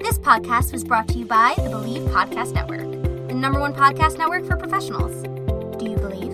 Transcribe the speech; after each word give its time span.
This 0.00 0.18
podcast 0.18 0.72
was 0.72 0.84
brought 0.84 1.08
to 1.08 1.18
you 1.18 1.24
by 1.24 1.54
the 1.56 1.68
Believe 1.70 2.02
Podcast 2.10 2.52
Network, 2.54 2.80
the 3.28 3.34
number 3.34 3.60
one 3.60 3.72
podcast 3.74 4.18
network 4.18 4.44
for 4.46 4.56
professionals. 4.56 5.22
Do 5.78 5.88
you 5.88 5.96
believe? 5.96 6.32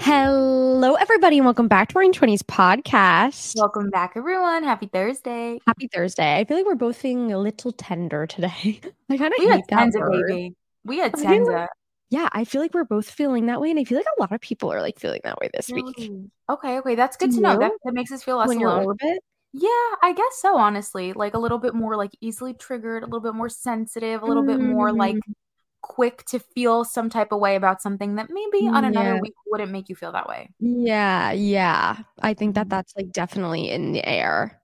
Hello, 0.00 0.94
everybody, 0.94 1.38
and 1.38 1.44
welcome 1.44 1.68
back 1.68 1.88
to 1.88 1.94
RAWring 1.94 2.12
Twenties 2.12 2.42
podcast. 2.42 3.54
Welcome 3.56 3.90
back, 3.90 4.12
everyone. 4.16 4.64
Happy 4.64 4.86
Thursday. 4.86 5.58
Happy 5.66 5.88
Thursday. 5.88 6.36
I 6.38 6.44
feel 6.44 6.56
like 6.56 6.66
we're 6.66 6.74
both 6.74 6.96
feeling 6.96 7.32
a 7.32 7.38
little 7.38 7.72
tender 7.72 8.26
today. 8.26 8.80
I 9.10 9.16
kind 9.16 9.32
of 9.32 9.38
We 9.38 9.46
had 9.46 9.56
hate 9.56 9.64
that 9.70 9.88
Tenza, 9.92 10.00
word. 10.00 10.26
baby. 10.28 10.54
We 10.84 10.98
had 10.98 11.18
like- 11.18 11.68
Yeah, 12.10 12.28
I 12.32 12.44
feel 12.44 12.60
like 12.60 12.74
we're 12.74 12.84
both 12.84 13.08
feeling 13.08 13.46
that 13.46 13.60
way, 13.60 13.70
and 13.70 13.78
I 13.78 13.84
feel 13.84 13.98
like 13.98 14.06
a 14.18 14.20
lot 14.20 14.32
of 14.32 14.40
people 14.40 14.72
are 14.72 14.80
like 14.82 14.98
feeling 14.98 15.20
that 15.24 15.38
way 15.38 15.48
this 15.54 15.70
week. 15.70 16.10
Okay, 16.50 16.78
okay. 16.78 16.94
That's 16.94 17.16
good 17.16 17.32
to 17.32 17.40
know. 17.40 17.58
That, 17.58 17.72
that 17.84 17.94
makes 17.94 18.12
us 18.12 18.22
feel 18.22 18.36
less 18.36 18.48
When 18.48 18.60
you're 18.60 18.68
alone. 18.68 18.84
orbit, 18.86 19.18
Yeah, 19.56 19.68
I 20.02 20.12
guess 20.16 20.40
so, 20.40 20.56
honestly. 20.58 21.12
Like 21.12 21.34
a 21.34 21.38
little 21.38 21.58
bit 21.58 21.74
more 21.74 21.96
like 21.96 22.10
easily 22.20 22.54
triggered, 22.54 23.02
a 23.04 23.06
little 23.06 23.20
bit 23.20 23.34
more 23.34 23.48
sensitive, 23.48 24.22
a 24.22 24.26
little 24.26 24.42
bit 24.42 24.60
more 24.60 24.92
like 24.92 25.18
Mm. 25.18 25.34
quick 25.82 26.24
to 26.26 26.40
feel 26.40 26.84
some 26.84 27.10
type 27.10 27.32
of 27.32 27.40
way 27.40 27.56
about 27.56 27.82
something 27.82 28.16
that 28.16 28.30
maybe 28.30 28.68
on 28.72 28.84
another 28.84 29.16
Yeah. 29.16 29.18
week 29.18 29.34
wouldn't 29.46 29.72
make 29.72 29.88
you 29.88 29.96
feel 29.96 30.12
that 30.12 30.28
way. 30.28 30.50
yeah, 30.60 31.32
yeah. 31.32 31.98
I 32.22 32.34
think 32.34 32.54
that 32.54 32.68
Mhm. 32.68 32.70
that's 32.70 32.94
like 32.96 33.12
definitely 33.12 33.70
in 33.70 33.92
the 33.92 34.06
air. 34.06 34.60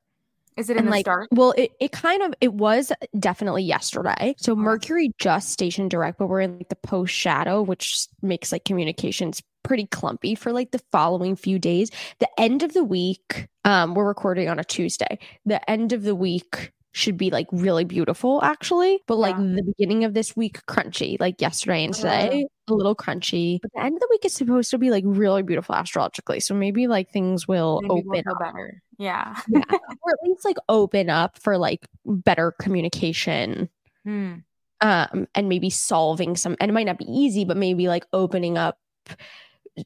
Is 0.56 0.71
it 0.71 0.77
in 0.77 0.84
and 0.84 0.87
the 0.87 0.93
like 0.93 1.07
start? 1.07 1.31
well 1.31 1.53
it, 1.59 1.72
it 1.81 1.93
kind 1.93 2.22
of 2.22 2.34
it 2.41 2.55
was 2.55 2.93
definitely 3.19 3.62
yesterday 3.65 4.34
so 4.39 4.57
mercury 4.57 5.12
just 5.19 5.51
stationed 5.51 5.91
direct 5.91 6.19
but 6.19 6.28
we're 6.28 6.41
in 6.41 6.59
like 6.59 6.69
the 6.71 6.77
post 6.77 7.15
shadow 7.15 7.62
which 7.62 8.07
makes 8.22 8.53
like 8.53 8.65
communications 8.65 9.43
pretty 9.62 9.87
clumpy 9.87 10.34
for 10.34 10.53
like 10.53 10.71
the 10.71 10.81
following 10.93 11.37
few 11.37 11.59
days 11.59 11.91
the 12.19 12.28
end 12.38 12.62
of 12.62 12.72
the 12.72 12.84
week 12.84 13.48
um 13.65 13.94
we're 13.94 14.06
recording 14.06 14.48
on 14.48 14.59
a 14.59 14.65
tuesday 14.65 15.19
the 15.44 15.71
end 15.71 15.93
of 15.93 16.03
the 16.03 16.15
week 16.15 16.72
should 16.93 17.16
be 17.16 17.31
like 17.31 17.47
really 17.53 17.84
beautiful 17.84 18.43
actually 18.43 19.00
but 19.06 19.16
like 19.16 19.37
Yeah. 19.38 19.44
the 19.56 19.62
beginning 19.62 20.03
of 20.04 20.12
this 20.15 20.34
week 20.34 20.60
crunchy 20.66 21.16
like 21.21 21.41
yesterday 21.41 21.84
and 21.84 21.94
today 21.94 22.47
a 22.69 22.75
little 22.75 22.97
crunchy 22.97 23.60
but 23.62 23.71
the 23.75 23.81
end 23.82 23.94
of 23.94 24.00
the 24.00 24.09
week 24.10 24.25
is 24.25 24.34
supposed 24.34 24.71
to 24.71 24.78
be 24.78 24.91
like 24.91 25.04
really 25.06 25.43
beautiful 25.43 25.75
astrologically 25.75 26.41
so 26.41 26.53
maybe 26.54 26.88
like 26.88 27.09
things 27.12 27.47
will 27.47 27.81
Maybe 27.82 27.88
we'll 28.06 28.16
open 28.19 28.25
up 28.28 28.38
better. 28.41 28.82
Yeah. 28.98 29.37
yeah. 29.48 29.62
or 29.71 30.12
at 30.12 30.19
least 30.25 30.44
like 30.44 30.56
open 30.69 31.09
up 31.10 31.38
for 31.38 31.56
like 31.59 31.87
better 32.04 32.53
communication 32.60 33.69
Hmm. 34.04 34.37
um 34.81 35.28
and 35.34 35.48
maybe 35.48 35.71
solving 35.71 36.34
some 36.37 36.56
and 36.59 36.71
it 36.71 36.75
might 36.75 36.87
not 36.87 36.98
be 36.98 37.04
easy 37.04 37.44
but 37.44 37.56
maybe 37.56 37.87
like 37.87 38.04
opening 38.12 38.59
up 38.59 38.78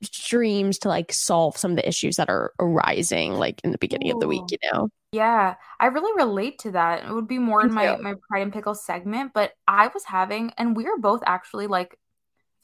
streams 0.02 0.78
to 0.78 0.88
like 0.88 1.12
solve 1.12 1.56
some 1.56 1.72
of 1.72 1.76
the 1.76 1.88
issues 1.88 2.16
that 2.16 2.28
are 2.28 2.52
arising 2.58 3.34
like 3.34 3.60
in 3.64 3.70
the 3.70 3.78
beginning 3.78 4.10
of 4.10 4.18
the 4.18 4.26
week 4.26 4.44
you 4.50 4.58
know 4.72 4.88
Yeah, 5.12 5.54
I 5.78 5.86
really 5.86 6.12
relate 6.16 6.58
to 6.60 6.72
that. 6.72 7.04
It 7.04 7.12
would 7.12 7.28
be 7.28 7.38
more 7.38 7.62
Me 7.62 7.68
in 7.68 7.72
my 7.72 7.94
too. 7.94 8.02
my 8.02 8.14
Pride 8.28 8.42
and 8.42 8.52
Pickle 8.52 8.74
segment, 8.74 9.32
but 9.32 9.52
I 9.68 9.86
was 9.86 10.04
having, 10.04 10.50
and 10.58 10.76
we 10.76 10.86
are 10.86 10.98
both 10.98 11.22
actually 11.24 11.68
like, 11.68 11.92
I 11.92 11.96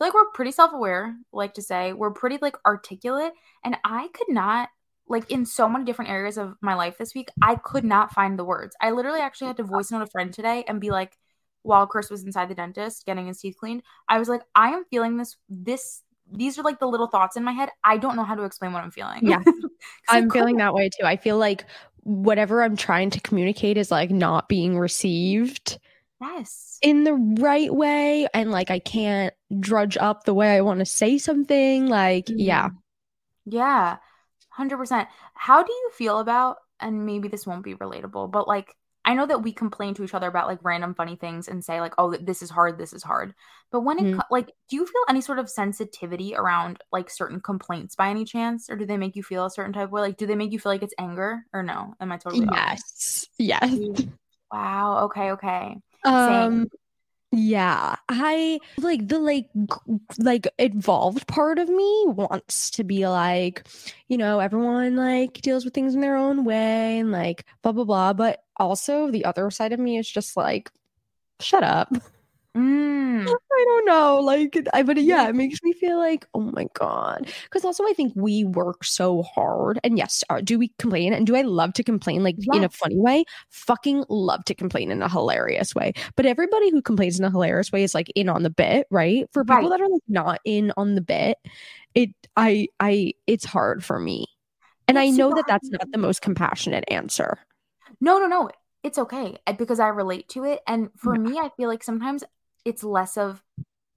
feel 0.04 0.08
like 0.08 0.14
we're 0.14 0.32
pretty 0.32 0.50
self 0.50 0.72
aware. 0.72 1.16
Like 1.32 1.54
to 1.54 1.62
say, 1.62 1.92
we're 1.92 2.10
pretty 2.10 2.38
like 2.42 2.56
articulate, 2.66 3.34
and 3.64 3.76
I 3.84 4.08
could 4.12 4.28
not 4.28 4.68
like 5.06 5.30
in 5.30 5.46
so 5.46 5.68
many 5.68 5.84
different 5.84 6.10
areas 6.10 6.38
of 6.38 6.56
my 6.60 6.74
life 6.74 6.98
this 6.98 7.14
week. 7.14 7.28
I 7.40 7.54
could 7.54 7.84
not 7.84 8.12
find 8.12 8.36
the 8.36 8.44
words. 8.44 8.74
I 8.80 8.90
literally 8.90 9.20
actually 9.20 9.46
had 9.48 9.56
to 9.58 9.62
voice 9.62 9.92
note 9.92 10.02
a 10.02 10.06
friend 10.08 10.32
today 10.32 10.64
and 10.66 10.80
be 10.80 10.90
like, 10.90 11.16
while 11.62 11.86
Chris 11.86 12.10
was 12.10 12.24
inside 12.24 12.48
the 12.48 12.56
dentist 12.56 13.06
getting 13.06 13.28
his 13.28 13.38
teeth 13.40 13.56
cleaned, 13.60 13.82
I 14.08 14.18
was 14.18 14.28
like, 14.28 14.42
I 14.56 14.70
am 14.70 14.84
feeling 14.90 15.18
this 15.18 15.36
this. 15.48 16.02
These 16.32 16.58
are 16.58 16.62
like 16.62 16.78
the 16.78 16.86
little 16.86 17.08
thoughts 17.08 17.36
in 17.36 17.44
my 17.44 17.52
head. 17.52 17.70
I 17.84 17.96
don't 17.98 18.16
know 18.16 18.24
how 18.24 18.34
to 18.34 18.44
explain 18.44 18.72
what 18.72 18.82
I'm 18.84 18.90
feeling. 18.90 19.26
Yeah. 19.26 19.42
I'm 20.08 20.30
feeling 20.30 20.56
that 20.58 20.74
way 20.74 20.88
too 20.90 21.04
i 21.06 21.16
feel 21.16 21.38
like 21.38 21.64
whatever 22.02 22.62
i'm 22.62 22.76
trying 22.76 23.10
to 23.10 23.20
communicate 23.20 23.76
is 23.78 23.90
like 23.90 24.10
not 24.10 24.48
being 24.48 24.78
received 24.78 25.78
Yes. 26.20 26.78
in 26.82 27.04
the 27.04 27.14
right 27.14 27.72
way 27.74 28.26
and 28.34 28.50
like 28.50 28.70
i 28.70 28.78
can't 28.78 29.32
drudge 29.58 29.96
up 29.96 30.24
the 30.24 30.34
way 30.34 30.54
i 30.56 30.60
want 30.60 30.80
to 30.80 30.84
say 30.86 31.16
something 31.18 31.86
like 31.86 32.24
yeah 32.28 32.68
Mhm. 32.68 32.76
Yeah. 33.46 33.96
100%. 34.56 35.08
How 35.34 35.62
do 35.62 35.72
you 35.72 35.90
feel 35.94 36.18
about 36.18 36.58
and 36.78 37.06
maybe 37.06 37.28
this 37.28 37.46
won't 37.46 37.62
be 37.64 37.74
relatable, 37.74 38.30
but 38.30 38.46
like 38.48 38.74
I 39.10 39.14
know 39.14 39.26
that 39.26 39.42
we 39.42 39.52
complain 39.52 39.94
to 39.94 40.04
each 40.04 40.14
other 40.14 40.28
about 40.28 40.46
like 40.46 40.60
random 40.62 40.94
funny 40.94 41.16
things 41.16 41.48
and 41.48 41.64
say 41.64 41.80
like 41.80 41.94
oh 41.98 42.14
this 42.16 42.42
is 42.42 42.50
hard, 42.50 42.78
this 42.78 42.92
is 42.92 43.02
hard. 43.02 43.34
But 43.72 43.80
when 43.82 43.98
it 43.98 44.06
Mhm. 44.06 44.12
co- 44.12 44.24
like 44.30 44.46
do 44.68 44.76
you 44.76 44.86
feel 44.86 45.02
any 45.08 45.20
sort 45.20 45.38
of 45.38 45.50
sensitivity 45.50 46.34
around 46.36 46.80
like 46.92 47.10
certain 47.10 47.40
complaints 47.40 47.96
by 47.96 48.08
any 48.10 48.24
chance 48.24 48.70
or 48.70 48.76
do 48.76 48.86
they 48.86 48.96
make 48.96 49.16
you 49.16 49.22
feel 49.22 49.46
a 49.46 49.50
certain 49.50 49.72
type 49.72 49.84
of 49.86 49.92
way? 49.92 50.00
Like 50.02 50.16
do 50.16 50.26
they 50.26 50.36
make 50.36 50.52
you 50.52 50.58
feel 50.60 50.72
like 50.72 50.82
it's 50.82 50.94
anger 50.98 51.44
or 51.52 51.62
no? 51.62 51.94
Am 52.00 52.12
I 52.12 52.18
totally 52.18 52.46
off? 52.46 52.70
yes 52.72 53.26
yes 53.38 53.78
Wow. 54.52 55.04
Okay, 55.06 55.32
okay. 55.32 55.76
Um 56.04 56.68
yeah, 57.32 57.94
I 58.08 58.58
like 58.78 59.06
the 59.06 59.20
like 59.20 59.48
like 60.18 60.48
evolved 60.58 61.28
part 61.28 61.60
of 61.60 61.68
me 61.68 62.04
wants 62.08 62.70
to 62.72 62.84
be 62.84 63.06
like, 63.06 63.68
you 64.08 64.18
know, 64.18 64.40
everyone 64.40 64.96
like 64.96 65.34
deals 65.40 65.64
with 65.64 65.72
things 65.72 65.94
in 65.94 66.00
their 66.00 66.16
own 66.16 66.44
way 66.44 66.98
and 66.98 67.12
like 67.12 67.44
blah 67.62 67.70
blah 67.72 67.84
blah, 67.84 68.12
but 68.14 68.42
also 68.56 69.10
the 69.10 69.24
other 69.24 69.48
side 69.50 69.72
of 69.72 69.78
me 69.78 69.96
is 69.96 70.10
just 70.10 70.36
like 70.36 70.70
shut 71.40 71.62
up. 71.62 71.92
Mm. 72.56 73.26
I 73.52 73.64
don't 73.66 73.84
know, 73.86 74.18
like 74.20 74.56
I 74.72 74.82
but 74.82 74.96
yeah, 74.98 75.28
it 75.28 75.34
makes 75.34 75.62
me 75.62 75.72
feel 75.72 75.98
like 75.98 76.26
oh 76.34 76.40
my 76.40 76.66
god. 76.74 77.30
Cuz 77.50 77.64
also 77.64 77.84
I 77.86 77.92
think 77.92 78.12
we 78.16 78.44
work 78.44 78.84
so 78.84 79.22
hard 79.22 79.78
and 79.84 79.98
yes, 79.98 80.24
uh, 80.30 80.40
do 80.40 80.58
we 80.58 80.68
complain 80.78 81.12
and 81.12 81.26
do 81.26 81.36
I 81.36 81.42
love 81.42 81.72
to 81.74 81.84
complain 81.84 82.22
like 82.24 82.36
in 82.52 82.64
a 82.64 82.68
funny 82.70 82.98
way? 82.98 83.24
Fucking 83.50 84.04
love 84.08 84.44
to 84.46 84.54
complain 84.54 84.90
in 84.90 85.02
a 85.02 85.08
hilarious 85.08 85.74
way. 85.74 85.92
But 86.16 86.26
everybody 86.26 86.70
who 86.70 86.82
complains 86.82 87.18
in 87.18 87.24
a 87.24 87.30
hilarious 87.30 87.70
way 87.72 87.82
is 87.84 87.94
like 87.94 88.10
in 88.14 88.28
on 88.28 88.42
the 88.42 88.50
bit, 88.50 88.86
right? 88.90 89.26
For 89.32 89.44
people 89.44 89.68
Right. 89.68 89.70
that 89.70 89.80
are 89.80 89.88
like 89.88 90.02
not 90.08 90.40
in 90.44 90.72
on 90.76 90.94
the 90.94 91.00
bit, 91.02 91.38
it 91.94 92.10
I 92.36 92.68
I 92.80 93.12
it's 93.26 93.44
hard 93.44 93.84
for 93.84 93.98
me. 94.00 94.26
And 94.88 94.98
I 94.98 95.10
know 95.10 95.32
that 95.34 95.46
that's 95.46 95.70
not 95.72 95.90
the 95.92 95.98
most 95.98 96.22
compassionate 96.22 96.84
answer. 96.88 97.38
No, 98.00 98.18
no, 98.18 98.26
no. 98.26 98.50
It's 98.82 98.98
okay 98.98 99.36
uh, 99.46 99.52
because 99.52 99.78
I 99.80 99.88
relate 99.88 100.28
to 100.30 100.44
it. 100.44 100.60
And 100.66 100.90
for 100.96 101.14
Yeah. 101.14 101.18
me, 101.18 101.38
I 101.38 101.50
feel 101.56 101.68
like 101.68 101.82
sometimes 101.82 102.24
it's 102.64 102.82
less 102.82 103.16
of 103.16 103.42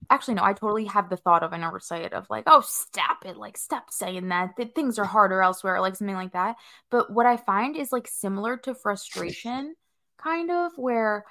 actually, 0.09 0.35
no, 0.35 0.43
I 0.43 0.53
totally 0.53 0.85
have 0.85 1.09
the 1.09 1.17
thought 1.17 1.43
of, 1.43 1.53
I 1.53 1.57
never 1.57 1.79
say 1.79 2.03
it, 2.03 2.13
of 2.13 2.29
like, 2.29 2.43
oh, 2.47 2.61
stop 2.65 3.25
it. 3.25 3.37
Like, 3.37 3.57
stop 3.57 3.89
saying 3.89 4.29
that. 4.29 4.51
That 4.57 4.75
things 4.75 4.99
are 4.99 5.05
harder 5.05 5.41
elsewhere, 5.41 5.81
like 5.81 5.95
something 5.95 6.15
like 6.15 6.33
that. 6.33 6.55
But 6.91 7.11
what 7.11 7.25
I 7.25 7.37
find 7.37 7.75
is 7.75 7.91
like 7.91 8.07
similar 8.07 8.57
to 8.57 8.75
frustration 8.75 9.75
kind 10.17 10.51
of 10.51 10.71
where 10.77 11.25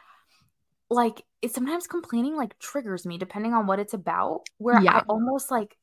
like 0.90 1.23
it 1.40 1.55
sometimes 1.55 1.87
complaining 1.87 2.37
like 2.37 2.58
triggers 2.58 3.06
me 3.06 3.17
depending 3.17 3.55
on 3.55 3.67
what 3.67 3.78
it's 3.78 3.94
about 3.94 4.43
where 4.58 4.81
Yeah. 4.82 4.99
I 4.99 5.02
almost 5.08 5.50
like 5.50 5.76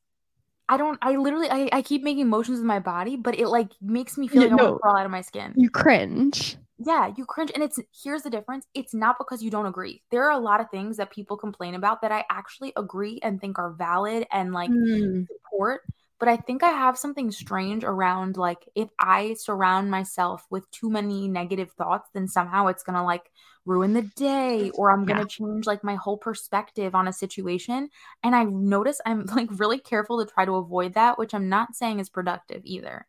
I 0.68 0.76
don't 0.76 0.98
I 1.02 1.16
literally 1.16 1.50
I, 1.50 1.68
I 1.72 1.82
keep 1.82 2.04
making 2.04 2.28
motions 2.28 2.58
with 2.58 2.66
my 2.66 2.78
body, 2.78 3.16
but 3.16 3.36
it 3.36 3.48
like 3.48 3.70
makes 3.80 4.16
me 4.16 4.28
feel 4.28 4.42
like 4.42 4.52
I 4.52 4.54
want 4.54 4.76
to 4.76 4.78
crawl 4.78 4.96
out 4.96 5.06
of 5.06 5.10
my 5.10 5.22
skin. 5.22 5.54
You 5.56 5.70
cringe. 5.70 6.56
Yeah, 6.82 7.12
you 7.14 7.26
cringe. 7.26 7.50
And 7.54 7.62
it's 7.62 7.78
here's 8.02 8.22
the 8.22 8.30
difference. 8.30 8.66
It's 8.72 8.94
not 8.94 9.18
because 9.18 9.42
you 9.42 9.50
don't 9.50 9.66
agree. 9.66 10.02
There 10.10 10.24
are 10.24 10.30
a 10.30 10.38
lot 10.38 10.60
of 10.60 10.70
things 10.70 10.96
that 10.96 11.10
people 11.10 11.36
complain 11.36 11.74
about 11.74 12.00
that 12.02 12.10
I 12.10 12.24
actually 12.30 12.72
agree 12.74 13.20
and 13.22 13.38
think 13.38 13.58
are 13.58 13.70
valid 13.72 14.26
and 14.32 14.52
like 14.54 14.70
Mm. 14.70 15.26
support. 15.28 15.82
But 16.18 16.28
I 16.28 16.36
think 16.36 16.62
I 16.62 16.68
have 16.70 16.98
something 16.98 17.30
strange 17.32 17.84
around 17.84 18.36
like 18.38 18.66
if 18.74 18.88
I 18.98 19.34
surround 19.34 19.90
myself 19.90 20.46
with 20.50 20.70
too 20.70 20.88
many 20.90 21.28
negative 21.28 21.70
thoughts, 21.72 22.08
then 22.14 22.26
somehow 22.28 22.68
it's 22.68 22.82
gonna 22.82 23.04
like 23.04 23.30
ruin 23.66 23.92
the 23.92 24.02
day 24.16 24.70
or 24.70 24.90
I'm 24.90 25.04
gonna 25.04 25.20
Yeah. 25.20 25.26
change 25.26 25.66
like 25.66 25.84
my 25.84 25.96
whole 25.96 26.16
perspective 26.18 26.94
on 26.94 27.08
a 27.08 27.12
situation. 27.12 27.90
And 28.22 28.34
I 28.34 28.44
notice 28.44 29.00
I'm 29.04 29.26
like 29.36 29.48
really 29.58 29.78
careful 29.78 30.24
to 30.24 30.30
try 30.32 30.46
to 30.46 30.56
avoid 30.56 30.94
that, 30.94 31.18
which 31.18 31.34
I'm 31.34 31.50
not 31.50 31.74
saying 31.74 32.00
is 32.00 32.08
productive 32.08 32.62
either. 32.64 33.06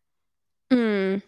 Mm. 0.72 1.22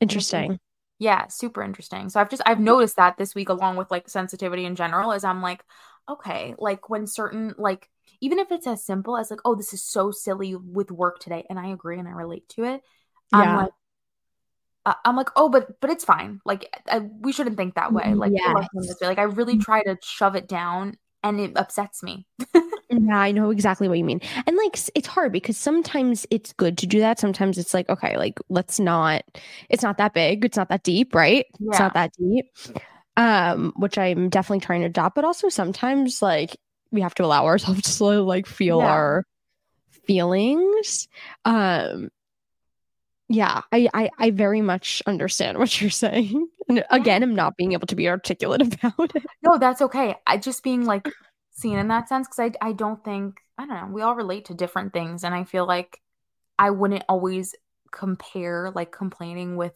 Interesting. 0.00 0.58
Yeah, 1.02 1.26
super 1.26 1.64
interesting. 1.64 2.08
So 2.10 2.20
I've 2.20 2.30
just 2.30 2.42
I've 2.46 2.60
noticed 2.60 2.94
that 2.94 3.16
this 3.16 3.34
week 3.34 3.48
along 3.48 3.76
with 3.76 3.90
like 3.90 4.08
sensitivity 4.08 4.64
in 4.64 4.76
general 4.76 5.10
is 5.10 5.24
I'm 5.24 5.42
like, 5.42 5.64
okay, 6.08 6.54
like 6.58 6.88
when 6.88 7.08
certain 7.08 7.56
like 7.58 7.88
even 8.20 8.38
if 8.38 8.52
it's 8.52 8.68
as 8.68 8.84
simple 8.86 9.16
as 9.16 9.28
like, 9.28 9.40
oh, 9.44 9.56
this 9.56 9.72
is 9.72 9.82
so 9.82 10.12
silly 10.12 10.54
with 10.54 10.92
work 10.92 11.18
today, 11.18 11.44
and 11.50 11.58
I 11.58 11.70
agree 11.70 11.98
and 11.98 12.06
I 12.06 12.12
relate 12.12 12.48
to 12.50 12.62
it. 12.64 12.82
I'm 13.32 13.40
Yeah. 13.40 13.56
like, 13.56 13.72
uh, 14.84 14.94
I'm 15.04 15.16
like, 15.16 15.28
oh, 15.36 15.48
but 15.48 15.80
but 15.80 15.90
it's 15.90 16.04
fine. 16.04 16.40
Like 16.44 16.68
I, 16.88 16.98
we 17.20 17.32
shouldn't 17.32 17.56
think 17.56 17.74
that 17.74 17.92
way. 17.92 18.14
Like, 18.14 18.32
Yes. 18.32 18.54
working 18.54 18.80
this 18.82 18.96
way. 19.00 19.08
like 19.08 19.18
I 19.18 19.22
really 19.24 19.56
try 19.56 19.82
to 19.82 19.96
shove 20.02 20.36
it 20.36 20.48
down, 20.48 20.96
and 21.22 21.40
it 21.40 21.52
upsets 21.56 22.02
me. 22.02 22.26
Yeah, 22.94 23.16
I 23.18 23.32
know 23.32 23.50
exactly 23.50 23.88
what 23.88 23.96
you 23.96 24.04
mean. 24.04 24.20
And 24.46 24.54
like 24.56 24.78
it's 24.94 25.06
hard 25.08 25.32
because 25.32 25.56
sometimes 25.56 26.26
it's 26.30 26.52
good 26.52 26.76
to 26.78 26.86
do 26.86 27.00
that. 27.00 27.18
Sometimes 27.18 27.56
it's 27.56 27.72
like, 27.72 27.88
okay, 27.88 28.18
like 28.18 28.38
let's 28.50 28.78
not 28.78 29.22
it's 29.70 29.82
not 29.82 29.96
that 29.96 30.12
big, 30.12 30.44
it's 30.44 30.58
not 30.58 30.68
that 30.68 30.82
deep, 30.82 31.14
right? 31.14 31.46
It's 31.68 31.78
not 31.78 31.94
that 31.94 32.12
deep. 32.18 32.46
Um, 33.16 33.72
which 33.76 33.96
I'm 33.98 34.28
definitely 34.28 34.60
trying 34.60 34.80
to 34.80 34.86
adopt, 34.86 35.14
but 35.14 35.24
also 35.24 35.48
sometimes 35.48 36.20
like 36.20 36.56
we 36.90 37.00
have 37.00 37.14
to 37.14 37.24
allow 37.24 37.46
ourselves 37.46 37.82
to 37.98 38.04
like 38.04 38.46
feel 38.46 38.80
Yeah. 38.80 38.86
our 38.92 39.24
feelings. 40.06 41.08
Um 41.46 42.10
yeah, 43.28 43.62
I, 43.72 43.88
I 43.94 44.10
I 44.18 44.30
very 44.30 44.60
much 44.60 45.02
understand 45.06 45.56
what 45.58 45.80
you're 45.80 45.90
saying. 45.90 46.46
And 46.68 46.84
again, 46.90 47.22
I'm 47.22 47.34
not 47.34 47.56
being 47.56 47.72
able 47.72 47.86
to 47.86 47.96
be 47.96 48.08
articulate 48.08 48.60
about 48.84 49.16
it. 49.16 49.22
No, 49.42 49.56
that's 49.58 49.80
okay. 49.82 50.16
I 50.26 50.36
just 50.36 50.62
being 50.62 50.84
like 50.84 51.08
seen 51.62 51.78
in 51.78 51.88
that 51.88 52.08
sense 52.08 52.28
because 52.28 52.52
I 52.62 52.68
I 52.70 52.72
don't 52.72 53.04
think 53.04 53.40
I 53.58 53.66
don't 53.66 53.76
know. 53.76 53.88
We 53.94 54.02
all 54.02 54.16
relate 54.16 54.46
to 54.46 54.54
different 54.54 54.92
things, 54.92 55.24
and 55.24 55.34
I 55.34 55.44
feel 55.44 55.66
like 55.66 56.00
I 56.58 56.70
wouldn't 56.70 57.04
always 57.08 57.54
compare 57.92 58.72
like 58.74 58.92
complaining 58.92 59.56
with 59.56 59.74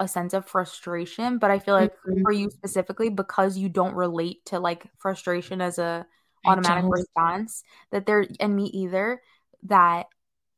a 0.00 0.08
sense 0.08 0.34
of 0.34 0.46
frustration. 0.46 1.38
But 1.38 1.50
I 1.52 1.58
feel 1.60 1.74
like 1.74 1.92
Mhm. 2.06 2.22
for 2.24 2.32
you 2.32 2.50
specifically, 2.50 3.10
because 3.10 3.58
you 3.58 3.68
don't 3.70 3.94
relate 3.94 4.44
to 4.46 4.60
like 4.60 4.88
frustration 4.98 5.60
as 5.62 5.78
a 5.78 6.06
automatic 6.46 6.86
response, 6.90 7.64
that 7.92 8.06
there 8.06 8.26
and 8.40 8.56
me 8.56 8.66
either. 8.66 9.20
That 9.64 10.06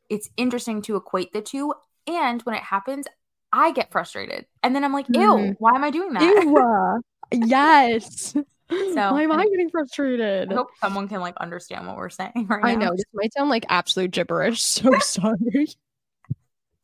it's 0.08 0.28
interesting 0.36 0.82
to 0.82 0.96
equate 0.96 1.32
the 1.32 1.42
two, 1.42 1.74
and 2.06 2.42
when 2.42 2.56
it 2.56 2.62
happens. 2.64 3.06
I 3.52 3.72
get 3.72 3.90
frustrated. 3.90 4.46
And 4.62 4.76
then 4.76 4.84
I'm 4.84 4.92
like, 4.92 5.06
ew, 5.12 5.50
Mhm. 5.50 5.56
why 5.58 5.72
am 5.74 5.82
I 5.84 5.90
doing 5.90 6.12
that? 6.14 6.34
Ew. 6.36 6.56
uh, 6.56 6.98
yes. 8.94 8.94
Why 9.12 9.22
am 9.22 9.32
I 9.32 9.44
getting 9.46 9.70
frustrated? 9.70 10.52
I 10.52 10.54
hope 10.54 10.68
someone 10.80 11.08
can 11.08 11.20
like 11.20 11.36
understand 11.38 11.86
what 11.86 11.96
we're 11.96 12.10
saying 12.10 12.32
right 12.48 12.64
I 12.64 12.74
now. 12.74 12.86
know 12.86 12.92
this 12.96 13.04
might 13.12 13.32
sound 13.32 13.50
like 13.50 13.66
absolute 13.68 14.10
gibberish. 14.10 14.62
So 14.62 14.90
sorry. 15.00 15.68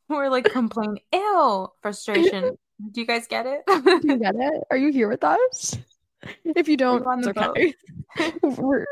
We're 0.09 0.29
like 0.29 0.45
complain, 0.45 0.97
ew, 1.13 1.67
frustration. 1.81 2.57
Do 2.91 3.01
you 3.01 3.07
guys 3.07 3.27
get 3.27 3.45
it? 3.45 3.63
Do 3.67 3.99
you 4.03 4.17
get 4.17 4.35
it? 4.35 4.63
Are 4.71 4.77
you 4.77 4.91
here 4.91 5.09
with 5.09 5.23
us? 5.23 5.77
If 6.43 6.67
you 6.67 6.77
don't, 6.77 7.05
it's 7.19 7.27
okay. 7.27 7.73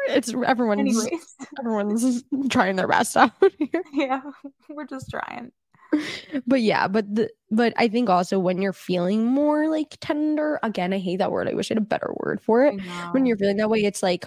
It's 0.09 0.33
everyone's 0.33 0.79
Anyways, 0.79 1.35
everyone's 1.59 2.23
trying 2.49 2.75
their 2.75 2.87
best 2.87 3.15
out 3.17 3.31
here. 3.57 3.83
yeah, 3.93 4.21
we're 4.69 4.85
just 4.85 5.09
trying. 5.09 5.51
But 6.47 6.61
yeah, 6.61 6.87
but 6.87 7.13
the 7.13 7.29
but 7.51 7.73
I 7.77 7.87
think 7.87 8.09
also 8.09 8.39
when 8.39 8.61
you're 8.61 8.73
feeling 8.73 9.25
more 9.25 9.67
like 9.69 9.97
tender, 10.01 10.59
again, 10.63 10.93
I 10.93 10.99
hate 10.99 11.17
that 11.17 11.31
word. 11.31 11.47
I 11.47 11.53
wish 11.53 11.71
I 11.71 11.75
had 11.75 11.83
a 11.83 11.85
better 11.85 12.13
word 12.17 12.41
for 12.41 12.65
it. 12.65 12.79
When 13.11 13.25
you're 13.25 13.37
feeling 13.37 13.57
that 13.57 13.69
way, 13.69 13.83
it's 13.83 14.03
like 14.03 14.25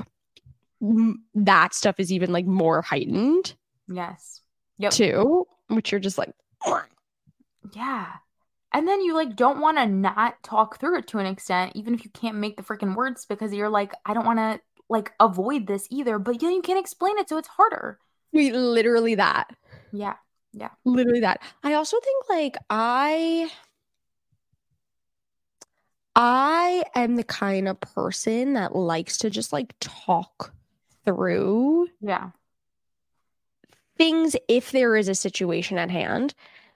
mm, 0.82 1.14
that 1.34 1.74
stuff 1.74 2.00
is 2.00 2.12
even 2.12 2.32
like 2.32 2.46
more 2.46 2.82
heightened 2.82 3.54
yes, 3.88 4.40
yep, 4.78 4.92
too, 4.92 5.46
which 5.68 5.92
you're 5.92 6.00
just 6.00 6.18
like, 6.18 6.32
yeah. 7.72 8.06
And 8.72 8.86
then 8.86 9.00
you 9.00 9.14
like 9.14 9.34
don't 9.34 9.60
want 9.60 9.78
to 9.78 9.86
not 9.86 10.42
talk 10.42 10.78
through 10.78 10.98
it 10.98 11.06
to 11.08 11.18
an 11.18 11.26
extent, 11.26 11.72
even 11.74 11.94
if 11.94 12.04
you 12.04 12.10
can't 12.10 12.36
make 12.36 12.56
the 12.56 12.62
freaking 12.62 12.94
words 12.94 13.24
because 13.24 13.52
you're 13.52 13.70
like, 13.70 13.94
I 14.04 14.12
don't 14.12 14.26
want 14.26 14.38
to 14.38 14.60
like 14.90 15.12
avoid 15.20 15.66
this 15.66 15.86
either, 15.90 16.18
but 16.18 16.40
then 16.40 16.52
you 16.52 16.62
can't 16.62 16.78
explain 16.78 17.18
it, 17.18 17.28
so 17.28 17.38
it's 17.38 17.48
harder. 17.48 17.98
we 18.32 18.52
literally 18.52 19.14
that. 19.16 19.50
Yeah, 19.92 20.14
literally 20.84 21.20
that. 21.20 21.40
I 21.62 21.74
also 21.74 21.98
think 22.00 22.28
like 22.28 22.56
i 22.70 23.50
i 26.16 26.82
am 26.94 27.16
the 27.16 27.24
kind 27.24 27.68
of 27.68 27.80
person 27.80 28.54
that 28.54 28.74
likes 28.74 29.18
to 29.18 29.30
just 29.30 29.52
like 29.52 29.74
talk 29.80 30.52
through 31.04 31.88
yeah, 32.00 32.30
things 33.96 34.36
if 34.48 34.72
there 34.72 34.96
is 34.96 35.08
a 35.08 35.14
situation 35.14 35.78
at 35.78 35.90
hand. 35.90 36.34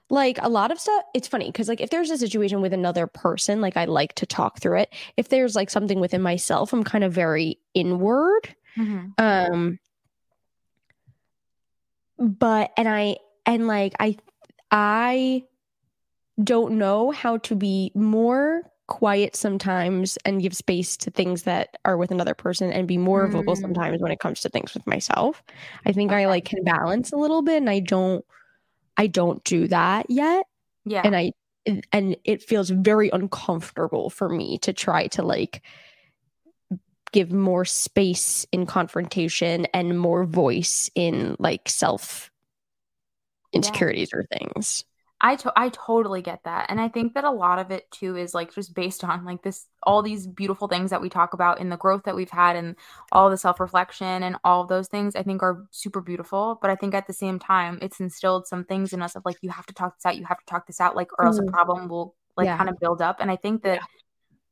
Like 0.09 0.37
a 0.41 0.49
lot 0.49 0.71
of 0.71 0.79
stuff 0.79 1.03
it's 1.15 1.27
funny 1.27 1.47
because 1.47 1.67
like 1.67 1.81
if 1.81 1.89
there's 1.89 2.11
a 2.11 2.17
situation 2.17 2.61
with 2.61 2.73
another 2.73 3.07
person 3.07 3.61
like 3.61 3.77
i 3.77 3.85
like 3.85 4.13
to 4.15 4.25
talk 4.25 4.59
through 4.59 4.79
it. 4.79 4.93
If 5.17 5.29
there's 5.29 5.55
like 5.55 5.69
something 5.69 5.99
within 5.99 6.21
myself 6.21 6.71
i'm 6.73 6.83
kind 6.83 7.03
of 7.03 7.13
very 7.13 7.57
inward. 7.73 8.55
Mhm. 8.77 9.13
um 9.17 9.79
but 12.19 12.71
and 12.77 12.87
i 12.87 13.15
and 13.45 13.67
like 13.67 13.93
i 13.99 14.15
i 14.71 15.43
don't 16.43 16.77
know 16.77 17.11
how 17.11 17.37
to 17.37 17.55
be 17.55 17.91
more 17.95 18.63
quiet 18.87 19.35
sometimes 19.35 20.17
and 20.25 20.41
give 20.41 20.55
space 20.55 20.97
to 20.97 21.09
things 21.09 21.43
that 21.43 21.77
are 21.85 21.97
with 21.97 22.11
another 22.11 22.33
person 22.33 22.71
and 22.71 22.87
be 22.87 22.97
more 22.97 23.27
vocal 23.27 23.55
Mm. 23.55 23.61
sometimes 23.61 24.01
when 24.01 24.11
it 24.11 24.19
comes 24.19 24.41
to 24.41 24.49
things 24.49 24.73
with 24.73 24.85
myself. 24.85 25.41
I 25.85 25.93
think 25.93 26.11
i 26.11 26.27
like 26.27 26.45
can 26.45 26.63
balance 26.63 27.11
a 27.11 27.17
little 27.17 27.41
bit 27.41 27.57
and 27.57 27.69
i 27.69 27.79
don't 27.79 28.25
i 28.97 29.07
don't 29.07 29.43
do 29.43 29.67
that 29.69 30.07
yet. 30.09 30.45
Yeah, 30.85 31.01
and 31.05 31.15
i 31.15 31.31
and 31.93 32.17
it 32.25 32.43
feels 32.43 32.69
very 32.69 33.09
uncomfortable 33.11 34.09
for 34.09 34.27
me 34.27 34.57
to 34.59 34.73
try 34.73 35.07
to 35.07 35.23
like 35.23 35.61
give 37.13 37.31
more 37.31 37.63
space 37.63 38.45
in 38.51 38.65
confrontation 38.65 39.65
and 39.73 39.97
more 39.97 40.25
voice 40.25 40.89
in 40.93 41.37
like 41.39 41.69
self 41.69 42.31
insecurities 43.53 44.09
or 44.13 44.25
things 44.25 44.83
I 45.25 45.37
to- 45.37 45.53
I 45.55 45.69
totally 45.69 46.21
get 46.21 46.43
that. 46.43 46.65
And 46.69 46.81
I 46.81 46.89
think 46.89 47.13
that 47.13 47.23
a 47.23 47.31
lot 47.31 47.57
of 47.57 47.71
it 47.71 47.89
too 47.91 48.17
is 48.17 48.33
like 48.33 48.53
just 48.53 48.75
based 48.75 49.05
on 49.05 49.23
like 49.23 49.41
this 49.41 49.67
all 49.83 50.01
these 50.01 50.27
beautiful 50.27 50.67
things 50.67 50.89
that 50.89 51.01
we 51.01 51.07
talk 51.07 51.33
about 51.33 51.61
in 51.61 51.69
the 51.69 51.77
growth 51.77 52.03
that 52.03 52.15
we've 52.15 52.29
had 52.29 52.57
and 52.57 52.75
all 53.13 53.29
the 53.29 53.37
self-reflection 53.37 54.21
and 54.23 54.35
all 54.43 54.63
of 54.63 54.67
those 54.67 54.89
things 54.89 55.15
I 55.15 55.23
think 55.23 55.41
are 55.41 55.65
super 55.71 56.01
beautiful, 56.01 56.59
but 56.61 56.69
I 56.69 56.75
think 56.75 56.93
at 56.93 57.07
the 57.07 57.13
same 57.13 57.39
time 57.39 57.79
it's 57.81 58.01
instilled 58.01 58.47
some 58.47 58.65
things 58.65 58.91
in 58.91 59.01
us 59.01 59.15
of 59.15 59.23
like 59.23 59.37
you 59.41 59.49
have 59.49 59.65
to 59.67 59.73
talk 59.73 59.95
this 59.97 60.05
out, 60.05 60.17
you 60.17 60.25
have 60.25 60.39
to 60.39 60.45
talk 60.45 60.67
this 60.67 60.81
out 60.81 60.93
like 60.97 61.09
or 61.17 61.25
else 61.25 61.39
a 61.39 61.43
Mhm. 61.43 61.53
problem 61.53 61.87
will 61.87 62.15
like 62.35 62.47
Yeah. 62.47 62.57
kind 62.57 62.69
of 62.69 62.77
build 62.81 63.01
up 63.01 63.21
and 63.21 63.31
I 63.31 63.37
think 63.37 63.63
that 63.63 63.79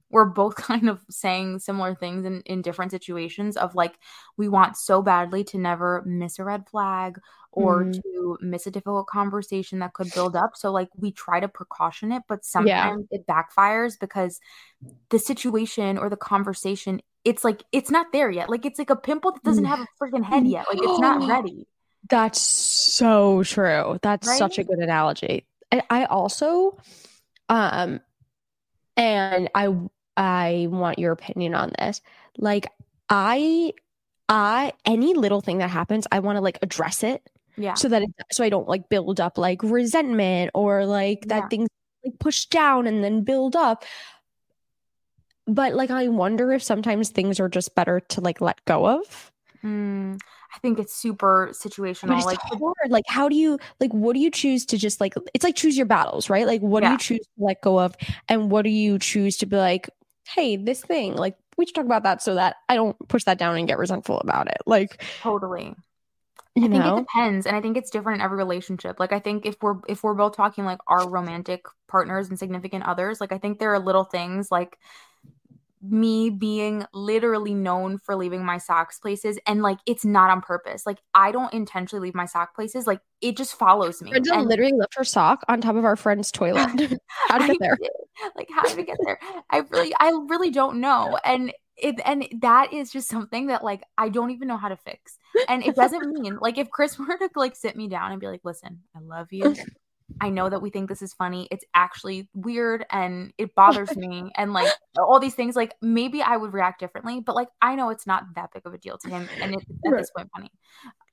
we're 0.09 0.25
both 0.25 0.55
kind 0.71 0.87
of 0.89 1.01
saying 1.09 1.59
similar 1.59 1.95
things 1.95 2.25
in, 2.25 2.41
in 2.45 2.61
different 2.61 2.91
situations 2.91 3.57
of 3.57 3.75
like 3.75 3.95
we 4.37 4.47
want 4.47 4.77
so 4.77 5.01
badly 5.01 5.43
to 5.45 5.57
never 5.57 6.01
miss 6.05 6.39
a 6.39 6.43
red 6.45 6.67
flag 6.69 7.19
or 7.51 7.83
Mhm. 7.85 8.01
to 8.01 8.37
miss 8.41 8.65
a 8.67 8.71
difficult 8.71 9.07
conversation 9.07 9.79
that 9.79 9.93
could 9.93 10.09
build 10.13 10.35
up. 10.35 10.55
So 10.55 10.71
like 10.71 10.89
we 10.97 11.11
try 11.11 11.39
to 11.39 11.47
precaution 11.47 12.11
it 12.11 12.23
but 12.27 12.39
Yeah. 12.39 12.41
sometimes 12.45 13.07
it 13.11 13.27
backfires 13.27 13.99
because 13.99 14.39
the 15.09 15.19
situation 15.19 15.97
or 15.97 16.09
the 16.09 16.17
conversation 16.17 17.01
it's 17.23 17.43
like 17.43 17.63
it's 17.71 17.91
not 17.91 18.07
there 18.13 18.31
yet. 18.31 18.49
Like 18.49 18.65
it's 18.65 18.79
like 18.79 18.89
a 18.89 18.95
pimple 18.95 19.31
that 19.33 19.43
doesn't 19.43 19.63
Mm. 19.65 19.67
have 19.67 19.79
a 19.81 19.87
freaking 20.01 20.23
head 20.23 20.47
yet. 20.47 20.65
Like 20.67 20.79
it's 20.81 20.99
not 20.99 21.27
ready. 21.27 21.67
That's 22.09 22.41
so 22.41 23.43
true. 23.43 23.99
That's 24.01 24.37
such 24.37 24.57
a 24.57 24.63
good 24.63 24.79
analogy. 24.79 25.45
And 25.71 25.83
i 25.89 26.05
also 26.05 26.77
um 27.49 27.99
and 28.97 29.49
i 29.55 29.73
i 30.17 30.67
want 30.71 30.99
your 30.99 31.11
opinion 31.11 31.53
on 31.53 31.73
this. 31.77 32.01
Like 32.37 32.67
i 33.09 33.73
i 34.29 34.73
any 34.85 35.13
little 35.13 35.41
thing 35.41 35.57
that 35.59 35.69
happens 35.69 36.07
i 36.11 36.19
want 36.19 36.37
to 36.37 36.41
like 36.41 36.57
address 36.61 37.03
it 37.03 37.21
yeah 37.57 37.73
so 37.75 37.87
that 37.89 38.01
it, 38.01 38.09
so 38.31 38.43
I 38.43 38.49
don't 38.49 38.67
like 38.67 38.89
build 38.89 39.19
up 39.19 39.37
like 39.37 39.61
resentment 39.63 40.51
or 40.53 40.85
like 40.85 41.27
that 41.27 41.43
Yeah. 41.43 41.47
things 41.49 41.67
like 42.05 42.19
push 42.19 42.45
down 42.45 42.87
and 42.87 43.03
then 43.03 43.23
build 43.23 43.55
up. 43.55 43.83
but 45.47 45.73
like 45.73 45.91
I 45.91 46.07
wonder 46.07 46.51
if 46.53 46.63
sometimes 46.63 47.09
things 47.09 47.39
are 47.39 47.49
just 47.49 47.75
better 47.75 47.99
to 47.99 48.21
like 48.21 48.41
let 48.41 48.63
go 48.65 48.87
of. 48.87 49.31
Mm, 49.63 50.19
I 50.55 50.59
think 50.59 50.79
it's 50.79 50.95
super 50.95 51.47
But 51.47 51.55
situational. 51.55 52.17
it's 52.17 52.25
Like 52.25 52.39
hard. 52.41 52.89
Like, 52.89 53.05
how 53.07 53.29
do 53.29 53.35
you 53.35 53.59
like? 53.79 53.91
What 53.91 54.13
do 54.13 54.19
you 54.19 54.31
choose 54.31 54.65
to 54.67 54.77
just 54.77 54.99
like? 54.99 55.13
It's 55.33 55.43
like 55.43 55.55
choose 55.55 55.77
your 55.77 55.85
battles, 55.85 56.29
right? 56.29 56.47
Like, 56.47 56.61
what 56.61 56.81
do 56.83 56.89
you 56.89 56.97
choose 56.97 57.19
to 57.19 57.43
let 57.45 57.61
go 57.61 57.79
of, 57.79 57.95
and 58.27 58.49
what 58.49 58.63
do 58.63 58.69
you 58.69 58.97
choose 58.97 59.37
to 59.37 59.45
be 59.45 59.57
like? 59.57 59.89
Hey, 60.27 60.55
this 60.55 60.81
thing, 60.81 61.15
like, 61.15 61.35
we 61.57 61.65
should 61.65 61.75
talk 61.75 61.85
about 61.85 62.03
that 62.03 62.21
so 62.21 62.35
that 62.35 62.55
I 62.69 62.75
don't 62.75 62.95
push 63.09 63.23
that 63.25 63.37
down 63.37 63.57
and 63.57 63.67
get 63.67 63.77
resentful 63.77 64.19
about 64.19 64.47
it. 64.47 64.57
Like, 64.65 65.03
totally. 65.21 65.75
You 66.55 66.65
I 66.65 66.69
think 66.69 66.83
know, 66.83 66.97
it 66.97 67.01
depends, 67.01 67.45
and 67.45 67.55
I 67.55 67.61
think 67.61 67.77
it's 67.77 67.89
different 67.89 68.19
in 68.19 68.25
every 68.25 68.37
relationship. 68.37 68.99
Like 68.99 69.13
I 69.13 69.19
think 69.19 69.45
if 69.45 69.55
we're 69.61 69.75
if 69.87 70.03
we're 70.03 70.13
both 70.13 70.35
talking 70.35 70.65
like 70.65 70.79
our 70.87 71.07
romantic 71.09 71.65
partners 71.87 72.29
and 72.29 72.37
significant 72.37 72.85
others, 72.85 73.21
like 73.21 73.31
I 73.31 73.37
think 73.37 73.59
there 73.59 73.73
are 73.73 73.79
little 73.79 74.03
things 74.03 74.51
like 74.51 74.77
me 75.83 76.29
being 76.29 76.85
literally 76.93 77.55
known 77.55 77.97
for 77.97 78.15
leaving 78.15 78.45
my 78.45 78.59
socks 78.59 78.99
places 78.99 79.39
and 79.47 79.63
like 79.63 79.79
it's 79.87 80.05
not 80.05 80.29
on 80.29 80.39
purpose. 80.39 80.85
Like 80.85 80.99
I 81.15 81.31
don't 81.31 81.51
intentionally 81.53 82.05
leave 82.05 82.13
my 82.13 82.25
sock 82.27 82.53
places. 82.53 82.85
Like 82.85 82.99
it 83.19 83.35
just 83.35 83.55
follows 83.57 83.99
me. 84.01 84.11
Brenda 84.11 84.35
And- 84.35 84.47
literally 84.47 84.73
left 84.73 84.93
her 84.95 85.03
sock 85.03 85.43
on 85.47 85.59
top 85.59 85.75
of 85.75 85.83
our 85.85 85.95
friend's 85.95 86.31
toilet. 86.31 86.69
How 87.29 87.39
did 87.39 87.49
it 87.49 87.53
get 87.53 87.59
there? 87.61 87.77
did. 87.81 87.89
Like 88.35 88.49
how 88.53 88.61
did 88.63 88.77
it 88.77 88.85
get 88.85 88.97
there? 89.03 89.19
I 89.49 89.59
really 89.71 89.91
I 89.99 90.09
really 90.29 90.51
don't 90.51 90.79
know. 90.81 91.17
And 91.25 91.51
it 91.77 91.99
and 92.05 92.27
that 92.41 92.73
is 92.73 92.91
just 92.91 93.07
something 93.09 93.47
that 93.47 93.63
like 93.63 93.83
I 93.97 94.09
don't 94.09 94.31
even 94.31 94.47
know 94.47 94.57
how 94.57 94.69
to 94.69 94.77
fix. 94.77 95.17
And 95.49 95.63
it 95.63 95.75
doesn't 95.75 96.11
mean 96.21 96.37
like 96.39 96.57
if 96.57 96.69
Chris 96.69 96.97
were 96.99 97.05
to 97.17 97.29
like 97.35 97.55
sit 97.55 97.75
me 97.75 97.87
down 97.87 98.11
and 98.11 98.19
be 98.21 98.27
like, 98.27 98.41
"Listen, 98.43 98.81
I 98.95 98.99
love 98.99 99.27
you. 99.31 99.55
I 100.19 100.29
know 100.29 100.49
that 100.49 100.61
we 100.61 100.69
think 100.69 100.89
this 100.89 101.01
is 101.01 101.13
funny. 101.13 101.47
It's 101.51 101.63
actually 101.73 102.29
weird 102.33 102.85
and 102.91 103.33
it 103.37 103.55
bothers 103.55 103.95
me 103.95 104.29
and 104.35 104.51
like 104.51 104.69
all 104.97 105.19
these 105.21 105.33
things 105.35 105.55
like 105.55 105.73
maybe 105.81 106.21
I 106.21 106.35
would 106.35 106.51
react 106.53 106.81
differently, 106.81 107.21
but 107.21 107.33
like 107.35 107.47
I 107.61 107.75
know 107.75 107.89
it's 107.89 108.05
not 108.05 108.25
that 108.35 108.49
big 108.53 108.63
of 108.65 108.73
a 108.73 108.77
deal 108.77 108.97
to 108.97 109.09
him 109.09 109.29
and 109.41 109.55
it's 109.55 109.63
at 109.85 109.91
Right. 109.91 109.99
this 110.01 110.11
point 110.11 110.29
funny. 110.35 110.51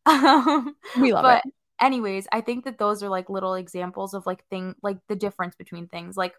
Um, 0.05 0.75
We 1.00 1.12
love 1.12 1.25
it. 1.25 1.29
but 1.29 1.43
it. 1.47 1.55
anyways 1.81 2.27
i 2.33 2.41
think 2.41 2.65
that 2.65 2.79
those 2.79 3.03
are 3.03 3.09
like 3.09 3.29
little 3.31 3.55
examples 3.55 4.15
of 4.15 4.27
like 4.27 4.45
thing 4.49 4.75
like 4.83 4.99
the 5.09 5.15
difference 5.17 5.55
between 5.55 5.87
things 5.87 6.17
like 6.17 6.35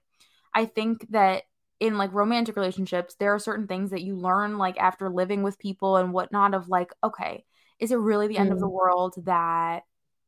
i 0.54 0.66
think 0.66 1.06
that 1.12 1.44
in 1.80 1.98
like 1.98 2.14
romantic 2.14 2.56
relationships 2.56 3.16
there 3.20 3.34
are 3.34 3.40
certain 3.40 3.68
things 3.68 3.92
that 3.92 4.02
you 4.02 4.16
learn 4.16 4.58
like 4.58 4.78
after 4.80 5.10
living 5.10 5.44
with 5.44 5.60
people 5.60 5.98
and 5.98 6.14
whatnot 6.14 6.54
of 6.54 6.68
like 6.70 6.92
okay 7.04 7.44
is 7.80 7.92
it 7.92 7.96
really 7.98 8.28
the 8.28 8.38
end 8.38 8.52
of 8.52 8.60
the 8.60 8.68
Mm. 8.68 8.72
world 8.74 9.16
that 9.26 9.84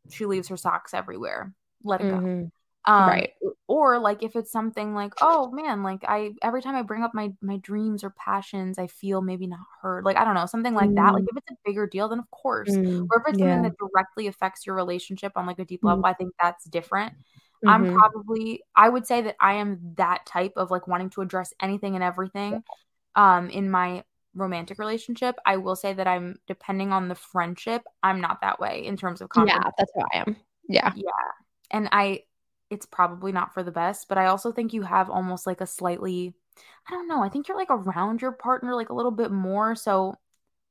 she 0.09 0.25
leaves 0.25 0.47
her 0.47 0.57
socks 0.57 0.93
everywhere 0.93 1.53
let 1.83 2.01
it 2.01 2.07
go 2.07 2.17
Mhm. 2.17 2.51
um, 2.85 3.07
Right. 3.07 3.31
or 3.67 3.99
like 3.99 4.23
if 4.23 4.35
it's 4.35 4.51
something 4.51 4.93
like 4.95 5.13
oh 5.21 5.51
man 5.51 5.83
like 5.83 6.03
i 6.07 6.31
every 6.41 6.61
time 6.61 6.75
i 6.75 6.81
bring 6.81 7.03
up 7.03 7.11
my 7.13 7.31
my 7.41 7.57
dreams 7.57 8.03
or 8.03 8.09
passions 8.11 8.79
i 8.79 8.87
feel 8.87 9.21
maybe 9.21 9.45
not 9.47 9.59
heard 9.81 10.03
like 10.05 10.17
i 10.17 10.23
don't 10.25 10.35
know 10.35 10.45
something 10.47 10.73
like 10.73 10.93
that 10.95 11.13
like 11.13 11.23
Mm. 11.23 11.27
if 11.27 11.37
it's 11.37 11.51
a 11.51 11.55
bigger 11.65 11.85
deal 11.87 12.09
then 12.09 12.19
of 12.19 12.29
course 12.31 12.69
Mm, 12.69 13.07
or 13.11 13.19
if 13.19 13.23
it's 13.27 13.39
yeah. 13.39 13.45
something 13.45 13.61
that 13.63 13.77
directly 13.77 14.27
affects 14.27 14.65
your 14.65 14.75
relationship 14.75 15.33
on 15.35 15.45
like 15.45 15.59
a 15.59 15.65
deep 15.65 15.83
level, 15.83 16.05
I 16.05 16.13
think 16.13 16.33
that's 16.41 16.65
different. 16.65 17.13
I'm 17.67 17.85
Mhm. 17.85 17.97
probably 17.99 18.63
I 18.75 18.89
would 18.89 19.05
say 19.07 19.21
that 19.21 19.35
I 19.39 19.53
am 19.53 19.79
that 19.97 20.25
type 20.25 20.53
of 20.57 20.71
like 20.71 20.87
wanting 20.87 21.09
to 21.11 21.21
address 21.21 21.53
anything 21.61 21.95
and 21.95 22.03
everything 22.03 22.63
um 23.15 23.49
in 23.49 23.69
my 23.69 24.03
romantic 24.35 24.79
relationship. 24.79 25.35
I 25.45 25.57
will 25.57 25.75
say 25.75 25.93
that 25.93 26.07
I'm 26.07 26.37
depending 26.47 26.91
on 26.93 27.07
the 27.09 27.15
friendship, 27.15 27.83
I'm 28.03 28.21
not 28.21 28.41
that 28.41 28.59
way 28.59 28.85
in 28.85 28.97
terms 28.97 29.21
of. 29.21 29.29
Yeah, 29.35 29.59
that's 29.77 29.91
who 29.95 30.01
I 30.01 30.17
am. 30.19 30.35
Yeah. 30.67 30.93
Yeah. 30.95 31.11
And 31.71 31.89
I 31.91 32.23
it's 32.69 32.85
probably 32.85 33.31
not 33.33 33.53
for 33.53 33.63
the 33.63 33.71
best, 33.71 34.07
but 34.07 34.17
I 34.17 34.27
also 34.27 34.51
think 34.51 34.73
you 34.73 34.81
have 34.83 35.09
almost 35.09 35.45
like 35.47 35.61
a 35.61 35.67
slightly 35.67 36.33
I 36.87 36.91
don't 36.91 37.07
know, 37.07 37.23
I 37.23 37.29
think 37.29 37.47
you're 37.47 37.57
like 37.57 37.71
around 37.71 38.21
your 38.21 38.31
partner 38.33 38.75
like 38.75 38.89
a 38.89 38.93
little 38.93 39.11
bit 39.11 39.31
more 39.31 39.75
so 39.75 40.15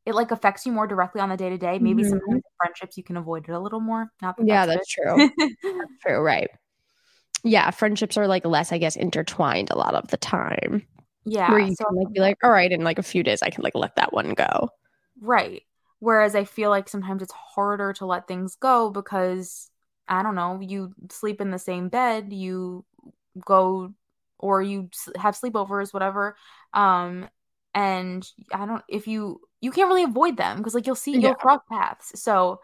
it 0.07 0.15
like 0.15 0.31
affects 0.33 0.67
you 0.67 0.73
more 0.73 0.87
directly 0.87 1.21
on 1.21 1.29
the 1.31 1.37
day 1.37 1.51
to 1.51 1.59
day. 1.59 1.79
Maybe 1.79 2.03
Mhm. 2.03 2.11
sometimes 2.11 2.43
friendships 2.59 2.97
you 2.99 3.05
can 3.05 3.17
avoid 3.19 3.49
it 3.49 3.53
a 3.53 3.61
little 3.61 3.81
more. 3.81 4.13
Not 4.23 4.37
that 4.39 4.47
Yeah, 4.47 4.67
that's 4.67 4.87
that's 4.91 4.91
true. 4.93 5.17
good. 5.17 5.89
True, 6.03 6.21
right. 6.23 6.51
Yeah, 7.43 7.71
friendships 7.71 8.17
are 8.17 8.27
like 8.27 8.45
less, 8.45 8.73
I 8.73 8.79
guess, 8.79 8.97
intertwined 8.97 9.71
a 9.71 9.79
lot 9.79 9.95
of 9.95 10.09
the 10.09 10.17
time. 10.17 10.87
yeah. 11.25 11.49
where 11.49 11.61
you 11.61 11.77
so 11.77 11.85
can 11.87 11.97
like 11.97 12.13
be 12.13 12.21
like, 12.21 12.39
all 12.45 12.51
right, 12.53 12.73
in 12.73 12.85
like 12.85 12.99
a 12.99 13.03
few 13.05 13.23
days 13.25 13.43
I 13.43 13.51
can 13.51 13.65
like 13.65 13.75
let 13.77 13.97
that 13.97 14.13
one 14.15 14.35
go. 14.35 14.71
right. 15.21 15.63
Whereas 15.99 16.35
I 16.35 16.45
feel 16.45 16.71
like 16.71 16.89
sometimes 16.89 17.23
it's 17.23 17.33
harder 17.33 17.93
to 17.95 18.07
let 18.07 18.27
things 18.27 18.57
go 18.57 18.91
because 18.91 19.71
I 20.09 20.23
don't 20.23 20.35
know, 20.35 20.61
you 20.61 20.95
sleep 21.11 21.41
in 21.41 21.51
the 21.51 21.59
same 21.59 21.89
bed, 21.89 22.33
you 22.33 22.85
go 23.45 23.93
or 24.39 24.63
you 24.63 24.91
have 25.17 25.37
sleepovers, 25.37 25.93
whatever. 25.95 26.37
Um, 26.75 27.29
and 27.75 28.27
I 28.53 28.67
don't 28.67 28.83
if 28.89 29.07
you 29.09 29.41
you 29.61 29.71
can't 29.73 29.89
really 29.89 30.05
avoid 30.05 30.37
them 30.37 30.59
because 30.59 30.75
like 30.75 30.87
you'll 30.87 30.97
see 30.97 31.17
you'll 31.19 31.33
Yeah. 31.33 31.35
cross 31.35 31.61
paths. 31.71 32.21
So 32.21 32.61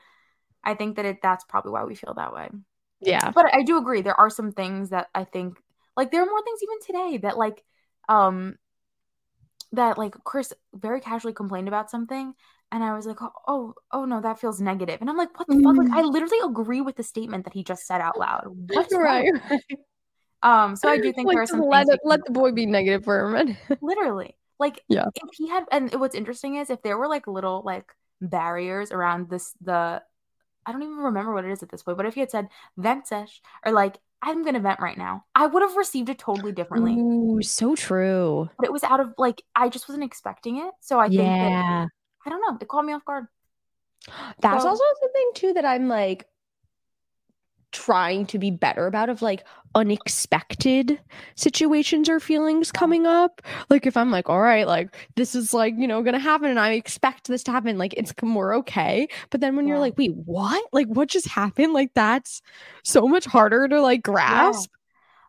I 0.65 0.75
think 0.75 0.97
that 0.97 1.07
it 1.07 1.21
that's 1.23 1.45
probably 1.47 1.73
why 1.73 1.85
we 1.85 1.95
feel 1.97 2.15
that 2.17 2.35
way. 2.35 2.51
Yeah. 3.01 3.31
But 3.31 3.55
I 3.55 3.63
do 3.63 3.79
agree 3.79 4.03
there 4.03 4.19
are 4.19 4.31
some 4.31 4.53
things 4.53 4.91
that 4.91 5.09
I 5.15 5.25
think 5.25 5.59
like 5.97 6.11
there 6.11 6.23
are 6.23 6.27
more 6.27 6.43
things 6.43 6.61
even 6.63 6.81
today 6.81 7.19
that 7.19 7.37
like 7.39 7.63
um 8.09 8.57
that 9.73 9.99
like 9.99 10.15
Chris 10.25 10.53
very 10.75 11.01
casually 11.01 11.33
complained 11.35 11.69
about 11.69 11.91
something 11.91 12.35
and 12.73 12.85
I 12.85 12.95
was 12.95 13.07
like 13.07 13.21
oh 13.23 13.33
oh, 13.47 13.75
oh 13.93 14.05
no 14.05 14.21
that 14.21 14.41
feels 14.41 14.61
negative 14.61 15.01
and 15.01 15.11
I'm 15.11 15.17
like 15.17 15.39
what 15.39 15.49
the 15.49 15.57
fuck 15.63 15.77
like 15.77 15.89
I 15.93 16.03
literally 16.03 16.39
agree 16.45 16.81
with 16.81 16.97
the 16.97 17.03
statement 17.03 17.45
that 17.45 17.55
he 17.55 17.65
just 17.65 17.87
said 17.87 18.01
out 18.01 18.19
loud. 18.19 18.45
What's 18.73 18.95
wrong? 18.95 19.03
right. 19.05 19.61
Um 20.43 20.77
so 20.77 20.89
I 20.89 20.99
do 20.99 21.13
think 21.13 21.27
Like, 21.27 21.35
there 21.35 21.43
are 21.43 21.47
some 21.47 21.61
let 21.63 21.87
things 21.87 21.95
it, 21.95 22.01
let 22.05 22.25
the 22.25 22.33
boy 22.33 22.53
be 22.53 22.67
negative 22.67 23.05
for 23.05 23.21
a 23.25 23.31
minute. 23.31 23.57
literally 23.81 24.37
like 24.59 24.83
Yeah. 24.89 25.07
if 25.15 25.29
he 25.33 25.49
had 25.49 25.65
and 25.71 25.93
what's 26.01 26.15
interesting 26.15 26.57
is 26.57 26.71
if 26.71 26.83
there 26.83 26.97
were 26.99 27.09
like 27.09 27.27
little 27.27 27.63
like 27.65 27.91
barriers 28.21 28.93
around 28.93 29.29
this 29.29 29.53
the 29.61 30.03
I 30.67 30.73
don't 30.73 30.83
even 30.83 30.97
remember 30.97 31.33
what 31.33 31.45
it 31.45 31.51
is 31.53 31.63
at 31.63 31.71
this 31.71 31.83
point 31.83 31.97
but 31.97 32.07
if 32.07 32.15
he 32.15 32.21
had 32.21 32.31
said 32.31 32.49
vent 32.77 33.07
sesh 33.07 33.41
or 33.65 33.73
like 33.73 33.99
I'm 34.23 34.45
gonna 34.45 34.61
vent 34.61 34.81
right 34.81 34.99
now 34.99 35.25
I 35.35 35.47
would 35.47 35.63
have 35.63 35.77
received 35.77 36.09
it 36.09 36.19
totally 36.19 36.53
differently 36.53 36.95
Ooh, 36.95 37.41
so 37.43 37.75
true. 37.77 38.49
but 38.59 38.67
it 38.67 38.73
was 38.73 38.83
out 38.85 39.01
of 39.01 39.15
like 39.19 39.43
I 39.55 39.69
just 39.69 39.89
wasn't 39.89 40.05
expecting 40.05 40.57
it 40.59 40.71
so 40.81 40.99
I 40.99 41.09
think 41.09 41.21
that 41.21 41.25
yeah. 41.51 41.87
I 42.25 42.31
don't 42.31 42.41
know 42.41 42.59
it 42.61 42.69
caught 42.69 42.85
me 42.85 42.93
off 42.93 43.05
guard 43.05 43.27
That's 44.41 44.63
So- 44.63 44.69
also 44.71 44.85
something 45.01 45.31
too 45.35 45.53
that 45.55 45.65
I'm 45.65 45.89
like 45.89 46.27
trying 47.77 48.25
to 48.27 48.39
be 48.39 48.51
better 48.51 48.87
about 48.87 49.11
of 49.11 49.21
like 49.21 49.45
unexpected 49.75 50.99
situations 51.35 52.09
or 52.09 52.19
feelings 52.19 52.73
coming 52.73 53.07
up. 53.07 53.43
Like 53.69 53.87
if 53.87 53.97
I'm 53.97 54.11
like, 54.11 54.31
all 54.31 54.41
right, 54.41 54.67
like 54.67 54.97
this 55.17 55.35
is 55.35 55.53
like, 55.53 55.75
you 55.77 55.87
know, 55.87 56.03
gonna 56.03 56.19
happen 56.19 56.49
and 56.49 56.59
I 56.59 56.73
expect 56.73 57.29
this 57.29 57.43
to 57.45 57.53
happen, 57.53 57.77
like 57.77 57.93
it's 57.95 58.15
more 58.23 58.55
okay. 58.55 59.09
But 59.31 59.43
then 59.43 59.57
when 59.57 59.69
you're 59.69 59.79
like, 59.79 59.99
wait, 59.99 60.15
what? 60.15 60.65
Like 60.73 60.87
what 60.89 61.09
just 61.11 61.29
happened? 61.29 61.75
Like 61.75 61.93
that's 61.95 62.41
so 62.83 63.07
much 63.07 63.27
harder 63.27 63.69
to 63.69 63.83
like 63.83 64.03
grasp. 64.03 64.71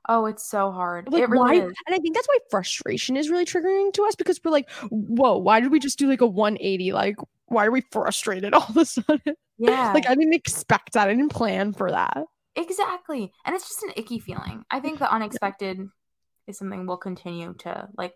oh 0.08 0.26
it's 0.26 0.50
so 0.50 0.72
hard 0.72 1.12
Like 1.12 1.24
it 1.24 1.30
really 1.30 1.60
why? 1.60 1.66
is 1.66 1.74
And 1.86 1.96
I 1.96 1.98
think 2.00 2.16
that's 2.16 2.28
why 2.28 2.38
frustration 2.50 3.18
is 3.18 3.30
really 3.30 3.46
triggering 3.46 3.92
to 3.94 4.04
us 4.06 4.16
because 4.16 4.40
we're 4.44 4.52
like, 4.52 4.70
whoa, 4.90 5.38
why 5.38 5.60
did 5.60 5.72
we 5.72 5.80
just 5.80 6.00
do 6.00 6.08
like 6.08 6.22
a 6.22 6.28
180? 6.28 6.94
Like, 6.94 7.18
why 7.48 7.66
are 7.66 7.72
we 7.72 7.82
frustrated 7.92 8.54
all 8.54 8.66
of 8.70 8.78
a 8.78 8.86
sudden? 8.86 9.36
yeah 9.58 9.92
Like 9.94 10.08
I 10.08 10.16
didn't 10.16 10.34
expect 10.36 10.94
that. 10.94 11.10
I 11.10 11.14
didn't 11.14 11.34
plan 11.34 11.74
for 11.74 11.92
that. 11.92 12.24
Exactly 12.58 13.32
and 13.46 13.56
it's 13.56 13.68
just 13.68 13.84
an 13.84 13.92
icky 13.96 14.20
feeling. 14.20 14.64
I 14.72 14.80
think 14.80 15.00
the 15.00 15.12
unexpected 15.18 15.80
is 16.48 16.58
something 16.58 16.86
we'll 16.86 16.98
continue 16.98 17.54
to 17.60 17.88
like 17.98 18.16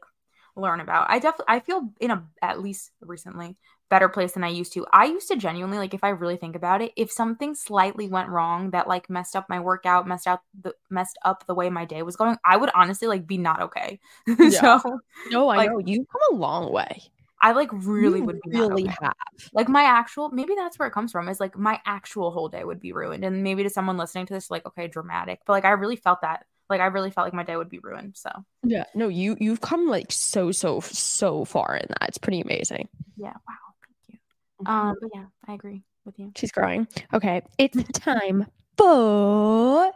learn 0.56 0.82
about. 0.82 1.08
I 1.10 1.20
definitely 1.20 1.46
I 1.56 1.60
feel 1.62 1.94
in 2.02 2.12
a 2.12 2.26
at 2.42 2.60
least 2.62 2.92
recently 3.02 3.56
better 3.90 4.10
place 4.10 4.34
than 4.34 4.44
I 4.44 4.50
used 4.50 4.74
to. 4.74 4.86
I 4.94 5.06
used 5.06 5.28
to 5.30 5.36
genuinely 5.38 5.78
like 5.78 5.94
if 5.94 6.04
I 6.04 6.10
really 6.10 6.38
think 6.38 6.56
about 6.56 6.82
it 6.82 6.92
if 6.98 7.12
something 7.12 7.56
slightly 7.56 8.08
went 8.10 8.30
wrong 8.30 8.72
that 8.72 8.88
like 8.88 9.10
messed 9.10 9.36
up 9.36 9.48
my 9.50 9.60
workout 9.60 10.08
messed 10.08 10.28
out 10.28 10.42
the 10.62 10.74
messed 10.90 11.18
up 11.24 11.46
the 11.48 11.56
way 11.56 11.70
my 11.70 11.86
day 11.86 12.02
was 12.04 12.16
going 12.16 12.38
I 12.46 12.58
would 12.58 12.70
honestly 12.74 13.08
like 13.08 13.28
be 13.28 13.38
not 13.38 13.62
okay. 13.62 14.00
Yeah. 14.28 14.80
so 14.80 15.00
No, 15.30 15.50
I 15.50 15.58
Like- 15.58 15.70
know 15.72 15.80
you've 15.86 16.08
come 16.12 16.22
a 16.38 16.40
long 16.40 16.72
way. 16.74 17.02
I 17.42 17.52
like 17.54 17.70
really 17.74 18.20
You 18.20 18.26
would 18.26 18.40
be 18.42 18.52
really 18.60 18.86
have. 18.86 19.14
like 19.54 19.68
my 19.68 19.84
actual 19.84 20.30
maybe 20.30 20.54
that's 20.56 20.78
where 20.78 20.88
it 20.88 20.92
comes 20.94 21.12
from 21.12 21.28
is 21.28 21.40
like 21.40 21.58
my 21.58 21.80
actual 21.86 22.32
whole 22.32 22.50
day 22.50 22.64
would 22.64 22.80
be 22.80 22.94
ruined 22.94 23.24
and 23.26 23.44
maybe 23.44 23.64
to 23.64 23.70
someone 23.70 23.98
listening 23.98 24.28
to 24.28 24.34
this 24.34 24.52
like 24.52 24.66
okay 24.66 24.88
dramatic 24.88 25.40
but 25.46 25.54
like 25.54 25.66
i 25.66 25.72
really 25.72 25.96
felt 25.96 26.22
that 26.22 26.46
like 26.70 26.80
i 26.82 26.86
really 26.86 27.10
felt 27.12 27.26
like 27.26 27.34
my 27.34 27.44
day 27.44 27.58
would 27.58 27.70
be 27.70 27.80
ruined 27.80 28.16
so 28.16 28.30
Yeah. 28.64 28.86
No, 28.94 29.08
you 29.08 29.36
you've 29.40 29.62
come 29.62 29.88
like 29.88 30.12
so 30.12 30.52
so 30.52 30.80
so 30.82 31.44
far 31.46 31.76
in 31.76 31.88
that. 31.90 32.10
It's 32.10 32.18
pretty 32.20 32.42
amazing. 32.42 32.88
yeah 33.18 33.34
wow 33.48 33.74
thank 33.84 33.98
you 34.08 34.66
um 34.72 34.96
but 35.02 35.10
yeah 35.14 35.26
i 35.48 35.54
agree 35.54 35.84
with 36.06 36.18
you 36.20 36.32
She's 36.36 36.52
crying. 36.52 36.88
Okay, 37.14 37.42
it's 37.58 37.82
time 38.00 38.46
for 38.78 39.92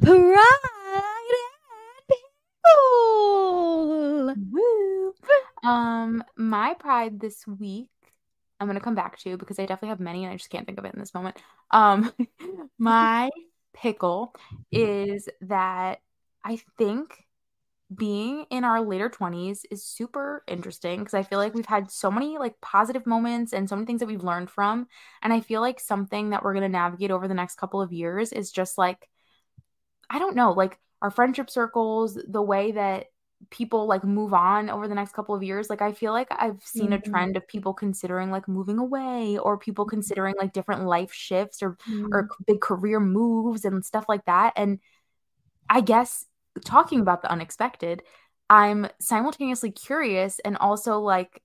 Pride 0.00 1.47
People. 2.68 4.34
Woo. 4.50 5.14
um 5.62 6.22
my 6.36 6.74
pride 6.74 7.20
this 7.20 7.46
week 7.46 7.90
i'm 8.60 8.66
gonna 8.66 8.80
come 8.80 8.94
back 8.94 9.18
to 9.18 9.36
because 9.36 9.58
i 9.58 9.62
definitely 9.62 9.88
have 9.88 10.00
many 10.00 10.24
and 10.24 10.32
i 10.32 10.36
just 10.36 10.50
can't 10.50 10.66
think 10.66 10.78
of 10.78 10.84
it 10.84 10.94
in 10.94 11.00
this 11.00 11.14
moment 11.14 11.36
um 11.70 12.12
my 12.78 13.30
pickle 13.74 14.34
is 14.70 15.28
that 15.40 16.00
i 16.44 16.58
think 16.76 17.26
being 17.94 18.44
in 18.50 18.64
our 18.64 18.82
later 18.82 19.08
20s 19.08 19.64
is 19.70 19.82
super 19.82 20.42
interesting 20.46 20.98
because 20.98 21.14
I 21.14 21.22
feel 21.22 21.38
like 21.38 21.54
we've 21.54 21.64
had 21.64 21.90
so 21.90 22.10
many 22.10 22.36
like 22.36 22.60
positive 22.60 23.06
moments 23.06 23.54
and 23.54 23.68
so 23.68 23.76
many 23.76 23.86
things 23.86 24.00
that 24.00 24.06
we've 24.06 24.22
learned 24.22 24.50
from. 24.50 24.88
And 25.22 25.32
I 25.32 25.40
feel 25.40 25.62
like 25.62 25.80
something 25.80 26.30
that 26.30 26.42
we're 26.42 26.52
going 26.52 26.64
to 26.64 26.68
navigate 26.68 27.10
over 27.10 27.26
the 27.26 27.34
next 27.34 27.56
couple 27.56 27.80
of 27.80 27.92
years 27.92 28.32
is 28.32 28.52
just 28.52 28.76
like, 28.76 29.08
I 30.10 30.18
don't 30.18 30.36
know, 30.36 30.52
like 30.52 30.78
our 31.02 31.10
friendship 31.10 31.50
circles, 31.50 32.18
the 32.26 32.42
way 32.42 32.72
that 32.72 33.06
people 33.50 33.86
like 33.86 34.04
move 34.04 34.34
on 34.34 34.68
over 34.68 34.88
the 34.88 34.94
next 34.94 35.12
couple 35.12 35.34
of 35.34 35.42
years 35.42 35.70
like 35.70 35.80
i 35.80 35.92
feel 35.92 36.12
like 36.12 36.26
i've 36.30 36.60
seen 36.64 36.86
mm-hmm. 36.86 36.94
a 36.94 37.00
trend 37.00 37.36
of 37.36 37.46
people 37.46 37.72
considering 37.72 38.30
like 38.30 38.48
moving 38.48 38.78
away 38.78 39.38
or 39.38 39.56
people 39.56 39.84
mm-hmm. 39.84 39.90
considering 39.90 40.34
like 40.38 40.52
different 40.52 40.84
life 40.84 41.12
shifts 41.12 41.62
or 41.62 41.76
mm-hmm. 41.88 42.12
or 42.12 42.28
big 42.46 42.60
career 42.60 42.98
moves 42.98 43.64
and 43.64 43.84
stuff 43.84 44.06
like 44.08 44.24
that 44.24 44.52
and 44.56 44.80
i 45.70 45.80
guess 45.80 46.26
talking 46.64 47.00
about 47.00 47.22
the 47.22 47.30
unexpected 47.30 48.02
i'm 48.50 48.88
simultaneously 49.00 49.70
curious 49.70 50.40
and 50.40 50.56
also 50.58 50.98
like 50.98 51.42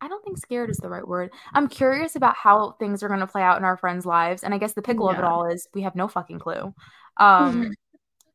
I 0.00 0.06
don't 0.06 0.24
think 0.24 0.38
scared 0.38 0.70
is 0.70 0.76
the 0.76 0.88
right 0.88 1.06
word. 1.06 1.32
I'm 1.52 1.66
curious 1.66 2.14
about 2.14 2.36
how 2.36 2.76
things 2.78 3.02
are 3.02 3.08
going 3.08 3.18
to 3.18 3.26
play 3.26 3.42
out 3.42 3.58
in 3.58 3.64
our 3.64 3.76
friends' 3.76 4.06
lives. 4.06 4.44
And 4.44 4.54
I 4.54 4.58
guess 4.58 4.72
the 4.74 4.80
pickle 4.80 5.06
yeah. 5.06 5.14
of 5.14 5.18
it 5.18 5.24
all 5.24 5.46
is 5.46 5.66
we 5.74 5.82
have 5.82 5.96
no 5.96 6.06
fucking 6.06 6.38
clue. 6.38 6.72
Um, 7.20 7.72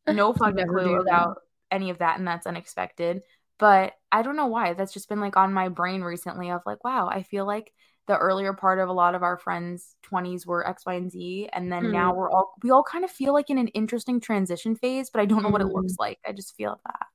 no 0.08 0.34
fucking 0.40 0.68
clue 0.68 0.96
about 0.96 1.38
any 1.72 1.90
of 1.90 2.00
that 2.00 2.18
and 2.18 2.28
that's 2.28 2.48
unexpected 2.48 3.22
but 3.60 3.94
i 4.12 4.22
don't 4.22 4.36
know 4.36 4.48
why 4.48 4.74
that's 4.74 4.94
just 4.94 5.10
been 5.10 5.22
like 5.22 5.38
on 5.38 5.54
my 5.54 5.70
brain 5.70 6.02
recently 6.02 6.52
of 6.52 6.62
like 6.66 6.84
wow 6.84 7.08
i 7.08 7.24
feel 7.24 7.46
like 7.46 7.72
the 8.06 8.18
earlier 8.18 8.54
part 8.54 8.80
of 8.80 8.90
a 8.90 8.94
lot 8.94 9.16
of 9.16 9.24
our 9.24 9.38
friends 9.38 9.96
20s 10.12 10.46
were 10.46 10.68
x 10.68 10.86
y 10.86 10.96
and 10.96 11.12
z 11.12 11.50
and 11.54 11.72
then 11.72 11.84
mm. 11.84 11.92
now 11.92 12.10
mm-hmm. 12.10 12.20
we're 12.20 12.32
all 12.32 12.54
we 12.62 12.70
all 12.70 12.84
kind 12.84 13.04
of 13.04 13.12
feel 13.12 13.34
like 13.34 13.50
in 13.50 13.58
an 13.58 13.70
interesting 13.70 14.20
transition 14.20 14.76
phase 14.76 15.10
but 15.10 15.22
i 15.22 15.26
don't 15.26 15.42
know 15.42 15.50
mm. 15.50 15.54
what 15.54 15.62
it 15.62 15.68
looks 15.68 15.94
mm-hmm. 15.94 16.04
like 16.04 16.20
i 16.28 16.32
just 16.32 16.56
feel 16.56 16.80
that 16.86 17.08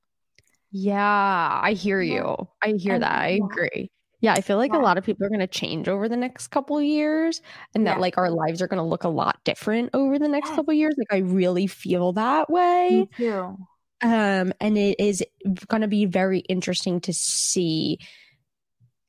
yeah 0.71 1.59
i 1.63 1.73
hear 1.73 2.01
you 2.01 2.35
i 2.63 2.69
hear 2.71 2.95
and, 2.95 3.03
that 3.03 3.19
i 3.19 3.39
agree 3.43 3.89
yeah, 4.21 4.33
I 4.33 4.41
feel 4.41 4.57
like 4.57 4.73
yeah. 4.73 4.79
a 4.79 4.81
lot 4.81 4.97
of 4.97 5.05
people 5.05 5.25
are 5.25 5.29
going 5.29 5.39
to 5.39 5.47
change 5.47 5.87
over 5.87 6.09
the 6.09 6.17
next 6.17 6.47
couple 6.47 6.81
years 6.81 7.41
and 7.73 7.87
that 7.87 7.99
like 7.99 8.17
our 8.17 8.29
lives 8.29 8.61
are 8.61 8.67
going 8.67 8.79
to 8.79 8.83
look 8.83 9.05
a 9.05 9.09
lot 9.09 9.39
different 9.45 9.91
over 9.93 10.19
the 10.19 10.27
next 10.27 10.49
couple 10.49 10.73
years. 10.73 10.93
Like 10.97 11.13
I 11.13 11.19
really 11.19 11.67
feel 11.67 12.11
that 12.13 12.49
way. 12.49 12.89
Me 12.91 13.09
too. 13.15 13.57
Um, 14.01 14.53
and 14.59 14.77
it 14.77 14.99
is 14.99 15.23
going 15.67 15.81
to 15.81 15.87
be 15.87 16.05
very 16.05 16.39
interesting 16.39 16.99
to 17.01 17.13
see. 17.13 17.99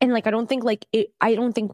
And 0.01 0.13
like, 0.13 0.27
I 0.27 0.31
don't 0.31 0.49
think 0.49 0.65
like 0.65 0.87
it, 0.93 1.09
I 1.21 1.35
don't 1.35 1.53
think 1.53 1.73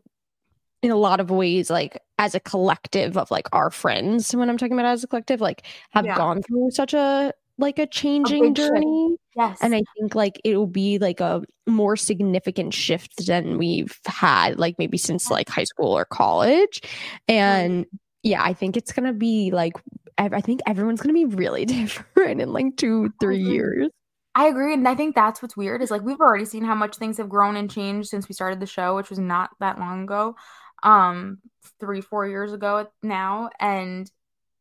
in 0.83 0.90
a 0.90 0.97
lot 0.97 1.21
of 1.21 1.31
ways, 1.31 1.69
like 1.69 2.00
as 2.19 2.35
a 2.35 2.40
collective 2.40 3.16
of 3.19 3.31
like 3.31 3.49
our 3.52 3.71
friends, 3.71 4.35
when 4.35 4.49
I'm 4.49 4.57
talking 4.57 4.73
about 4.73 4.87
as 4.87 5.05
a 5.05 5.07
collective, 5.07 5.40
like 5.40 5.62
have 5.90 6.07
yeah. 6.07 6.16
gone 6.16 6.43
through 6.43 6.71
such 6.71 6.95
a 6.95 7.33
like 7.59 7.79
a 7.79 7.87
changing 7.87 8.47
a 8.47 8.51
journey. 8.53 9.11
Shift. 9.13 9.23
Yes. 9.37 9.59
And 9.61 9.75
I 9.75 9.83
think 9.97 10.15
like 10.15 10.41
it 10.45 10.57
will 10.57 10.67
be 10.67 10.99
like 10.99 11.21
a 11.21 11.43
more 11.67 11.97
significant 11.97 12.73
shift 12.73 13.27
than 13.27 13.59
we've 13.59 13.99
had 14.07 14.59
like 14.59 14.77
maybe 14.79 14.99
since 14.99 15.31
like 15.31 15.49
high 15.49 15.65
school 15.65 15.97
or 15.97 16.05
college. 16.05 16.81
And 17.29 17.87
yeah, 18.23 18.43
I 18.43 18.55
think 18.55 18.77
it's 18.77 18.93
gonna 18.93 19.13
be 19.13 19.51
like 19.51 19.75
I 20.19 20.41
think 20.41 20.61
everyone's 20.67 21.01
gonna 21.01 21.13
be 21.13 21.27
really 21.27 21.65
different 21.67 22.41
in 22.41 22.53
like 22.53 22.77
two, 22.77 23.13
three 23.21 23.41
years. 23.41 23.89
I 24.35 24.49
agree, 24.49 24.75
and 24.75 24.87
I 24.87 24.95
think 24.95 25.15
that's 25.15 25.41
what's 25.41 25.57
weird 25.57 25.81
is 25.81 25.91
like 25.91 26.03
we've 26.03 26.21
already 26.21 26.45
seen 26.45 26.63
how 26.63 26.75
much 26.75 26.97
things 26.97 27.17
have 27.17 27.29
grown 27.29 27.57
and 27.57 27.71
changed 27.71 28.11
since 28.11 28.29
we 28.29 28.35
started 28.35 28.61
the 28.61 28.67
show, 28.67 28.95
which 28.95 29.09
was 29.09 29.19
not 29.19 29.49
that 29.61 29.79
long 29.79 30.03
ago, 30.03 30.37
um, 30.83 31.39
three, 31.81 32.03
four 32.03 32.29
years 32.29 32.53
ago 32.53 32.87
now, 33.03 33.49
and 33.59 34.11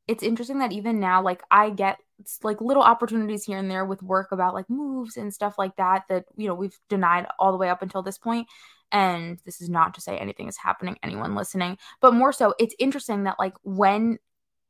it's 0.08 0.24
interesting 0.24 0.60
that 0.60 0.72
even 0.72 1.00
now, 1.00 1.22
like 1.22 1.42
I 1.50 1.70
get 1.70 1.98
like 2.44 2.62
little 2.62 2.84
opportunities 2.84 3.44
here 3.44 3.58
and 3.58 3.70
there 3.70 3.86
with 3.86 4.02
work 4.02 4.32
about 4.32 4.54
like 4.54 4.70
moves 4.70 5.18
and 5.18 5.34
stuff 5.34 5.56
like 5.58 5.76
that 5.76 6.04
that 6.10 6.26
you 6.38 6.48
know 6.48 6.56
we've 6.56 6.78
denied 6.90 7.28
all 7.40 7.52
the 7.52 7.58
way 7.58 7.70
up 7.70 7.82
until 7.82 8.02
this 8.02 8.18
point. 8.18 8.48
And 8.92 9.40
this 9.46 9.62
is 9.62 9.70
not 9.70 9.96
to 9.96 10.02
say 10.02 10.18
anything 10.18 10.48
is 10.48 10.58
happening 10.58 10.98
anyone 11.02 11.36
listening 11.36 11.78
but 12.02 12.14
more 12.14 12.32
so 12.32 12.54
it's 12.60 12.76
interesting 12.78 13.24
that 13.24 13.36
like 13.40 13.56
when 13.64 14.20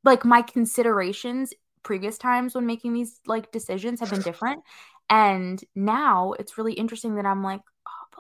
like 0.06 0.24
my 0.24 0.42
considerations 0.42 1.54
previous 1.84 2.18
times 2.18 2.56
when 2.56 2.66
making 2.66 2.94
these 2.94 3.20
like 3.28 3.52
decisions 3.52 4.00
have 4.00 4.10
been 4.10 4.22
different. 4.22 4.64
And 5.10 5.62
now 5.76 6.32
it's 6.34 6.58
really 6.58 6.74
interesting 6.74 7.16
that 7.16 7.26
i'm 7.26 7.44
like 7.44 7.62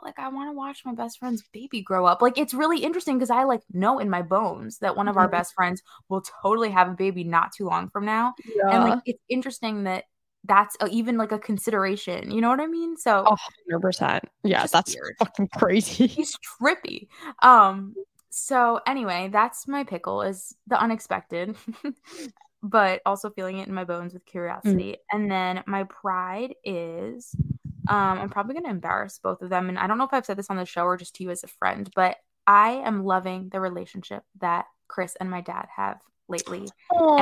like 0.06 0.18
i 0.20 0.28
want 0.30 0.50
to 0.50 0.54
watch 0.54 0.84
my 0.86 0.94
best 0.94 1.20
friend's 1.20 1.44
baby 1.52 1.82
grow 1.82 2.06
up 2.06 2.22
like 2.22 2.38
it's 2.38 2.54
really 2.54 2.84
interesting 2.84 3.18
because 3.18 3.30
i 3.30 3.44
like 3.44 3.62
know 3.74 4.00
in 4.00 4.10
my 4.10 4.22
bones 4.22 4.78
that 4.80 4.96
one 4.96 5.08
of 5.08 5.18
our 5.18 5.26
mm-hmm. 5.26 5.32
best 5.32 5.54
friends 5.54 5.82
will 6.10 6.24
totally 6.42 6.70
have 6.70 6.88
a 6.88 6.94
baby 6.94 7.24
not 7.24 7.52
too 7.52 7.66
long 7.66 7.90
from 7.90 8.06
now 8.06 8.34
yeah. 8.56 8.70
and 8.72 8.90
like 8.90 9.00
it's 9.06 9.24
interesting 9.30 9.84
that 9.84 10.06
that's 10.48 10.78
a, 10.80 10.88
even 10.90 11.18
like 11.18 11.32
a 11.32 11.40
consideration 11.40 12.32
you 12.32 12.40
know 12.40 12.50
what 12.50 12.60
i 12.62 12.68
mean 12.68 12.96
so 12.96 13.26
100% 13.72 14.22
yeah 14.44 14.66
that's 14.68 14.96
weird. 14.96 15.16
fucking 15.20 15.50
crazy 15.58 16.08
he's 16.08 16.38
trippy 16.62 17.08
um 17.42 17.96
so 18.38 18.82
anyway, 18.86 19.30
that's 19.32 19.66
my 19.66 19.86
pickle 19.86 20.22
is 20.22 20.54
the 20.68 20.78
unexpected, 20.78 21.56
but 22.64 23.02
also 23.06 23.30
feeling 23.30 23.60
it 23.60 23.70
in 23.70 23.74
my 23.74 23.86
bones 23.86 24.14
with 24.14 24.26
mm. 24.26 24.30
curiosity. 24.30 24.92
Mm. 24.92 24.98
And 25.14 25.32
then 25.32 25.64
my 25.68 25.86
pride 25.86 26.54
is 26.66 27.34
um 27.88 28.20
I'm 28.20 28.30
probably 28.30 28.54
going 28.54 28.66
to 28.66 28.70
embarrass 28.70 29.20
both 29.20 29.42
of 29.42 29.50
them 29.50 29.70
and 29.70 29.78
I 29.78 29.88
don't 29.88 29.98
know 29.98 30.06
if 30.06 30.14
I've 30.14 30.26
said 30.26 30.38
this 30.38 30.50
on 30.50 30.58
the 30.58 30.66
show 30.66 30.84
or 30.84 30.98
just 30.98 31.16
to 31.16 31.24
you 31.24 31.32
as 31.32 31.44
a 31.44 31.48
friend, 31.48 31.90
but 31.96 32.18
I 32.48 32.82
am 32.86 33.04
loving 33.04 33.50
the 33.50 33.60
relationship 33.60 34.24
that 34.40 34.66
Chris 34.88 35.16
and 35.20 35.30
my 35.30 35.42
dad 35.42 35.68
have 35.76 36.00
lately. 36.28 36.68
Oh, 36.92 37.18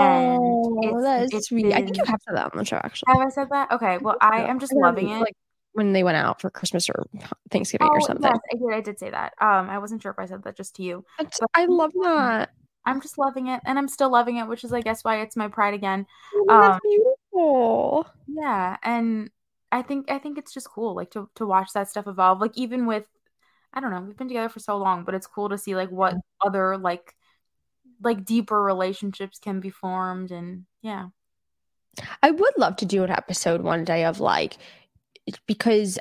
and 0.83 1.05
that 1.05 1.33
is 1.33 1.45
sweet. 1.45 1.63
Been... 1.63 1.73
I 1.73 1.81
think 1.81 1.97
you 1.97 2.03
have 2.05 2.21
said 2.27 2.35
that 2.35 2.51
on 2.51 2.57
the 2.57 2.65
show 2.65 2.77
actually. 2.77 3.13
Have 3.13 3.27
I 3.27 3.29
said 3.29 3.49
that? 3.51 3.71
Okay. 3.71 3.97
Well, 3.99 4.17
I 4.21 4.43
am 4.43 4.59
just 4.59 4.73
loving 4.73 5.09
it. 5.09 5.19
Like 5.19 5.35
when 5.73 5.91
they 5.93 6.03
went 6.03 6.17
out 6.17 6.39
for 6.39 6.49
Christmas 6.49 6.89
or 6.89 7.05
Thanksgiving 7.49 7.87
oh, 7.89 7.95
or 7.95 8.01
something. 8.01 8.23
Yes, 8.31 8.39
I 8.53 8.57
did. 8.57 8.73
I 8.73 8.81
did 8.81 8.99
say 8.99 9.09
that. 9.09 9.33
Um, 9.41 9.69
I 9.69 9.79
wasn't 9.79 10.01
sure 10.01 10.11
if 10.11 10.19
I 10.19 10.25
said 10.25 10.43
that 10.43 10.55
just 10.55 10.75
to 10.75 10.83
you. 10.83 11.03
But 11.17 11.33
I 11.53 11.65
love 11.65 11.91
that. 12.03 12.51
I'm 12.85 13.01
just 13.01 13.17
loving 13.17 13.47
it, 13.47 13.61
and 13.65 13.79
I'm 13.79 13.87
still 13.87 14.11
loving 14.11 14.37
it, 14.37 14.47
which 14.47 14.63
is, 14.63 14.73
I 14.73 14.81
guess, 14.81 15.03
why 15.03 15.21
it's 15.21 15.35
my 15.35 15.47
pride 15.47 15.73
again. 15.73 16.05
Oh, 16.35 16.45
that's 16.49 16.75
um, 16.75 16.79
beautiful. 16.83 18.07
Yeah, 18.27 18.77
and 18.83 19.29
I 19.73 19.81
think 19.81 20.11
I 20.11 20.19
think 20.19 20.37
it's 20.37 20.53
just 20.53 20.69
cool, 20.69 20.95
like 20.95 21.09
to 21.11 21.27
to 21.35 21.47
watch 21.47 21.73
that 21.73 21.89
stuff 21.89 22.05
evolve. 22.05 22.39
Like 22.39 22.55
even 22.55 22.85
with, 22.85 23.07
I 23.73 23.79
don't 23.79 23.89
know, 23.89 24.01
we've 24.01 24.15
been 24.15 24.27
together 24.27 24.47
for 24.47 24.59
so 24.59 24.77
long, 24.77 25.03
but 25.03 25.15
it's 25.15 25.25
cool 25.25 25.49
to 25.49 25.57
see 25.57 25.75
like 25.75 25.89
what 25.89 26.13
other 26.45 26.77
like 26.77 27.15
like 27.99 28.23
deeper 28.23 28.61
relationships 28.61 29.39
can 29.39 29.59
be 29.59 29.71
formed, 29.71 30.31
and 30.31 30.65
yeah. 30.83 31.07
I 32.21 32.29
would 32.29 32.53
love 32.57 32.75
to 32.77 32.85
do 32.85 33.03
an 33.03 33.09
episode 33.09 33.61
one 33.61 33.83
day 33.83 34.05
of 34.05 34.19
like 34.19 34.57
because 35.47 35.97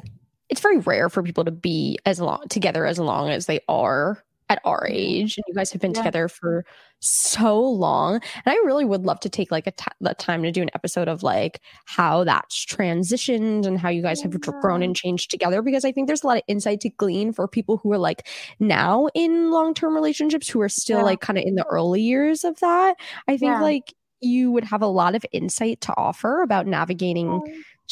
it's 0.51 0.61
very 0.61 0.79
rare 0.79 1.09
for 1.09 1.23
people 1.23 1.47
to 1.47 1.51
be 1.51 1.99
as 2.05 2.21
long 2.21 2.47
together 2.49 2.85
as 2.85 2.99
long 2.99 3.31
as 3.31 3.47
they 3.47 3.61
are 3.69 4.23
at 4.49 4.61
our 4.65 4.87
age 4.89 5.37
and 5.37 5.45
you 5.47 5.55
guys 5.55 5.73
have 5.73 5.81
been 5.81 5.93
yeah. 5.93 6.01
together 6.01 6.29
for 6.29 6.65
so 7.01 7.59
long 7.61 8.15
and 8.15 8.43
i 8.47 8.55
really 8.65 8.85
would 8.85 9.05
love 9.05 9.19
to 9.21 9.29
take 9.29 9.51
like 9.51 9.67
a 9.67 9.73
t- 9.73 10.15
time 10.19 10.43
to 10.43 10.53
do 10.53 10.63
an 10.63 10.71
episode 10.75 11.09
of 11.09 11.23
like 11.23 11.61
how 11.87 12.23
that's 12.25 12.65
transitioned 12.67 13.67
and 13.67 13.79
how 13.79 13.89
you 13.89 14.03
guys 14.03 14.21
have 14.21 14.33
yeah. 14.33 14.53
grown 14.61 14.83
and 14.83 14.95
changed 14.95 15.31
together 15.31 15.63
because 15.63 15.85
i 15.85 15.93
think 15.93 16.07
there's 16.07 16.23
a 16.23 16.27
lot 16.27 16.37
of 16.37 16.43
insight 16.49 16.81
to 16.81 16.91
glean 16.91 17.33
for 17.33 17.49
people 17.49 17.79
who 17.79 17.93
are 17.93 17.99
like 17.99 18.29
now 18.61 19.09
in 19.15 19.51
long-term 19.51 19.95
relationships 19.95 20.49
who 20.49 20.61
are 20.61 20.69
still 20.69 20.99
yeah. 20.99 21.05
like 21.05 21.21
kind 21.21 21.39
of 21.39 21.45
in 21.45 21.55
the 21.55 21.67
early 21.67 22.03
years 22.03 22.45
of 22.45 22.59
that 22.61 22.97
i 23.29 23.37
think 23.37 23.61
like 23.61 23.95
you 24.21 24.53
would 24.53 24.65
have 24.65 24.83
a 24.83 24.87
lot 24.87 25.15
of 25.15 25.27
insight 25.33 25.81
to 25.81 25.93
offer 25.97 26.43
about 26.43 26.67
navigating 26.67 27.29
um 27.29 27.43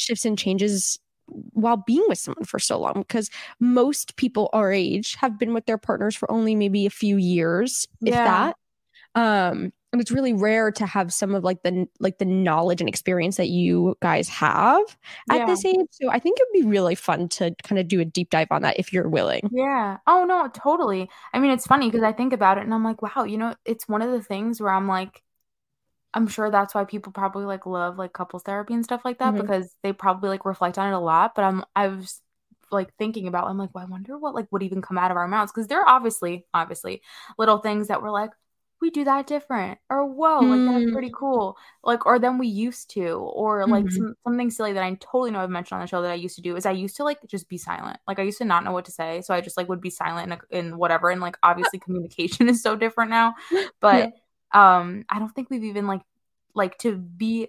shifts 0.00 0.24
and 0.24 0.38
changes 0.38 0.98
while 1.52 1.76
being 1.76 2.04
with 2.08 2.18
someone 2.18 2.44
for 2.44 2.58
so 2.58 2.78
long 2.78 2.94
because 2.94 3.30
most 3.58 4.16
people 4.16 4.48
our 4.52 4.72
age 4.72 5.14
have 5.16 5.38
been 5.38 5.54
with 5.54 5.66
their 5.66 5.78
partners 5.78 6.16
for 6.16 6.30
only 6.30 6.54
maybe 6.54 6.86
a 6.86 6.90
few 6.90 7.16
years 7.16 7.86
if 8.02 8.14
yeah. 8.14 8.52
that. 9.14 9.20
Um 9.20 9.72
and 9.92 10.00
it's 10.00 10.12
really 10.12 10.32
rare 10.32 10.70
to 10.70 10.86
have 10.86 11.12
some 11.12 11.34
of 11.34 11.42
like 11.42 11.62
the 11.62 11.86
like 11.98 12.18
the 12.18 12.24
knowledge 12.24 12.80
and 12.80 12.88
experience 12.88 13.36
that 13.36 13.48
you 13.48 13.96
guys 14.00 14.28
have 14.28 14.82
at 15.30 15.38
yeah. 15.38 15.46
this 15.46 15.64
age. 15.64 15.76
So 15.90 16.10
i 16.10 16.18
think 16.18 16.38
it'd 16.38 16.64
be 16.64 16.68
really 16.68 16.94
fun 16.94 17.28
to 17.30 17.54
kind 17.62 17.78
of 17.78 17.88
do 17.88 18.00
a 18.00 18.04
deep 18.04 18.30
dive 18.30 18.48
on 18.50 18.62
that 18.62 18.78
if 18.78 18.92
you're 18.92 19.08
willing. 19.08 19.48
Yeah. 19.52 19.98
Oh 20.06 20.24
no 20.24 20.48
totally. 20.52 21.08
I 21.32 21.40
mean 21.40 21.50
it's 21.50 21.66
funny 21.66 21.90
because 21.90 22.04
i 22.04 22.12
think 22.12 22.32
about 22.32 22.58
it 22.58 22.64
and 22.64 22.74
i'm 22.74 22.84
like 22.84 23.02
wow 23.02 23.24
you 23.24 23.38
know 23.38 23.54
it's 23.64 23.88
one 23.88 24.02
of 24.02 24.12
the 24.12 24.22
things 24.22 24.60
where 24.60 24.72
i'm 24.72 24.88
like 24.88 25.22
I'm 26.12 26.26
sure 26.26 26.50
that's 26.50 26.74
why 26.74 26.84
people 26.84 27.12
probably 27.12 27.44
like 27.44 27.66
love 27.66 27.98
like 27.98 28.12
couples 28.12 28.42
therapy 28.42 28.74
and 28.74 28.84
stuff 28.84 29.02
like 29.04 29.18
that 29.18 29.34
mm-hmm. 29.34 29.42
because 29.42 29.74
they 29.82 29.92
probably 29.92 30.28
like 30.28 30.44
reflect 30.44 30.78
on 30.78 30.92
it 30.92 30.96
a 30.96 30.98
lot. 30.98 31.34
But 31.34 31.44
I'm 31.44 31.64
I 31.76 31.88
was 31.88 32.20
like 32.72 32.92
thinking 32.98 33.28
about 33.28 33.48
I'm 33.48 33.58
like, 33.58 33.70
well, 33.74 33.84
I 33.84 33.90
wonder 33.90 34.18
what 34.18 34.34
like 34.34 34.46
would 34.50 34.62
even 34.62 34.82
come 34.82 34.98
out 34.98 35.10
of 35.10 35.16
our 35.16 35.28
mouths 35.28 35.52
because 35.52 35.68
there 35.68 35.80
are 35.80 35.88
obviously 35.88 36.46
obviously 36.54 37.02
little 37.38 37.58
things 37.58 37.88
that 37.88 38.02
were 38.02 38.10
like 38.10 38.30
we 38.80 38.90
do 38.90 39.04
that 39.04 39.26
different 39.26 39.78
or 39.90 40.06
whoa 40.06 40.40
like 40.40 40.72
that's 40.72 40.90
mm. 40.90 40.92
pretty 40.92 41.12
cool 41.14 41.56
like 41.84 42.06
or 42.06 42.18
than 42.18 42.38
we 42.38 42.46
used 42.46 42.88
to 42.90 43.10
or 43.10 43.66
like 43.66 43.84
mm-hmm. 43.84 43.94
some, 43.94 44.14
something 44.24 44.50
silly 44.50 44.72
that 44.72 44.82
i 44.82 44.94
totally 44.94 45.30
know 45.30 45.40
i've 45.40 45.50
mentioned 45.50 45.76
on 45.76 45.82
the 45.82 45.86
show 45.86 46.00
that 46.00 46.10
i 46.10 46.14
used 46.14 46.36
to 46.36 46.42
do 46.42 46.56
is 46.56 46.64
i 46.64 46.70
used 46.70 46.96
to 46.96 47.04
like 47.04 47.18
just 47.26 47.48
be 47.48 47.58
silent 47.58 47.98
like 48.08 48.18
i 48.18 48.22
used 48.22 48.38
to 48.38 48.44
not 48.44 48.64
know 48.64 48.72
what 48.72 48.86
to 48.86 48.90
say 48.90 49.20
so 49.20 49.34
i 49.34 49.40
just 49.40 49.56
like 49.56 49.68
would 49.68 49.80
be 49.80 49.90
silent 49.90 50.32
in, 50.50 50.58
in 50.58 50.78
whatever 50.78 51.10
and 51.10 51.20
like 51.20 51.36
obviously 51.42 51.78
communication 51.78 52.48
is 52.48 52.62
so 52.62 52.74
different 52.74 53.10
now 53.10 53.34
but 53.80 53.96
yeah 53.96 54.10
um 54.52 55.04
i 55.08 55.18
don't 55.18 55.34
think 55.34 55.50
we've 55.50 55.64
even 55.64 55.86
like 55.86 56.02
like 56.54 56.76
to 56.78 56.96
be 56.96 57.48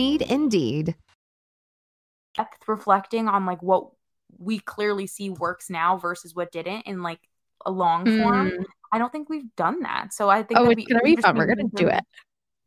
Indeed. 0.09 0.95
depth 2.35 2.67
reflecting 2.67 3.27
on 3.27 3.45
like 3.45 3.61
what 3.61 3.89
we 4.37 4.59
clearly 4.59 5.07
see 5.07 5.29
works 5.29 5.69
now 5.69 5.97
versus 5.97 6.33
what 6.33 6.51
didn't 6.51 6.83
in 6.87 7.03
like 7.03 7.19
a 7.65 7.71
long 7.71 8.05
form. 8.05 8.51
Mm. 8.51 8.65
I 8.91 8.97
don't 8.97 9.11
think 9.11 9.29
we've 9.29 9.53
done 9.55 9.81
that. 9.83 10.13
So 10.13 10.29
I 10.29 10.43
think 10.43 10.59
Oh, 10.59 10.69
it's 10.69 10.85
gonna 10.85 11.01
be 11.03 11.15
fun. 11.17 11.37
We're 11.37 11.45
gonna 11.45 11.69
do 11.73 11.87
it. 11.87 12.03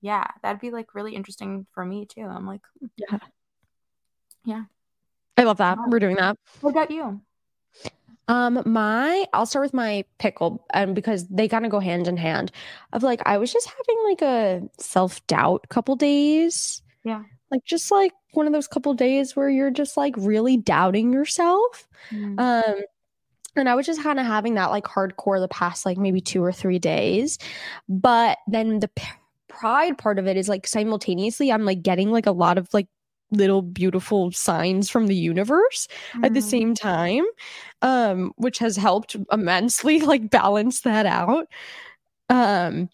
Yeah, 0.01 0.25
that'd 0.43 0.61
be 0.61 0.71
like 0.71 0.95
really 0.95 1.15
interesting 1.15 1.67
for 1.73 1.85
me 1.85 2.07
too. 2.07 2.23
I'm 2.23 2.47
like, 2.47 2.61
hmm. 2.79 2.87
Yeah, 2.97 3.19
yeah. 4.45 4.65
I 5.37 5.43
love 5.45 5.57
that. 5.59 5.79
Wow. 5.79 5.87
We're 5.89 5.99
doing 5.99 6.17
that. 6.17 6.37
what 6.61 6.71
about 6.71 6.91
you? 6.91 7.21
Um, 8.29 8.63
my 8.65 9.27
I'll 9.35 9.47
start 9.47 9.65
with 9.65 9.75
my 9.75 10.05
pickle, 10.19 10.65
um, 10.73 10.95
because 10.95 11.27
they 11.29 11.49
kind 11.49 11.65
of 11.67 11.71
go 11.71 11.81
hand 11.81 12.09
in 12.09 12.17
hand. 12.17 12.53
Of 12.93 13.03
like, 13.03 13.21
I 13.27 13.37
was 13.39 13.53
just 13.53 13.69
having 13.69 14.05
like 14.05 14.23
a 14.23 14.63
self 14.79 15.27
doubt 15.27 15.67
couple 15.69 15.97
days. 15.97 16.83
Yeah. 17.05 17.23
Like 17.51 17.65
just 17.65 17.91
like 17.91 18.13
one 18.33 18.47
of 18.47 18.53
those 18.53 18.67
couple 18.67 18.95
days 18.95 19.37
where 19.37 19.49
you're 19.49 19.71
just 19.71 19.97
like 19.97 20.15
really 20.17 20.57
doubting 20.57 21.13
yourself. 21.13 21.87
Mm. 22.11 22.41
Um, 22.41 22.81
and 23.57 23.69
I 23.69 23.75
was 23.77 23.87
just 23.87 24.03
kind 24.03 24.19
of 24.19 24.27
having 24.27 24.55
that 24.55 24.71
like 24.71 24.85
hardcore 24.85 25.39
the 25.39 25.47
past 25.49 25.87
like 25.87 25.99
maybe 25.99 26.21
two 26.21 26.43
or 26.43 26.51
three 26.53 26.79
days. 26.81 27.39
But 27.89 28.39
then 28.49 28.81
the 28.81 28.89
p- 28.89 29.07
pride 29.49 29.97
part 29.99 30.19
of 30.19 30.27
it 30.27 30.37
is 30.37 30.49
like 30.49 30.67
simultaneously, 30.67 31.53
I'm 31.53 31.65
like 31.65 31.83
getting 31.83 32.11
like 32.11 32.27
a 32.27 32.33
lot 32.33 32.59
of 32.59 32.69
like 32.75 32.89
little 33.31 33.63
beautiful 33.63 34.33
signs 34.33 34.89
from 34.91 35.07
the 35.07 35.15
universe 35.15 35.87
at 36.25 36.35
the 36.35 36.41
Mm. 36.41 36.51
same 36.51 36.75
time, 36.75 37.25
um, 37.83 38.33
which 38.37 38.59
has 38.59 38.77
helped 38.77 39.17
immensely 39.31 40.01
like 40.01 40.31
balance 40.31 40.81
that 40.81 41.07
out. 41.07 41.47
Um, 42.29 42.89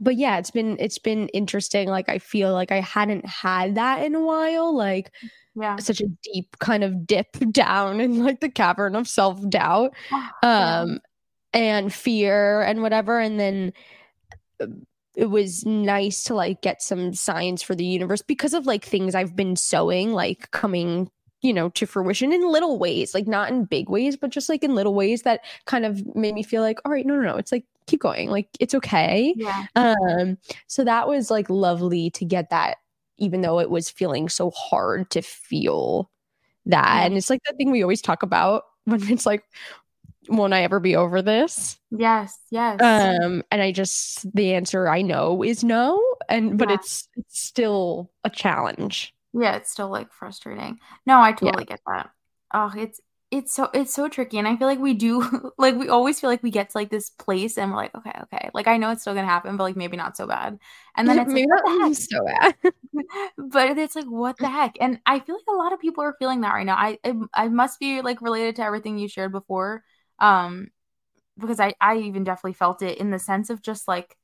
but 0.00 0.16
yeah, 0.16 0.38
it's 0.38 0.50
been 0.50 0.76
it's 0.80 0.98
been 0.98 1.28
interesting. 1.28 1.88
Like 1.88 2.08
I 2.08 2.18
feel 2.18 2.52
like 2.52 2.72
I 2.72 2.80
hadn't 2.80 3.26
had 3.26 3.74
that 3.76 4.02
in 4.04 4.14
a 4.14 4.20
while. 4.24 4.74
Like 4.76 5.12
Yeah. 5.54 5.76
such 5.76 6.00
a 6.00 6.08
deep 6.22 6.58
kind 6.58 6.84
of 6.84 7.06
dip 7.06 7.32
down 7.52 8.00
in 8.00 8.22
like 8.24 8.40
the 8.40 8.48
cavern 8.50 8.94
of 8.96 9.08
self 9.08 9.38
doubt 9.48 9.92
Yeah. 10.10 10.28
um 10.42 11.00
and 11.52 11.92
fear 11.92 12.60
and 12.62 12.82
whatever 12.82 13.18
and 13.18 13.40
then 13.40 13.72
uh, 14.60 14.66
it 15.16 15.26
was 15.30 15.64
nice 15.64 16.24
to 16.24 16.34
like 16.34 16.60
get 16.60 16.82
some 16.82 17.14
signs 17.14 17.62
for 17.62 17.74
the 17.74 17.86
universe 17.86 18.20
because 18.20 18.52
of 18.52 18.66
like 18.66 18.84
things 18.84 19.14
I've 19.14 19.34
been 19.34 19.56
sowing 19.56 20.12
like 20.12 20.50
coming 20.50 21.10
you 21.40 21.54
know 21.54 21.68
to 21.70 21.86
fruition 21.86 22.32
in 22.32 22.50
little 22.50 22.78
ways 22.78 23.14
like 23.14 23.26
not 23.26 23.50
in 23.50 23.64
big 23.64 23.88
ways 23.88 24.16
but 24.16 24.30
just 24.30 24.48
like 24.50 24.62
in 24.62 24.74
little 24.74 24.94
ways 24.94 25.22
that 25.22 25.40
kind 25.64 25.86
of 25.86 26.04
made 26.14 26.34
me 26.34 26.42
feel 26.42 26.60
like 26.62 26.78
all 26.84 26.92
right 26.92 27.06
no 27.06 27.14
no 27.14 27.22
no 27.22 27.36
it's 27.36 27.52
like 27.52 27.64
keep 27.86 28.00
going 28.00 28.28
like 28.30 28.48
it's 28.60 28.74
okay 28.74 29.32
yeah. 29.36 29.66
um 29.76 30.36
so 30.66 30.84
that 30.84 31.08
was 31.08 31.30
like 31.30 31.48
lovely 31.50 32.10
to 32.10 32.24
get 32.24 32.50
that 32.50 32.76
even 33.18 33.40
though 33.40 33.60
it 33.60 33.70
was 33.70 33.88
feeling 33.90 34.28
so 34.28 34.50
hard 34.50 35.08
to 35.10 35.22
feel 35.22 36.10
that 36.66 37.00
Yeah. 37.00 37.06
and 37.06 37.16
it's 37.16 37.30
like 37.30 37.42
the 37.48 37.54
thing 37.54 37.70
we 37.70 37.82
always 37.82 38.02
talk 38.02 38.22
about 38.22 38.64
when 38.84 39.02
it's 39.10 39.26
like 39.26 39.44
won't 40.28 40.52
i 40.54 40.62
ever 40.62 40.80
be 40.80 40.96
over 40.96 41.22
this 41.22 41.78
Yes. 41.90 42.36
Yes. 42.50 42.80
um 42.80 43.42
and 43.50 43.62
i 43.62 43.70
just 43.70 44.30
the 44.34 44.54
answer 44.54 44.88
i 44.88 45.00
know 45.02 45.42
is 45.44 45.62
no 45.62 46.02
and 46.28 46.58
but 46.58 46.68
Yeah. 46.68 46.74
it's 46.76 47.08
it's 47.16 47.40
still 47.40 48.10
a 48.24 48.30
challenge 48.30 49.12
yeah, 49.38 49.56
it's 49.56 49.70
still 49.70 49.90
like 49.90 50.14
frustrating. 50.14 50.78
No, 51.04 51.20
I 51.20 51.32
totally 51.32 51.66
get 51.66 51.80
that. 51.86 52.08
Oh, 52.54 52.72
it's 52.74 53.02
it's 53.30 53.52
so 53.54 53.68
it's 53.74 53.92
so 53.92 54.08
tricky 54.08 54.38
and 54.38 54.46
I 54.46 54.56
feel 54.56 54.68
like 54.68 54.78
we 54.78 54.94
do 54.94 55.52
like 55.58 55.74
we 55.76 55.88
always 55.88 56.20
feel 56.20 56.30
like 56.30 56.42
we 56.42 56.50
get 56.50 56.70
to 56.70 56.78
like 56.78 56.90
this 56.90 57.10
place 57.10 57.58
and 57.58 57.70
we're 57.70 57.76
like, 57.78 57.94
okay, 57.94 58.12
okay. 58.24 58.50
Like 58.54 58.68
I 58.68 58.76
know 58.76 58.90
it's 58.90 59.02
still 59.02 59.14
gonna 59.14 59.26
happen, 59.26 59.56
but 59.56 59.64
like 59.64 59.76
maybe 59.76 59.96
not 59.96 60.16
so 60.16 60.26
bad. 60.26 60.58
And 60.96 61.08
then 61.08 61.18
it's 61.18 61.34
maybe 61.34 61.46
like, 61.64 61.64
not 61.66 61.94
so 61.96 62.24
bad. 62.24 62.54
But 63.36 63.78
it's 63.78 63.96
like 63.96 64.06
what 64.06 64.40
the 64.40 64.48
heck? 64.48 64.76
And 64.80 65.00
i 65.06 65.20
feel 65.20 65.36
like 65.36 65.44
a 65.48 65.56
lot 65.56 65.72
of 65.72 65.80
people 65.80 66.02
are 66.04 66.16
feeling 66.18 66.40
that 66.42 66.52
right 66.54 66.66
now. 66.66 66.76
I 66.76 66.98
it, 67.04 67.16
i 67.34 67.48
must 67.48 67.78
be 67.80 68.00
like 68.02 68.20
related 68.22 68.56
to 68.56 68.62
everything 68.64 68.98
you 68.98 69.08
shared 69.08 69.32
before 69.32 69.84
um 70.18 70.68
because 71.38 71.60
i 71.60 71.74
i 71.80 71.96
even 71.98 72.24
definitely 72.24 72.54
felt 72.54 72.82
it 72.82 72.98
in 72.98 73.10
the 73.10 73.18
sense 73.18 73.50
of 73.50 73.62
just 73.62 73.88
like 73.88 74.16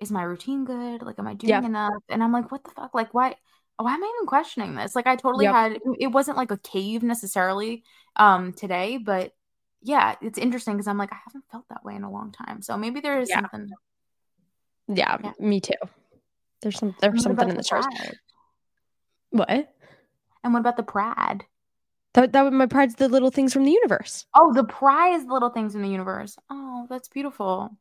is 0.00 0.12
my 0.12 0.22
routine 0.24 0.64
good? 0.64 1.02
Like 1.02 1.18
am 1.18 1.26
i 1.28 1.34
doing 1.34 1.64
Yeah. 1.64 1.64
enough? 1.64 2.02
And 2.10 2.22
i'm 2.24 2.32
like 2.32 2.50
what 2.52 2.64
the 2.64 2.70
fuck? 2.70 2.94
Like 2.94 3.14
why 3.14 3.36
why 3.76 3.94
am 3.94 4.02
i 4.04 4.12
even 4.16 4.26
questioning 4.26 4.74
this 4.74 4.94
like 4.94 5.06
i 5.06 5.16
totally 5.16 5.44
Yep. 5.44 5.54
had 5.54 5.78
it 5.98 6.06
wasn't 6.08 6.36
like 6.36 6.50
a 6.50 6.58
cave 6.58 7.02
necessarily 7.02 7.82
um 8.16 8.52
today 8.52 8.96
but 8.98 9.32
yeah 9.82 10.14
it's 10.22 10.38
interesting 10.38 10.74
because 10.74 10.86
i'm 10.86 10.98
like 10.98 11.12
i 11.12 11.18
haven't 11.24 11.44
felt 11.50 11.64
that 11.70 11.84
way 11.84 11.94
in 11.94 12.04
a 12.04 12.10
long 12.10 12.32
time 12.32 12.62
so 12.62 12.76
maybe 12.76 13.00
there 13.00 13.20
is 13.20 13.28
Yeah. 13.30 13.40
something 13.40 13.70
yeah, 14.86 15.16
Yeah. 15.22 15.32
me 15.40 15.60
too 15.60 15.72
there's 16.62 16.78
some 16.78 16.94
there's 17.00 17.22
something 17.22 17.48
in 17.48 17.56
the 17.56 17.62
stars 17.64 17.86
what 19.30 19.50
and 19.50 20.52
what 20.52 20.60
about 20.60 20.76
the 20.76 20.82
pride 20.82 21.44
that, 22.12 22.32
that 22.32 22.52
my 22.52 22.66
pride's 22.66 22.94
the 22.94 23.08
little 23.08 23.30
things 23.30 23.52
from 23.52 23.64
the 23.64 23.72
universe 23.72 24.24
Oh, 24.34 24.52
the 24.52 24.62
prize 24.64 25.24
the 25.26 25.32
little 25.32 25.50
things 25.50 25.74
in 25.74 25.82
the 25.82 25.88
universe. 25.88 26.36
Oh, 26.50 26.86
that's 26.90 27.08
beautiful. 27.08 27.76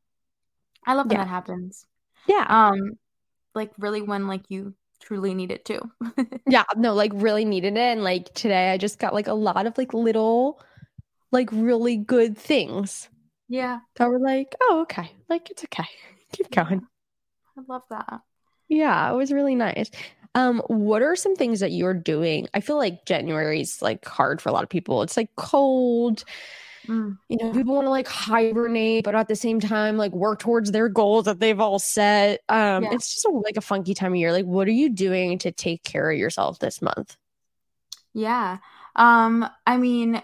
I 0.85 0.93
love 0.95 1.07
when 1.07 1.17
Yeah. 1.17 1.23
that 1.23 1.29
happens. 1.29 1.85
yeah 2.27 2.45
Um, 2.47 2.93
like 3.53 3.71
really 3.77 4.01
when 4.01 4.27
like 4.27 4.49
you 4.49 4.73
truly 5.03 5.33
need 5.33 5.51
it 5.51 5.65
too. 5.65 5.81
yeah 6.47 6.63
no 6.77 6.93
like 6.93 7.11
really 7.15 7.45
needed 7.45 7.73
it 7.73 7.79
and 7.79 8.03
like 8.03 8.33
today 8.33 8.71
i 8.71 8.77
just 8.77 8.99
got 8.99 9.13
like 9.13 9.27
a 9.27 9.33
lot 9.33 9.65
of 9.65 9.77
like 9.77 9.93
little 9.93 10.61
like 11.31 11.49
really 11.51 11.97
good 11.97 12.37
things 12.37 13.09
yeah, 13.49 13.79
that 13.97 14.09
were 14.09 14.19
like 14.19 14.55
oh 14.61 14.81
okay 14.81 15.11
like 15.29 15.51
it's 15.51 15.63
okay 15.65 15.85
keep 16.31 16.49
going. 16.49 16.81
I 17.57 17.61
love 17.67 17.83
that. 17.91 18.21
yeah 18.67 19.11
it 19.11 19.15
was 19.15 19.31
really 19.31 19.53
nice. 19.55 19.91
Um 20.33 20.63
what 20.67 21.03
are 21.03 21.15
some 21.15 21.35
things 21.35 21.59
that 21.59 21.71
you're 21.71 21.93
doing? 21.93 22.47
I 22.55 22.61
feel 22.61 22.77
like 22.77 23.05
january's 23.05 23.81
like 23.81 24.05
hard 24.05 24.41
for 24.41 24.49
a 24.49 24.53
lot 24.53 24.63
of 24.63 24.69
people. 24.69 25.03
It's 25.03 25.17
like 25.17 25.29
cold 25.35 26.23
Mm. 26.87 27.17
you 27.29 27.37
know 27.37 27.53
people 27.53 27.75
want 27.75 27.85
to 27.85 27.89
like 27.89 28.07
hibernate 28.07 29.05
but 29.05 29.15
at 29.15 29.29
the 29.29 29.35
same 29.37 29.59
time 29.61 29.95
like 29.95 30.11
work 30.11 30.39
towards 30.39 30.71
their 30.71 30.89
goals 30.89 31.25
that 31.25 31.39
they've 31.39 31.59
all 31.59 31.79
set 31.79 32.41
um 32.49 32.83
Yeah. 32.83 32.89
it's 32.91 33.13
just 33.13 33.25
a, 33.25 33.29
like 33.29 33.55
a 33.57 33.61
funky 33.61 33.93
time 33.93 34.11
of 34.13 34.17
year 34.17 34.33
like 34.33 34.45
what 34.45 34.67
are 34.67 34.71
you 34.71 34.89
doing 34.89 35.37
to 35.39 35.51
take 35.51 35.83
care 35.83 36.11
of 36.11 36.17
yourself 36.17 36.59
this 36.59 36.81
month 36.81 37.15
Yeah. 38.13 38.57
Um, 38.95 39.47
I 39.65 39.77
mean, 39.77 40.21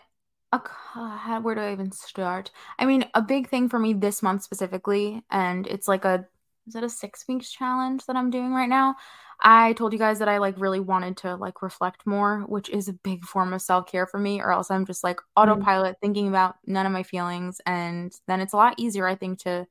a, 0.52 0.62
how, 0.68 1.42
where 1.42 1.56
do 1.56 1.62
I 1.62 1.72
even 1.72 1.92
start? 1.92 2.52
I 2.78 2.86
mean, 2.86 3.06
a 3.14 3.22
big 3.22 3.50
thing 3.50 3.70
for 3.70 3.80
me 3.80 3.94
this 3.94 4.22
month 4.22 4.44
specifically, 4.44 5.24
and 5.30 5.66
it's 5.68 5.88
like 5.88 6.06
a, 6.06 6.28
is 6.70 6.76
it 6.76 6.84
a 6.84 6.90
six 6.90 7.26
weeks 7.28 7.52
challenge 7.52 8.06
that 8.06 8.16
I'm 8.16 8.30
doing 8.30 8.54
right 8.54 8.70
now? 8.70 8.96
I 9.42 9.74
told 9.74 9.94
you 9.94 10.00
guys 10.00 10.20
that 10.20 10.30
I 10.30 10.38
like 10.38 10.60
really 10.60 10.80
wanted 10.80 11.18
to 11.18 11.36
like 11.36 11.62
reflect 11.62 12.06
more, 12.06 12.42
which 12.42 12.70
is 12.70 12.88
a 12.88 12.94
big 12.94 13.24
form 13.26 13.54
of 13.54 13.62
self 13.62 13.88
care 13.88 14.06
for 14.06 14.20
me, 14.20 14.42
or 14.42 14.52
else 14.52 14.70
I'm 14.72 14.86
just 14.86 15.04
like 15.04 15.20
autopilot 15.36 15.98
thinking 16.02 16.28
about 16.28 16.56
none 16.68 16.86
of 16.86 16.92
my 16.92 17.04
feelings. 17.04 17.60
And 17.66 18.14
then 18.28 18.42
it's 18.42 18.54
a 18.54 18.58
lot 18.58 18.76
easier, 18.78 19.08
I 19.08 19.16
think, 19.16 19.40
to 19.40 19.68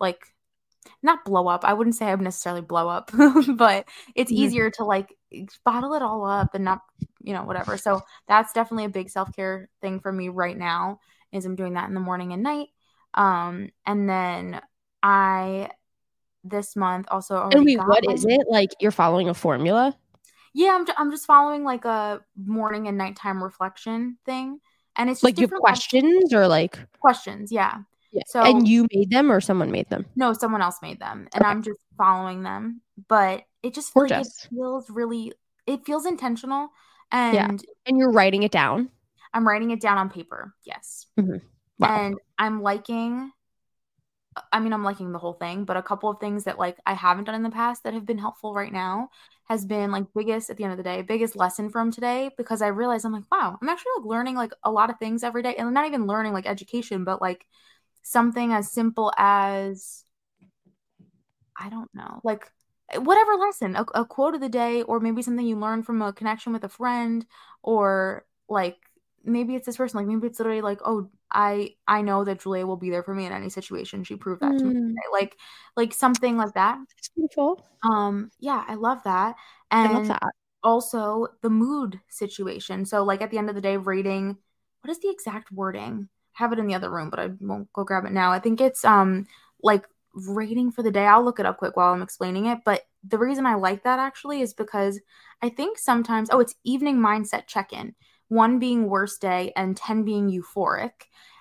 like 0.00 0.26
not 1.02 1.24
blow 1.24 1.48
up. 1.48 1.64
I 1.64 1.74
wouldn't 1.74 1.96
say 1.96 2.06
I 2.06 2.14
would 2.14 2.22
necessarily 2.24 2.62
blow 2.62 2.88
up, 2.88 3.10
but 3.56 3.86
it's 4.14 4.32
Mhm. 4.32 4.36
easier 4.36 4.70
to 4.72 4.84
like 4.84 5.14
bottle 5.64 5.94
it 5.94 6.02
all 6.02 6.24
up 6.24 6.54
and 6.54 6.64
not, 6.64 6.80
you 7.22 7.32
know, 7.34 7.44
whatever. 7.44 7.76
So 7.76 8.02
that's 8.28 8.52
definitely 8.52 8.84
a 8.86 8.88
big 8.90 9.10
self-care 9.10 9.68
thing 9.80 10.00
for 10.00 10.12
me 10.12 10.28
right 10.28 10.56
now 10.56 11.00
is 11.32 11.44
I'm 11.46 11.56
doing 11.56 11.74
that 11.74 11.88
in 11.88 11.94
the 11.94 12.00
morning 12.00 12.32
and 12.32 12.42
night. 12.42 12.68
Um 13.14 13.70
and 13.86 14.08
then 14.08 14.60
I 15.02 15.70
this 16.44 16.76
month 16.76 17.06
also 17.10 17.34
already 17.36 17.56
and 17.56 17.64
wait 17.66 17.78
what 17.78 18.04
my- 18.06 18.12
is 18.12 18.24
it 18.24 18.42
like 18.50 18.70
you're 18.80 18.90
following 18.90 19.28
a 19.28 19.34
formula 19.34 19.96
Yeah, 20.52 20.76
I'm, 20.78 20.86
I'm 20.96 21.10
just 21.10 21.26
following 21.26 21.64
like 21.64 21.84
a 21.84 22.20
morning 22.36 22.86
and 22.86 22.96
nighttime 22.96 23.42
reflection 23.42 24.18
thing. 24.24 24.60
And 24.96 25.10
it's 25.10 25.18
just 25.20 25.24
Like 25.24 25.38
you 25.40 25.48
have 25.48 25.58
questions 25.58 26.32
or 26.32 26.46
like 26.46 26.78
questions. 27.00 27.50
Yeah. 27.50 27.78
yeah. 28.12 28.22
So 28.28 28.42
and 28.44 28.68
you 28.68 28.86
made 28.94 29.10
them 29.10 29.32
or 29.32 29.40
someone 29.40 29.72
made 29.72 29.88
them? 29.90 30.06
no, 30.14 30.32
someone 30.32 30.62
else 30.62 30.78
made 30.80 31.00
them 31.00 31.26
and 31.34 31.42
Okay. 31.42 31.50
I'm 31.50 31.62
just 31.62 31.80
following 31.98 32.44
them. 32.44 32.82
But 33.08 33.42
it 33.64 33.74
just 33.74 33.92
feels 33.92 34.10
like 34.10 34.20
it 34.20 34.28
feels 34.50 34.88
really, 34.90 35.32
it 35.66 35.84
feels 35.84 36.06
intentional. 36.06 36.68
And 37.10 37.34
Yeah. 37.34 37.48
And 37.86 37.98
you're 37.98 38.12
writing 38.12 38.44
it 38.44 38.52
down. 38.52 38.90
I'm 39.32 39.48
writing 39.48 39.72
it 39.72 39.80
down 39.80 39.98
on 39.98 40.08
paper. 40.10 40.54
Yes. 40.64 41.06
Mhm. 41.18 41.40
Wow. 41.80 41.88
And 41.88 42.14
I'm 42.38 42.62
liking, 42.62 43.32
I 44.52 44.60
mean, 44.60 44.72
I'm 44.72 44.84
liking 44.84 45.12
the 45.12 45.18
whole 45.18 45.34
thing, 45.34 45.64
but 45.64 45.76
a 45.76 45.82
couple 45.82 46.10
of 46.10 46.18
things 46.18 46.44
that 46.44 46.58
like 46.58 46.78
I 46.86 46.94
haven't 46.94 47.24
done 47.24 47.34
in 47.34 47.42
the 47.42 47.50
past 47.50 47.84
that 47.84 47.94
have 47.94 48.06
been 48.06 48.18
helpful 48.18 48.54
right 48.54 48.72
now 48.72 49.10
has 49.48 49.64
been 49.64 49.90
like 49.90 50.06
biggest 50.14 50.50
at 50.50 50.56
the 50.56 50.64
end 50.64 50.72
of 50.72 50.76
the 50.76 50.82
day, 50.82 51.02
biggest 51.02 51.36
lesson 51.36 51.70
from 51.70 51.92
today 51.92 52.30
because 52.36 52.62
I 52.62 52.68
realized 52.68 53.04
I'm 53.04 53.12
like, 53.12 53.30
wow, 53.30 53.58
I'm 53.60 53.68
actually 53.68 53.92
like 53.98 54.06
learning 54.06 54.36
like 54.36 54.52
a 54.64 54.70
lot 54.70 54.90
of 54.90 54.98
things 54.98 55.22
every 55.22 55.42
day. 55.42 55.54
And 55.56 55.72
not 55.74 55.86
even 55.86 56.06
learning 56.06 56.32
like 56.32 56.46
education, 56.46 57.04
but 57.04 57.20
like 57.20 57.46
something 58.02 58.52
as 58.52 58.72
simple 58.72 59.12
as 59.16 60.04
I 61.58 61.68
don't 61.68 61.90
know, 61.94 62.20
like 62.24 62.50
eh, 62.90 62.98
whatever 62.98 63.34
lesson, 63.34 63.76
a, 63.76 63.84
a 63.94 64.04
quote 64.04 64.34
of 64.34 64.40
the 64.40 64.48
day, 64.48 64.82
or 64.82 65.00
maybe 65.00 65.22
something 65.22 65.46
you 65.46 65.58
learn 65.58 65.82
from 65.82 66.02
a 66.02 66.12
connection 66.12 66.52
with 66.52 66.64
a 66.64 66.68
friend, 66.68 67.24
or 67.62 68.24
like 68.48 68.76
maybe 69.24 69.54
it's 69.54 69.66
this 69.66 69.76
person, 69.76 69.98
like 69.98 70.06
maybe 70.06 70.26
it's 70.26 70.38
literally 70.38 70.60
like, 70.60 70.80
oh, 70.84 71.10
I 71.34 71.76
I 71.86 72.02
know 72.02 72.24
that 72.24 72.40
Julia 72.40 72.66
will 72.66 72.76
be 72.76 72.90
there 72.90 73.02
for 73.02 73.14
me 73.14 73.26
in 73.26 73.32
any 73.32 73.50
situation. 73.50 74.04
She 74.04 74.16
proved 74.16 74.42
that 74.42 74.58
to 74.58 74.68
me 74.68 74.72
Mm. 74.72 74.94
today. 74.94 75.08
Like 75.12 75.36
like 75.76 75.92
something 75.94 76.36
like 76.36 76.54
that. 76.54 76.78
It's 76.98 77.08
beautiful. 77.10 77.66
Um, 77.82 78.30
yeah, 78.40 78.64
I 78.66 78.74
love 78.74 79.02
that. 79.04 79.36
I 79.82 79.86
And 79.86 79.92
love 79.92 80.08
that. 80.08 80.22
also 80.62 81.28
the 81.42 81.50
mood 81.50 82.00
situation. 82.08 82.86
So 82.86 83.04
like 83.04 83.22
at 83.22 83.30
the 83.30 83.38
end 83.38 83.48
of 83.48 83.54
the 83.54 83.60
day, 83.60 83.76
rating 83.76 84.38
what 84.82 84.90
is 84.90 85.00
the 85.00 85.10
exact 85.10 85.50
wording? 85.50 86.08
I 86.38 86.42
have 86.42 86.52
it 86.52 86.58
in 86.58 86.66
the 86.66 86.74
other 86.74 86.90
room, 86.90 87.10
but 87.10 87.20
I 87.20 87.30
won't 87.40 87.72
go 87.72 87.84
grab 87.84 88.04
it 88.04 88.12
now. 88.12 88.32
I 88.32 88.38
think 88.38 88.60
it's 88.60 88.84
um 88.84 89.26
like 89.62 89.86
rating 90.14 90.70
for 90.72 90.82
the 90.82 90.90
day. 90.90 91.06
I'll 91.06 91.24
look 91.24 91.40
it 91.40 91.46
up 91.46 91.58
quick 91.58 91.76
while 91.76 91.92
I'm 91.92 92.02
explaining 92.02 92.46
it. 92.46 92.60
But 92.64 92.82
the 93.06 93.18
reason 93.18 93.46
I 93.46 93.54
like 93.54 93.84
that 93.84 93.98
actually 93.98 94.40
is 94.40 94.54
because 94.54 95.00
I 95.42 95.48
think 95.48 95.78
sometimes 95.78 96.28
oh 96.30 96.40
it's 96.40 96.54
evening 96.64 96.98
mindset 96.98 97.46
check-in. 97.46 97.94
One 98.28 98.58
being 98.58 98.88
worst 98.88 99.20
day 99.20 99.52
and 99.56 99.76
10 99.76 100.04
being 100.04 100.30
euphoric. 100.30 100.92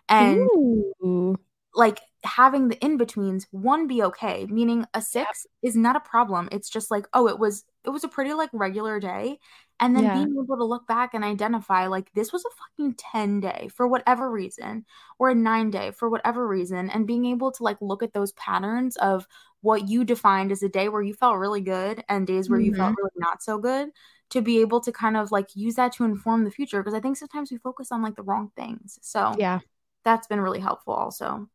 And 0.10 0.38
Ooh. 0.38 1.38
like 1.74 2.00
having 2.24 2.70
the 2.70 2.78
in-betweens 2.84 3.48
one 3.52 3.86
be 3.88 4.02
okay 4.02 4.46
meaning 4.50 4.86
a 4.94 5.02
six 5.02 5.46
is 5.62 5.76
not 5.76 5.96
a 5.96 6.00
problem 6.00 6.48
it's 6.52 6.70
just 6.70 6.90
like 6.90 7.06
oh 7.14 7.28
it 7.28 7.38
was 7.38 7.66
it 7.86 7.90
was 7.90 8.04
a 8.04 8.08
pretty 8.08 8.34
like 8.34 8.50
regular 8.54 9.00
day 9.00 9.38
and 9.80 9.96
then 9.96 10.04
Yeah. 10.06 10.14
being 10.14 10.34
able 10.42 10.56
to 10.56 10.64
look 10.64 10.88
back 10.88 11.14
and 11.14 11.24
identify 11.24 11.88
like 11.88 12.10
this 12.14 12.32
was 12.32 12.46
a 12.46 12.50
fucking 12.50 12.96
10 12.96 13.42
day 13.42 13.70
for 13.74 13.88
whatever 13.88 14.32
reason 14.32 14.86
or 15.20 15.30
a 15.30 15.36
9 15.36 15.70
day 15.70 15.92
for 15.92 16.10
whatever 16.10 16.48
reason 16.48 16.90
and 16.90 17.08
being 17.08 17.26
able 17.26 17.52
to 17.52 17.64
like 17.64 17.78
look 17.82 18.04
at 18.04 18.14
those 18.14 18.32
patterns 18.34 18.96
of 18.98 19.28
what 19.62 19.90
you 19.90 20.06
defined 20.06 20.52
as 20.52 20.64
a 20.64 20.70
day 20.70 20.88
where 20.88 21.02
you 21.02 21.14
felt 21.14 21.38
really 21.38 21.62
good 21.62 22.04
and 22.08 22.26
days 22.26 22.50
where 22.50 22.60
you 22.60 22.74
felt 22.74 22.92
mm-hmm. 22.92 23.02
really 23.02 23.16
not 23.18 23.44
so 23.44 23.58
good 23.58 23.90
to 24.34 24.42
be 24.42 24.62
able 24.62 24.82
to 24.82 24.92
kind 24.92 25.18
of 25.18 25.32
like 25.32 25.56
use 25.56 25.76
that 25.76 25.94
to 25.94 26.06
inform 26.06 26.44
the 26.46 26.52
future 26.52 26.82
because 26.84 26.96
i 26.96 27.02
think 27.02 27.18
sometimes 27.18 27.52
we 27.52 27.58
focus 27.60 27.92
on 27.92 28.04
like 28.04 28.16
the 28.18 28.24
wrong 28.24 28.52
things 28.58 29.00
so 29.02 29.38
Yeah. 29.38 29.60
that's 30.06 30.28
been 30.28 30.42
really 30.42 30.60
helpful 30.60 30.94
also. 30.94 31.50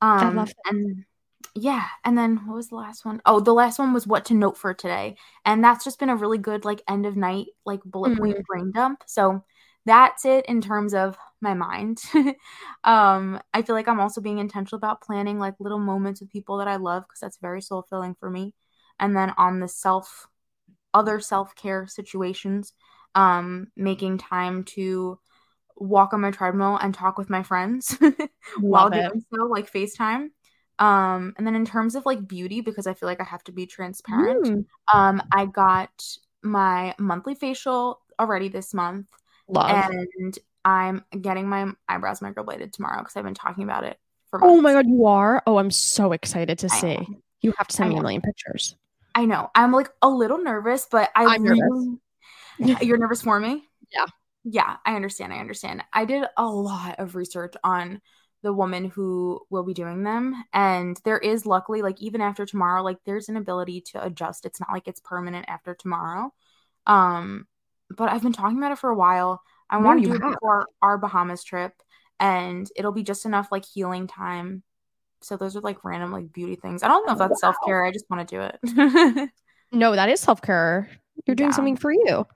Um 0.00 0.52
and 0.66 1.04
yeah, 1.54 1.86
and 2.04 2.16
then 2.16 2.36
what 2.46 2.56
was 2.56 2.68
the 2.68 2.76
last 2.76 3.04
one? 3.04 3.20
Oh, 3.26 3.40
the 3.40 3.54
last 3.54 3.78
one 3.78 3.92
was 3.92 4.06
what 4.06 4.24
to 4.26 4.34
note 4.34 4.56
for 4.56 4.74
today. 4.74 5.16
And 5.44 5.64
that's 5.64 5.84
just 5.84 5.98
been 5.98 6.10
a 6.10 6.16
really 6.16 6.38
good 6.38 6.64
like 6.64 6.82
end 6.88 7.06
of 7.06 7.16
night 7.16 7.48
like 7.66 7.80
bullet 7.84 8.14
point 8.14 8.38
Mm-hmm. 8.38 8.42
brain 8.46 8.72
dump. 8.72 9.02
So 9.06 9.44
that's 9.86 10.24
it 10.24 10.46
in 10.46 10.60
terms 10.60 10.94
of 10.94 11.16
my 11.40 11.54
mind. 11.54 12.00
um 12.84 13.40
I 13.54 13.62
feel 13.62 13.74
like 13.74 13.88
I'm 13.88 14.00
also 14.00 14.20
being 14.20 14.38
intentional 14.38 14.78
about 14.78 15.02
planning 15.02 15.38
like 15.38 15.54
little 15.60 15.78
moments 15.78 16.20
with 16.20 16.30
people 16.30 16.58
that 16.58 16.68
I 16.68 16.76
love 16.76 17.04
because 17.08 17.20
that's 17.20 17.38
very 17.38 17.62
soul 17.62 17.82
filling 17.88 18.14
for 18.20 18.30
me. 18.30 18.54
And 19.00 19.16
then 19.16 19.32
on 19.38 19.60
the 19.60 19.68
self 19.68 20.28
other 20.98 21.20
self-care 21.20 21.86
situations, 21.86 22.72
um 23.14 23.68
making 23.76 24.18
time 24.18 24.64
to 24.64 25.18
walk 25.76 26.12
on 26.12 26.20
my 26.20 26.30
treadmill 26.30 26.76
and 26.76 26.94
talk 26.94 27.18
with 27.18 27.30
my 27.30 27.42
friends 27.42 27.96
while 28.60 28.88
it. 28.88 29.10
doing 29.10 29.22
so, 29.32 29.46
like 29.46 29.72
FaceTime. 29.72 30.28
Um, 30.78 31.34
and 31.36 31.46
then 31.46 31.54
in 31.56 31.64
terms 31.64 31.94
of 31.94 32.06
like 32.06 32.26
beauty, 32.28 32.60
because 32.60 32.86
I 32.86 32.94
feel 32.94 33.08
like 33.08 33.20
I 33.20 33.24
have 33.24 33.44
to 33.44 33.52
be 33.52 33.66
transparent, 33.66 34.44
Mm. 34.46 34.64
um, 34.92 35.22
I 35.32 35.46
got 35.46 35.90
my 36.42 36.94
monthly 36.98 37.34
facial 37.34 38.00
already 38.18 38.48
this 38.48 38.72
month, 38.74 39.06
Love. 39.48 39.68
and 39.70 40.38
I'm 40.64 41.04
getting 41.20 41.48
my 41.48 41.72
eyebrows 41.88 42.20
microbladed 42.20 42.72
tomorrow 42.72 42.98
because 42.98 43.16
I've 43.16 43.24
been 43.24 43.34
talking 43.34 43.64
about 43.64 43.84
it 43.84 43.98
for 44.30 44.40
oh 44.42 44.60
my 44.60 44.72
god, 44.72 44.86
you 44.86 45.06
are? 45.06 45.42
Oh, 45.46 45.58
I'm 45.58 45.70
so 45.70 46.12
excited 46.12 46.58
to 46.60 46.68
I 46.70 46.80
see. 46.80 46.96
know. 46.96 47.06
You 47.42 47.52
have 47.58 47.68
to 47.68 47.76
send 47.76 47.90
I 47.90 47.92
me 47.92 47.98
a 47.98 48.02
million 48.02 48.20
pictures. 48.22 48.76
I 49.18 49.24
know. 49.24 49.50
I'm 49.52 49.72
like 49.72 49.90
a 50.00 50.08
little 50.08 50.38
nervous, 50.38 50.86
but 50.88 51.10
I 51.16 51.24
I'm 51.24 51.42
nervous. 51.42 51.88
You're 52.82 52.98
nervous 52.98 53.22
for 53.22 53.40
me? 53.40 53.68
Yeah. 53.92 54.06
Yeah, 54.44 54.76
I 54.86 54.94
understand. 54.94 55.32
I 55.32 55.38
understand. 55.38 55.82
I 55.92 56.04
did 56.04 56.24
a 56.36 56.46
lot 56.46 56.96
of 56.98 57.16
research 57.16 57.54
on 57.64 58.00
the 58.42 58.52
woman 58.52 58.84
who 58.84 59.40
will 59.50 59.64
be 59.64 59.74
doing 59.74 60.04
them. 60.04 60.34
And 60.52 60.98
there 61.04 61.18
is 61.18 61.44
luckily, 61.44 61.82
like, 61.82 62.00
even 62.00 62.20
after 62.20 62.46
tomorrow, 62.46 62.82
like, 62.82 62.98
there's 63.04 63.28
an 63.28 63.36
ability 63.36 63.82
to 63.92 64.04
adjust. 64.04 64.46
It's 64.46 64.60
not 64.60 64.70
like 64.72 64.86
it's 64.88 65.00
permanent 65.00 65.46
after 65.48 65.74
tomorrow. 65.74 66.32
Um, 66.86 67.46
but 67.90 68.10
I've 68.10 68.22
been 68.22 68.32
talking 68.32 68.58
about 68.58 68.72
it 68.72 68.78
for 68.78 68.90
a 68.90 68.96
while. 68.96 69.42
I 69.70 69.78
No, 69.78 69.86
want 69.86 70.02
to 70.02 70.10
do 70.10 70.14
it 70.16 70.22
before 70.22 70.66
our 70.82 70.98
Bahamas 70.98 71.44
trip, 71.44 71.72
and 72.20 72.70
it'll 72.76 72.92
be 72.92 73.02
just 73.02 73.26
enough 73.26 73.48
like 73.52 73.64
healing 73.66 74.06
time. 74.06 74.62
So 75.22 75.36
those 75.36 75.56
are 75.56 75.60
like 75.60 75.84
random 75.84 76.12
like 76.12 76.32
beauty 76.32 76.56
things. 76.56 76.82
I 76.82 76.88
don't 76.88 77.06
know 77.06 77.12
if 77.12 77.18
that's 77.18 77.42
Wow. 77.42 77.52
self 77.52 77.56
care. 77.66 77.84
I 77.84 77.90
just 77.92 78.08
want 78.10 78.28
to 78.28 78.36
do 78.36 78.42
it. 78.42 79.30
No, 79.70 79.94
that 79.94 80.08
is 80.08 80.20
self 80.20 80.40
care. 80.40 80.88
You're 81.26 81.34
doing 81.34 81.50
Yeah. 81.50 81.56
something 81.56 81.76
for 81.76 81.92
you. 81.92 82.26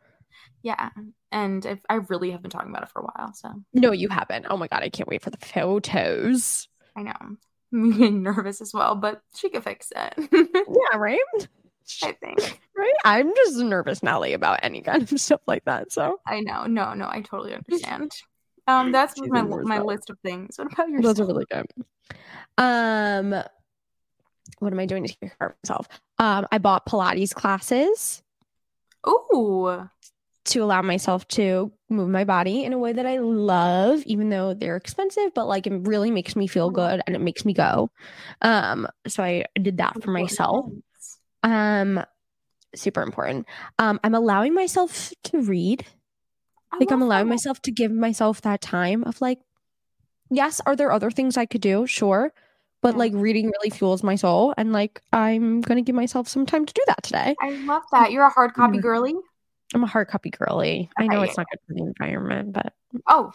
Yeah. 0.62 0.90
And 1.30 1.64
if, 1.64 1.80
I 1.88 1.94
really 1.94 2.30
have 2.32 2.42
been 2.42 2.50
talking 2.50 2.68
about 2.70 2.82
it 2.82 2.90
for 2.90 3.00
a 3.00 3.04
while. 3.04 3.32
So 3.32 3.48
No, 3.72 3.92
you 3.92 4.08
haven't. 4.10 4.46
Oh 4.50 4.56
my 4.58 4.68
god, 4.68 4.82
I 4.82 4.90
can't 4.90 5.08
wait 5.08 5.22
for 5.22 5.30
the 5.30 5.38
photos. 5.38 6.68
I 6.94 7.02
know. 7.04 7.12
I'm 7.72 7.90
getting 7.92 8.22
nervous 8.22 8.60
as 8.60 8.74
well, 8.74 8.94
but 8.96 9.22
she 9.34 9.48
could 9.48 9.64
fix 9.64 9.92
it. 9.96 10.14
Yeah, 10.92 10.98
right? 10.98 11.18
I 12.02 12.12
think. 12.12 12.60
Right? 12.76 12.92
I'm 13.04 13.34
just 13.34 13.56
nervous, 13.56 14.02
Nelly, 14.02 14.34
about 14.34 14.60
any 14.62 14.82
kind 14.82 15.10
of 15.10 15.20
stuff 15.20 15.40
like 15.46 15.64
that. 15.64 15.90
So 15.90 16.20
I 16.26 16.40
know. 16.40 16.66
No, 16.66 16.92
no, 16.94 17.06
I 17.06 17.22
totally 17.22 17.54
understand. 17.54 18.12
Um, 18.66 18.92
that's 18.92 19.18
my 19.18 19.42
my 19.42 19.76
about 19.76 19.86
list 19.86 20.10
of 20.10 20.18
things. 20.20 20.56
What 20.56 20.72
about 20.72 20.88
yourself? 20.88 21.16
those 21.16 21.20
are 21.20 21.26
really 21.26 21.46
good. 21.50 21.66
Um, 22.58 23.30
what 24.58 24.72
am 24.72 24.78
I 24.78 24.86
doing 24.86 25.04
to 25.04 25.08
take 25.08 25.36
care 25.38 25.48
of 25.48 25.54
myself? 25.64 25.88
Um, 26.18 26.46
I 26.52 26.58
bought 26.58 26.86
Pilates 26.86 27.34
classes 27.34 28.22
Ooh. 29.06 29.88
to 30.44 30.58
allow 30.60 30.82
myself 30.82 31.26
to 31.28 31.72
move 31.88 32.08
my 32.08 32.24
body 32.24 32.64
in 32.64 32.72
a 32.72 32.78
way 32.78 32.92
that 32.92 33.06
I 33.06 33.18
love, 33.18 34.02
even 34.04 34.28
though 34.28 34.54
they're 34.54 34.76
expensive, 34.76 35.34
but 35.34 35.46
like 35.46 35.66
it 35.66 35.72
really 35.86 36.10
makes 36.10 36.36
me 36.36 36.46
feel 36.46 36.70
good 36.70 37.02
and 37.06 37.16
it 37.16 37.20
makes 37.20 37.44
me 37.44 37.52
go. 37.54 37.90
Um, 38.42 38.86
so 39.08 39.22
I 39.22 39.46
did 39.60 39.78
that 39.78 40.00
for 40.02 40.10
myself. 40.12 40.66
Um, 41.42 42.04
super 42.74 43.02
important. 43.02 43.46
Um, 43.78 43.98
I'm 44.04 44.14
allowing 44.14 44.54
myself 44.54 45.12
to 45.24 45.40
read. 45.40 45.84
I 46.72 46.78
Like 46.78 46.90
I'm 46.90 47.02
allowing 47.02 47.28
myself 47.28 47.60
to 47.62 47.70
give 47.70 47.92
myself 47.92 48.40
that 48.42 48.60
time 48.60 49.04
of 49.04 49.20
like, 49.20 49.40
yes, 50.30 50.60
are 50.66 50.74
there 50.74 50.90
other 50.90 51.10
things 51.10 51.36
I 51.36 51.46
could 51.46 51.60
do? 51.60 51.86
Sure. 51.86 52.32
But 52.80 52.94
Yeah. 52.94 52.98
like 52.98 53.12
reading 53.14 53.46
really 53.46 53.70
fuels 53.70 54.02
my 54.02 54.16
soul. 54.16 54.54
And 54.56 54.72
like 54.72 55.00
I'm 55.12 55.60
gonna 55.60 55.82
give 55.82 55.94
myself 55.94 56.28
some 56.28 56.46
time 56.46 56.64
to 56.66 56.72
do 56.72 56.82
that 56.86 57.02
today. 57.02 57.36
I 57.40 57.50
love 57.64 57.82
that. 57.92 58.10
You're 58.12 58.26
a 58.26 58.30
hard 58.30 58.52
mm-hmm. 58.52 58.62
copy 58.62 58.76
Yeah. 58.76 58.82
girly. 58.82 59.14
I'm 59.74 59.84
a 59.84 59.86
hard 59.86 60.08
copy 60.08 60.30
girly. 60.30 60.90
I 60.98 61.06
know 61.06 61.22
it's 61.22 61.36
not 61.36 61.46
good 61.50 61.60
for 61.66 61.74
the 61.74 61.82
environment, 61.82 62.52
but 62.52 62.74
Oh. 63.06 63.32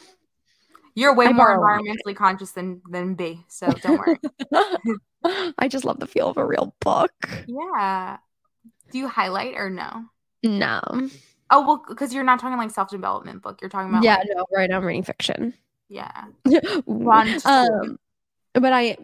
You're 0.95 1.13
way 1.13 1.27
I 1.27 1.31
more 1.31 1.55
environmentally 1.55 2.15
conscious 2.15 2.51
than 2.51 2.81
than 2.89 3.13
B, 3.13 3.45
so 3.47 3.67
don't 3.71 3.99
worry. 3.99 4.17
I 5.59 5.67
just 5.67 5.85
love 5.85 5.99
the 5.99 6.07
feel 6.07 6.29
of 6.29 6.37
a 6.37 6.45
real 6.45 6.75
book. 6.79 7.11
yeah. 7.47 8.17
Do 8.91 8.97
you 8.97 9.07
highlight 9.07 9.53
or 9.55 9.69
no? 9.69 10.05
No. 10.43 10.81
Oh 11.49 11.65
well, 11.65 11.83
because 11.87 12.13
you're 12.13 12.23
not 12.23 12.39
talking 12.39 12.57
like 12.57 12.71
self 12.71 12.89
development 12.89 13.41
book. 13.41 13.61
You're 13.61 13.69
talking 13.69 13.89
about 13.89 14.03
Yeah, 14.03 14.15
like, 14.17 14.27
no, 14.35 14.45
right. 14.53 14.71
I'm 14.71 14.83
reading 14.85 15.03
fiction. 15.03 15.53
yeah. 15.89 16.25
Ooh. 16.55 16.83
Run 16.85 17.33
to 17.33 17.39
school. 17.39 17.69
um, 17.83 17.99
but 18.53 18.73
I, 18.73 18.97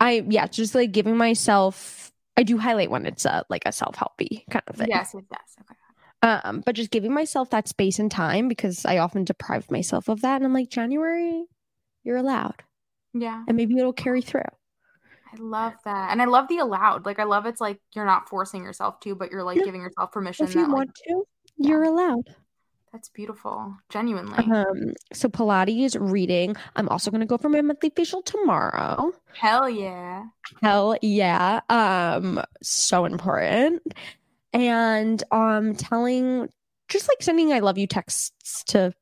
I 0.00 0.24
yeah, 0.28 0.46
just 0.46 0.74
like 0.74 0.92
giving 0.92 1.16
myself. 1.16 2.12
I 2.36 2.44
do 2.44 2.58
highlight 2.58 2.90
when 2.90 3.06
it's 3.06 3.24
a 3.26 3.44
like 3.50 3.64
a 3.66 3.72
self 3.72 3.96
helpy 3.96 4.44
kind 4.50 4.64
of 4.68 4.76
thing. 4.76 4.88
Yes, 4.88 5.14
yes. 5.30 5.56
Okay. 5.60 5.74
Um, 6.22 6.62
but 6.64 6.74
just 6.74 6.90
giving 6.90 7.12
myself 7.12 7.50
that 7.50 7.68
space 7.68 7.98
and 7.98 8.10
time 8.10 8.48
because 8.48 8.84
I 8.84 8.98
often 8.98 9.24
deprive 9.24 9.70
myself 9.70 10.08
of 10.08 10.22
that, 10.22 10.36
and 10.36 10.44
I'm 10.44 10.52
like 10.52 10.70
January, 10.70 11.44
you're 12.04 12.16
allowed, 12.16 12.62
Yeah, 13.14 13.44
and 13.46 13.56
maybe 13.56 13.78
it'll 13.78 13.92
carry 13.92 14.22
through. 14.22 14.42
I 15.32 15.36
love 15.38 15.74
that. 15.84 16.10
And 16.12 16.22
I 16.22 16.24
love 16.26 16.48
the 16.48 16.58
allowed. 16.58 17.04
Like 17.06 17.18
I 17.18 17.24
love 17.24 17.46
it's 17.46 17.60
like 17.60 17.80
you're 17.94 18.04
not 18.06 18.28
forcing 18.28 18.62
yourself 18.64 19.00
to, 19.00 19.14
but 19.14 19.30
you're 19.30 19.42
like 19.44 19.62
giving 19.62 19.82
yourself 19.82 20.12
permission 20.12 20.46
If 20.46 20.54
you 20.54 20.60
that 20.62 20.70
like, 20.70 20.86
want 20.86 20.94
to, 21.08 21.26
you're 21.58 21.84
allowed. 21.84 22.34
that's 22.92 23.08
beautiful. 23.10 23.76
Genuinely. 23.90 24.38
Um, 24.38 24.94
so 25.12 25.28
Pilates, 25.28 25.96
reading. 25.98 26.56
I'm 26.76 26.88
also 26.88 27.10
gonna 27.10 27.26
go 27.26 27.38
for 27.38 27.48
my 27.48 27.60
monthly 27.60 27.90
facial 27.90 28.22
tomorrow. 28.22 29.12
Hell 29.34 29.68
yeah. 29.68 30.24
Hell 30.62 30.96
yeah. 31.02 31.60
Um, 31.68 32.42
so 32.62 33.04
important. 33.04 33.82
And 34.52 35.22
um 35.30 35.74
telling 35.74 36.48
just 36.88 37.08
like 37.08 37.22
sending 37.22 37.52
I 37.52 37.58
love 37.58 37.78
you 37.78 37.86
texts 37.86 38.64
to 38.68 38.94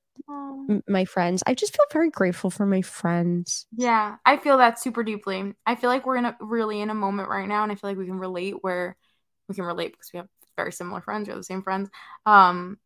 my 0.89 1.05
friends. 1.05 1.43
I 1.47 1.55
just 1.55 1.77
feel 1.77 1.87
very 1.93 2.11
grateful 2.11 2.51
for 2.51 2.67
my 2.67 2.83
friends. 2.83 3.67
Yeah, 3.77 4.17
I 4.25 4.37
feel 4.37 4.59
that 4.59 4.79
super 4.79 5.03
deeply. 5.03 5.55
I 5.67 5.75
feel 5.75 5.91
like 5.91 6.07
we're 6.07 6.17
in 6.17 6.25
a 6.25 6.37
really 6.41 6.81
in 6.81 6.91
a 6.91 6.95
moment 6.95 7.29
right 7.29 7.47
now, 7.47 7.63
and 7.63 7.73
I 7.73 7.75
feel 7.75 7.91
like 7.91 7.99
we 7.99 8.07
can 8.07 8.19
relate 8.19 8.57
where 8.63 8.97
we 9.49 9.55
can 9.55 9.65
relate 9.65 9.93
because 9.93 10.11
we 10.13 10.19
have 10.19 10.29
very 10.57 10.73
similar 10.73 11.01
friends, 11.01 11.29
have 11.29 11.37
the 11.37 11.45
same 11.45 11.63
friends. 11.63 11.91
Um, 12.27 12.79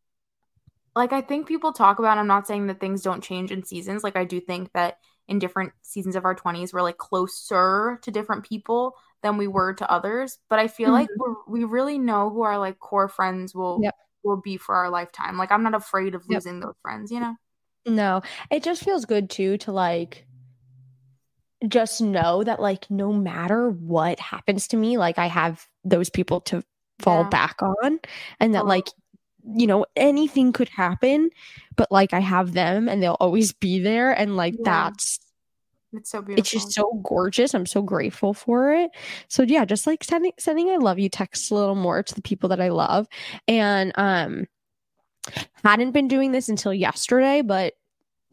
like 0.95 1.13
I 1.13 1.21
think 1.21 1.47
people 1.47 1.71
talk 1.71 1.99
about. 1.99 2.17
I'm 2.17 2.27
not 2.27 2.47
saying 2.47 2.67
that 2.67 2.79
things 2.79 3.01
don't 3.01 3.23
change 3.23 3.51
in 3.51 3.63
seasons. 3.63 4.03
Like 4.03 4.15
I 4.15 4.25
do 4.25 4.39
think 4.39 4.71
that 4.73 4.97
in 5.27 5.39
different 5.39 5.71
seasons 5.81 6.15
of 6.15 6.25
our 6.25 6.35
20s, 6.35 6.73
we're 6.73 6.81
like 6.81 6.97
closer 6.97 7.99
to 8.01 8.11
different 8.11 8.43
people 8.43 8.95
than 9.21 9.37
we 9.37 9.47
were 9.47 9.73
to 9.75 9.89
others. 9.89 10.39
But 10.49 10.59
I 10.59 10.67
feel 10.67 10.91
like 10.91 11.09
we're, 11.15 11.35
we 11.47 11.63
really 11.63 11.97
know 11.97 12.29
who 12.29 12.41
our 12.41 12.57
like 12.57 12.79
core 12.79 13.07
friends 13.07 13.53
will 13.53 13.81
Yep. 13.81 13.95
will 14.23 14.41
be 14.41 14.57
for 14.57 14.75
our 14.75 14.89
lifetime. 14.89 15.37
Like 15.37 15.51
I'm 15.51 15.63
not 15.63 15.75
afraid 15.75 16.15
of 16.15 16.23
Yep. 16.27 16.37
losing 16.37 16.59
those 16.59 16.75
friends. 16.81 17.11
You 17.11 17.19
know. 17.21 17.35
No, 17.85 18.21
it 18.51 18.63
just 18.63 18.83
feels 18.83 19.05
good 19.05 19.29
too 19.29 19.57
to 19.59 19.71
like 19.71 20.25
just 21.67 22.01
know 22.01 22.43
that 22.43 22.61
like 22.61 22.89
no 22.89 23.11
matter 23.11 23.69
what 23.69 24.19
happens 24.19 24.67
to 24.69 24.77
me, 24.77 24.97
like 24.97 25.17
I 25.17 25.27
have 25.27 25.65
those 25.83 26.09
people 26.09 26.41
to 26.41 26.63
fall 26.99 27.23
Yeah. 27.23 27.29
back 27.29 27.61
on 27.61 27.99
and 28.39 28.53
that 28.53 28.59
Totally. 28.59 28.77
like 28.77 28.87
you 29.55 29.65
know 29.67 29.85
anything 29.95 30.51
could 30.51 30.69
happen 30.69 31.29
but 31.75 31.91
like 31.91 32.13
I 32.13 32.19
have 32.19 32.51
them 32.53 32.87
and 32.89 33.01
they'll 33.01 33.17
always 33.19 33.53
be 33.53 33.79
there 33.79 34.11
and 34.11 34.35
like 34.35 34.53
Yeah. 34.55 34.63
that's 34.65 35.19
It's 35.93 36.11
so 36.11 36.21
beautiful. 36.21 36.39
it's 36.39 36.51
just 36.51 36.71
so 36.73 37.01
gorgeous. 37.03 37.55
I'm 37.55 37.65
so 37.65 37.81
grateful 37.81 38.33
for 38.33 38.73
it. 38.73 38.91
So 39.27 39.43
yeah, 39.43 39.65
just 39.65 39.87
like 39.87 40.03
sending 40.03 40.33
sending 40.37 40.69
I 40.69 40.75
love 40.75 40.99
you 40.99 41.09
texts 41.09 41.49
a 41.51 41.55
little 41.55 41.73
more 41.75 42.03
to 42.03 42.13
the 42.13 42.21
people 42.21 42.49
that 42.49 42.61
I 42.61 42.69
love. 42.69 43.07
And 43.47 43.91
um 43.95 44.45
hadn't 45.63 45.91
been 45.91 46.07
doing 46.07 46.31
this 46.31 46.49
until 46.49 46.73
yesterday, 46.73 47.41
but 47.41 47.73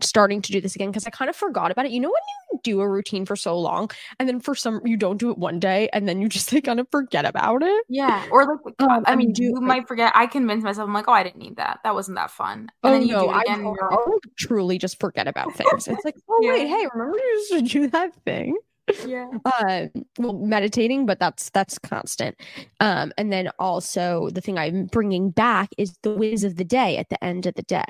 starting 0.01 0.43
to 0.43 0.53
do 0.53 0.61
this 0.61 0.75
again 0.75 0.91
because 0.91 1.07
I 1.07 1.11
kind 1.11 1.29
of 1.29 1.37
forgot 1.37 1.71
about 1.71 1.87
it. 1.87 1.93
You 1.93 2.01
know 2.01 2.09
when 2.09 2.23
you 2.53 2.61
do 2.63 2.81
a 2.81 2.89
routine 2.89 3.25
for 3.25 3.37
so 3.37 3.59
long 3.59 3.91
and 4.19 4.29
then 4.29 4.41
for 4.41 4.55
some 4.55 4.81
you 4.85 4.97
don't 4.97 5.17
do 5.19 5.31
it 5.31 5.39
one 5.39 5.59
day 5.61 5.89
and 5.93 6.09
then 6.09 6.21
you 6.21 6.29
just 6.37 6.53
like 6.53 6.65
kind 6.65 6.81
of 6.81 6.87
forget 6.91 7.25
about 7.25 7.63
it. 7.63 7.85
Yeah, 7.89 8.27
or 8.31 8.45
like 8.47 8.75
Um, 8.81 9.05
I 9.07 9.17
mean, 9.17 9.33
do- 9.33 9.45
you 9.45 9.61
might 9.61 9.87
forget. 9.89 10.13
I 10.15 10.27
convinced 10.27 10.65
myself. 10.65 10.87
I'm 10.87 10.95
like, 10.95 11.07
oh, 11.09 11.13
I 11.13 11.23
didn't 11.23 11.39
need 11.39 11.57
that. 11.57 11.81
That 11.85 11.95
wasn't 11.95 12.17
that 12.17 12.31
fun. 12.31 12.59
And 12.61 12.69
oh 12.83 12.91
then 12.93 13.03
you 13.03 13.13
no, 13.15 13.25
do 13.25 13.31
it 13.31 13.35
I 13.35 13.41
again. 13.43 13.55
and 13.55 13.65
you're 13.65 13.91
like, 13.91 13.99
I'll 13.99 14.19
truly 14.37 14.79
just 14.79 15.01
forget 15.01 15.27
about 15.29 15.55
things. 15.55 15.89
It's 15.89 16.05
like, 16.05 16.17
oh 16.29 16.41
wait, 16.43 16.67
hey, 16.67 16.87
remember 16.93 17.17
you 17.19 17.25
used 17.51 17.51
to 17.53 17.63
do 17.63 17.87
that 17.89 18.15
thing? 18.25 18.57
yeah, 19.05 19.29
um 19.45 19.91
well 20.17 20.33
meditating 20.35 21.07
but 21.07 21.19
that's 21.19 21.51
that's 21.51 21.77
constant 21.77 22.37
um 22.79 23.13
and 23.19 23.33
then 23.33 23.51
also 23.59 24.31
the 24.31 24.41
thing 24.41 24.57
i'm 24.59 24.87
bringing 24.87 25.29
back 25.31 25.71
is 25.77 25.99
the 26.05 26.11
wins 26.15 26.45
of 26.45 26.55
the 26.55 26.63
day 26.63 26.97
at 26.97 27.09
the 27.09 27.25
end 27.25 27.47
of 27.47 27.55
the 27.55 27.65
day 27.65 27.83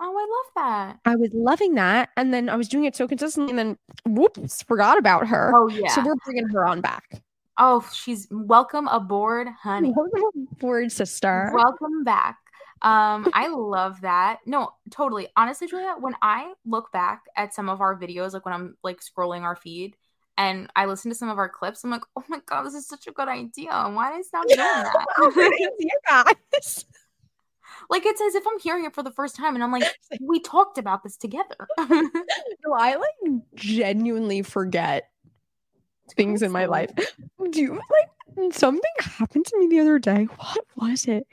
oh, 0.00 0.16
I 0.16 0.62
love 0.62 0.64
that. 0.64 0.98
i 1.04 1.16
was 1.16 1.30
loving 1.32 1.74
that 1.74 2.10
and 2.16 2.32
then 2.32 2.48
i 2.48 2.56
was 2.56 2.68
doing 2.68 2.84
it 2.84 2.96
so 2.96 3.06
consistently 3.08 3.50
and 3.50 3.58
then 3.58 3.78
whoops 4.04 4.62
forgot 4.62 4.98
about 4.98 5.26
her 5.26 5.52
Oh 5.54 5.68
yeah. 5.68 5.88
so 5.88 6.02
we're 6.04 6.16
bringing 6.24 6.48
her 6.48 6.66
on 6.66 6.80
back 6.80 7.22
oh, 7.58 7.88
she's 7.92 8.28
welcome 8.30 8.88
aboard, 8.88 9.48
honey. 9.62 9.92
Welcome 9.96 10.48
aboard, 10.52 10.92
sister 10.92 11.50
Welcome 11.54 12.04
back. 12.04 12.38
Um, 12.82 13.30
I 13.32 13.48
love 13.48 14.02
that. 14.02 14.40
No, 14.46 14.70
totally. 14.90 15.28
Honestly, 15.36 15.66
Julia, 15.66 15.94
when 15.98 16.14
I 16.20 16.52
look 16.66 16.92
back 16.92 17.24
at 17.34 17.54
some 17.54 17.68
of 17.68 17.80
our 17.80 17.98
videos, 17.98 18.34
like 18.34 18.44
when 18.44 18.54
I'm 18.54 18.76
like 18.82 19.00
scrolling 19.00 19.42
our 19.42 19.56
feed 19.56 19.96
and 20.36 20.70
I 20.76 20.84
listen 20.84 21.10
to 21.10 21.14
some 21.14 21.30
of 21.30 21.38
our 21.38 21.48
clips, 21.48 21.82
I'm 21.84 21.90
like, 21.90 22.02
oh 22.16 22.24
my 22.28 22.40
god, 22.44 22.64
this 22.64 22.74
is 22.74 22.86
such 22.86 23.06
a 23.06 23.12
good 23.12 23.28
idea. 23.28 23.70
Why 23.70 24.10
did 24.10 24.18
I 24.18 24.22
stop 24.22 24.46
doing 24.46 24.58
that? 24.58 25.74
you 25.78 25.90
guys 26.06 26.84
like 27.90 28.06
it's 28.06 28.20
as 28.20 28.34
if 28.34 28.44
I'm 28.46 28.58
hearing 28.58 28.84
it 28.84 28.94
for 28.94 29.02
the 29.02 29.10
first 29.10 29.36
time 29.36 29.54
and 29.54 29.62
I'm 29.62 29.72
like, 29.72 29.84
we 30.20 30.40
talked 30.40 30.78
about 30.78 31.02
this 31.02 31.16
together. 31.16 31.56
no 31.78 32.72
i 32.74 32.96
like 32.96 33.40
genuinely 33.54 34.42
forget 34.42 35.10
things 36.16 36.42
in 36.42 36.52
my 36.52 36.66
life. 36.66 36.90
Do 37.50 37.60
you 37.60 37.72
like 37.74 38.52
something 38.52 38.90
happened 38.98 39.46
to 39.46 39.58
me 39.58 39.68
the 39.68 39.80
other 39.80 39.98
day? 39.98 40.24
What 40.24 40.64
was 40.76 41.06
it? 41.06 41.26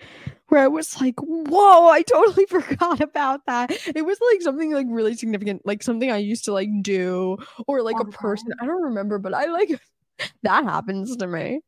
Where 0.48 0.62
I 0.62 0.68
was 0.68 1.02
like, 1.02 1.16
whoa, 1.20 1.88
I 1.88 2.02
totally 2.04 2.46
forgot 2.46 3.02
about 3.02 3.46
that. 3.48 3.72
It 3.96 4.06
was 4.06 4.20
like 4.32 4.42
something 4.42 4.72
like 4.72 4.88
really 4.90 5.16
significant, 5.16 5.66
like 5.66 5.84
something 5.84 6.12
I 6.12 6.18
used 6.18 6.46
to 6.46 6.54
like 6.54 6.70
do, 6.82 7.38
or 7.68 7.82
like 7.82 7.98
a 7.98 8.02
uh-huh. 8.02 8.12
person. 8.12 8.50
I 8.62 8.66
don't 8.66 8.84
remember, 8.84 9.18
but 9.18 9.34
I 9.34 9.46
like 9.46 9.80
that 10.44 10.64
happens 10.64 11.16
to 11.18 11.28
me. 11.28 11.62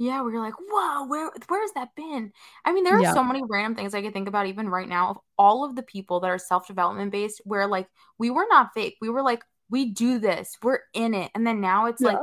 Yeah, 0.00 0.22
where 0.22 0.32
you're 0.32 0.40
like, 0.42 0.54
whoa, 0.58 1.06
where 1.08 1.30
where 1.48 1.60
has 1.60 1.72
that 1.74 1.94
been? 1.94 2.32
I 2.64 2.72
mean, 2.72 2.84
there 2.84 2.96
are 2.98 3.02
Yeah. 3.02 3.12
so 3.12 3.22
many 3.22 3.42
random 3.46 3.74
things 3.74 3.94
I 3.94 4.00
could 4.00 4.14
think 4.14 4.28
about 4.28 4.46
even 4.46 4.66
right 4.66 4.88
now 4.88 5.10
of 5.10 5.18
all 5.36 5.62
of 5.62 5.76
the 5.76 5.82
people 5.82 6.20
that 6.20 6.30
are 6.30 6.38
self-development 6.38 7.12
based 7.12 7.42
where 7.44 7.66
like 7.66 7.86
we 8.16 8.30
were 8.30 8.46
not 8.48 8.70
fake. 8.72 8.96
We 9.02 9.10
were 9.10 9.20
like, 9.20 9.44
we 9.68 9.92
do 9.92 10.18
this, 10.18 10.56
we're 10.62 10.80
in 10.94 11.12
it. 11.12 11.30
And 11.34 11.46
then 11.46 11.60
now 11.60 11.84
it's 11.84 12.00
Yeah. 12.00 12.12
like, 12.12 12.18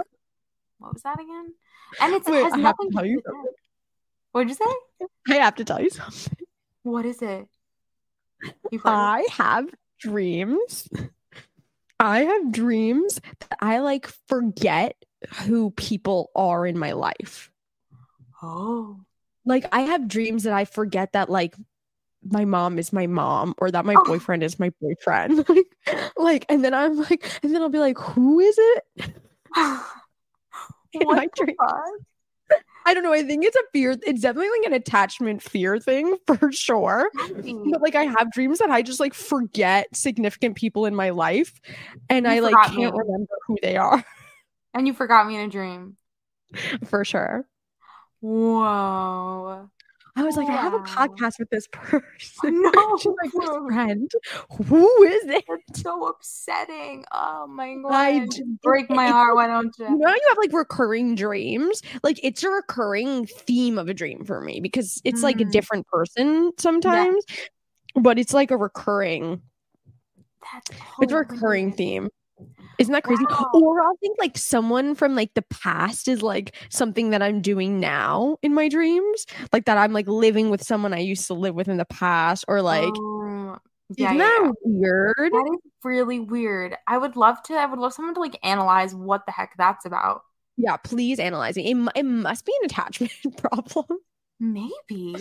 what 0.79 0.93
was 0.93 1.03
that 1.03 1.19
again? 1.19 1.53
And 2.01 2.13
it's, 2.15 2.27
Wait, 2.27 2.39
it 2.39 2.43
has 2.45 2.53
I 2.53 2.57
nothing 2.57 2.91
to 2.93 2.97
do 3.03 3.07
you 3.07 3.21
What'd 4.31 4.49
you 4.49 4.55
say? 4.55 5.07
I 5.29 5.35
have 5.35 5.55
to 5.55 5.63
tell 5.63 5.79
you 5.79 5.91
something. 5.91 6.35
What 6.81 7.05
is 7.05 7.21
it? 7.21 7.47
You've 8.71 8.81
heard 8.81 8.89
it? 8.89 8.95
I 8.95 9.27
have 9.33 9.69
dreams. 9.99 10.89
I 11.99 12.23
have 12.23 12.51
dreams 12.51 13.21
that 13.39 13.57
I 13.61 13.79
like 13.79 14.07
forget 14.27 14.95
who 15.45 15.69
people 15.71 16.31
are 16.35 16.65
in 16.65 16.79
my 16.79 16.93
life. 16.93 17.51
Oh. 18.41 18.99
like 19.45 19.65
I 19.71 19.81
have 19.81 20.07
dreams 20.07 20.43
that 20.43 20.53
I 20.53 20.65
forget 20.65 21.13
that 21.13 21.29
like 21.29 21.55
my 22.29 22.45
mom 22.45 22.77
is 22.79 22.91
my 22.91 23.07
mom 23.07 23.53
or 23.57 23.71
that 23.71 23.85
my 23.85 23.95
Oh. 23.95 24.03
boyfriend 24.05 24.43
is 24.43 24.59
my 24.59 24.71
boyfriend. 24.81 25.47
like, 25.49 25.65
like, 26.17 26.45
and 26.49 26.63
then 26.63 26.73
I'm 26.73 26.97
like, 26.97 27.39
and 27.43 27.53
then 27.53 27.61
I'll 27.61 27.69
be 27.69 27.79
like, 27.79 27.97
who 27.97 28.39
is 28.39 28.55
it? 28.57 28.83
In 30.93 31.05
what 31.07 31.17
my 31.17 31.27
dream. 31.35 31.55
I 32.85 32.93
don't 32.93 33.03
know. 33.03 33.11
I 33.13 33.21
think 33.23 33.43
it's 33.43 33.55
a 33.55 33.61
fear. 33.73 33.95
It's 34.05 34.21
definitely 34.21 34.49
like 34.59 34.67
an 34.67 34.73
attachment 34.73 35.41
fear 35.43 35.79
thing 35.79 36.17
for 36.27 36.51
sure. 36.51 37.09
But 37.35 37.81
like 37.81 37.95
I 37.95 38.03
have 38.05 38.31
dreams 38.31 38.59
that 38.59 38.69
I 38.71 38.81
just 38.81 38.99
like 38.99 39.13
forget 39.13 39.87
significant 39.95 40.55
people 40.55 40.85
in 40.85 40.95
my 40.95 41.09
life 41.09 41.59
and 42.09 42.25
You 42.25 42.31
I 42.31 42.39
like 42.39 42.55
can't 42.71 42.77
me. 42.77 42.85
remember 42.85 43.33
who 43.47 43.57
they 43.61 43.75
are 43.77 44.03
And 44.73 44.87
you 44.87 44.93
forgot 44.93 45.27
me 45.27 45.35
in 45.35 45.41
a 45.41 45.49
dream. 45.49 45.97
for 46.85 47.03
sure. 47.03 47.45
Whoa. 48.27 49.69
I 50.17 50.23
was 50.23 50.35
like, 50.35 50.49
I 50.49 50.53
have 50.53 50.73
a 50.73 50.79
podcast 50.79 51.39
with 51.39 51.49
this 51.49 51.67
person. 51.71 52.61
No. 52.61 52.71
My 53.05 53.29
best 53.39 53.51
friend. 53.67 54.11
Who 54.67 55.03
is 55.03 55.25
it? 55.27 55.45
That's 55.47 55.81
so 55.81 56.07
upsetting. 56.07 57.05
Oh 57.11 57.47
my 57.47 57.75
god. 57.75 57.93
I 57.93 58.27
break 58.63 58.89
my 58.89 59.07
heart, 59.07 59.35
why 59.35 59.47
don't 59.47 59.73
you? 59.77 59.85
You 59.85 59.97
know, 59.97 60.09
you 60.09 60.21
have 60.29 60.37
like 60.37 60.51
recurring 60.51 61.15
dreams. 61.15 61.81
Like 62.03 62.19
it's 62.21 62.43
a 62.43 62.49
recurring 62.49 63.27
theme 63.27 63.77
of 63.77 63.87
a 63.87 63.93
dream 63.93 64.25
for 64.25 64.41
me 64.41 64.59
because 64.59 65.01
it's 65.05 65.23
like 65.23 65.39
a 65.39 65.45
Mm. 65.45 65.51
different 65.51 65.87
person 65.87 66.51
sometimes, 66.59 67.23
but 67.95 68.19
it's 68.19 68.33
like 68.33 68.51
a 68.51 68.57
recurring. 68.57 69.41
That's 70.53 70.81
It's 71.01 71.13
a 71.13 71.17
recurring 71.17 71.71
theme. 71.71 72.09
Isn't 72.79 72.93
that 72.93 73.03
crazy? 73.03 73.25
Wow. 73.29 73.49
Or 73.53 73.81
I'll 73.81 73.97
think 73.99 74.17
like 74.19 74.37
someone 74.37 74.95
from 74.95 75.15
like 75.15 75.33
the 75.33 75.41
past 75.43 76.07
is 76.07 76.21
like 76.21 76.55
something 76.69 77.09
that 77.09 77.21
I'm 77.21 77.41
doing 77.41 77.79
now 77.79 78.37
in 78.41 78.53
my 78.53 78.69
dreams, 78.69 79.25
like 79.51 79.65
that 79.65 79.77
I'm 79.77 79.93
like 79.93 80.07
living 80.07 80.49
with 80.49 80.63
someone 80.63 80.93
I 80.93 80.99
used 80.99 81.27
to 81.27 81.33
live 81.33 81.55
with 81.55 81.67
in 81.67 81.77
the 81.77 81.85
past, 81.85 82.45
or 82.47 82.61
like 82.61 82.93
Oh, 82.95 83.57
yeah, 83.95 84.07
isn't 84.07 84.17
that 84.17 84.39
yeah. 84.43 84.51
weird? 84.63 85.15
That 85.17 85.51
is 85.53 85.71
really 85.83 86.19
weird. 86.19 86.75
I 86.87 86.97
would 86.97 87.15
love 87.15 87.41
to. 87.43 87.53
I 87.53 87.65
would 87.65 87.79
love 87.79 87.93
someone 87.93 88.13
to 88.15 88.19
like 88.19 88.37
analyze 88.43 88.93
what 88.93 89.25
the 89.25 89.31
heck 89.31 89.53
that's 89.57 89.85
about. 89.85 90.21
Yeah, 90.57 90.77
please 90.77 91.19
analyze 91.19 91.55
it. 91.57 91.61
It, 91.61 91.77
it 91.95 92.03
must 92.03 92.45
be 92.45 92.53
an 92.61 92.65
attachment 92.65 93.11
problem. 93.37 93.99
Maybe. 94.39 95.15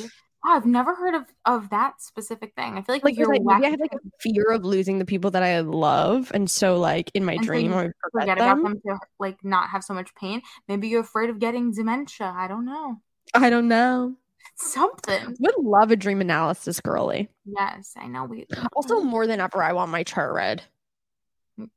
I've 0.46 0.64
never 0.66 0.94
heard 0.94 1.14
of 1.14 1.24
of 1.44 1.70
that 1.70 2.00
specific 2.00 2.54
thing. 2.54 2.78
I 2.78 2.82
feel 2.82 2.94
like, 2.94 3.04
like 3.04 3.16
because 3.16 3.28
I, 3.28 3.38
maybe 3.42 3.66
I 3.66 3.70
have 3.70 3.80
like 3.80 3.92
a 3.94 3.98
fear 4.20 4.50
of 4.52 4.64
losing 4.64 4.98
the 4.98 5.04
people 5.04 5.30
that 5.32 5.42
I 5.42 5.60
love, 5.60 6.30
and 6.34 6.50
so 6.50 6.78
like 6.78 7.10
in 7.14 7.24
my 7.24 7.34
And 7.34 7.42
dream 7.42 7.72
you 7.72 7.76
I 7.76 7.82
forget, 7.82 7.94
forget 8.12 8.38
them. 8.38 8.58
about 8.60 8.62
them 8.62 8.80
to 8.86 8.98
like 9.18 9.42
not 9.44 9.70
have 9.70 9.82
so 9.82 9.92
much 9.94 10.14
pain. 10.14 10.42
Maybe 10.68 10.88
you're 10.88 11.00
afraid 11.00 11.30
of 11.30 11.38
getting 11.40 11.72
dementia. 11.72 12.32
I 12.36 12.46
don't 12.48 12.64
know. 12.64 13.00
I 13.34 13.50
don't 13.50 13.68
know. 13.68 14.14
Something. 14.54 15.36
Would 15.40 15.54
love 15.58 15.90
a 15.90 15.96
dream 15.96 16.20
analysis, 16.20 16.80
girly. 16.80 17.28
Yes, 17.44 17.92
I 17.96 18.06
know. 18.06 18.24
We 18.24 18.46
Also, 18.74 19.00
more 19.00 19.26
than 19.26 19.40
ever, 19.40 19.62
I 19.62 19.72
want 19.72 19.90
my 19.90 20.02
chart 20.04 20.32
read. 20.32 20.62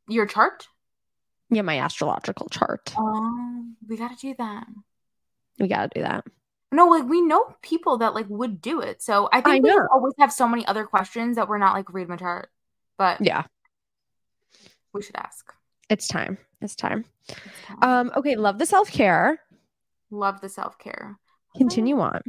your 0.08 0.28
chart. 0.28 0.68
Yeah, 1.50 1.64
my 1.64 1.80
astrological 1.80 2.48
chart. 2.50 2.94
Oh, 2.98 3.66
We 3.88 3.98
gotta 3.98 4.16
do 4.16 4.36
that. 4.38 4.68
We 5.60 5.68
gotta 5.68 5.90
do 5.94 6.02
that. 6.02 6.26
No, 6.72 6.88
like 6.88 7.06
we 7.06 7.22
know 7.22 7.56
people 7.62 7.98
that 7.98 8.14
like 8.14 8.28
would 8.30 8.62
do 8.62 8.82
it. 8.82 9.02
So 9.02 9.28
I 9.32 9.42
think 9.42 9.48
I 9.58 9.60
we 9.60 9.70
know. 9.70 9.88
always 9.92 10.14
have 10.20 10.32
so 10.32 10.48
many 10.48 10.66
other 10.68 10.86
questions 10.86 11.36
that 11.36 11.48
we're 11.48 11.58
not 11.58 11.74
like 11.74 11.92
read 11.94 12.08
my 12.08 12.16
chart. 12.16 12.50
But 12.98 13.22
Yeah, 13.26 13.44
we 14.94 15.02
should 15.02 15.16
ask. 15.16 15.54
it's 15.90 16.08
time. 16.08 16.38
It's 16.62 16.76
time. 16.76 17.06
It's 17.28 17.62
time. 17.66 17.78
Um, 17.82 18.12
okay, 18.16 18.36
love 18.36 18.60
the 18.60 18.66
self 18.66 18.92
care. 18.92 19.40
Love 20.12 20.42
the 20.42 20.50
self 20.50 20.78
care. 20.78 21.18
Continue 21.58 22.00
on. 22.00 22.22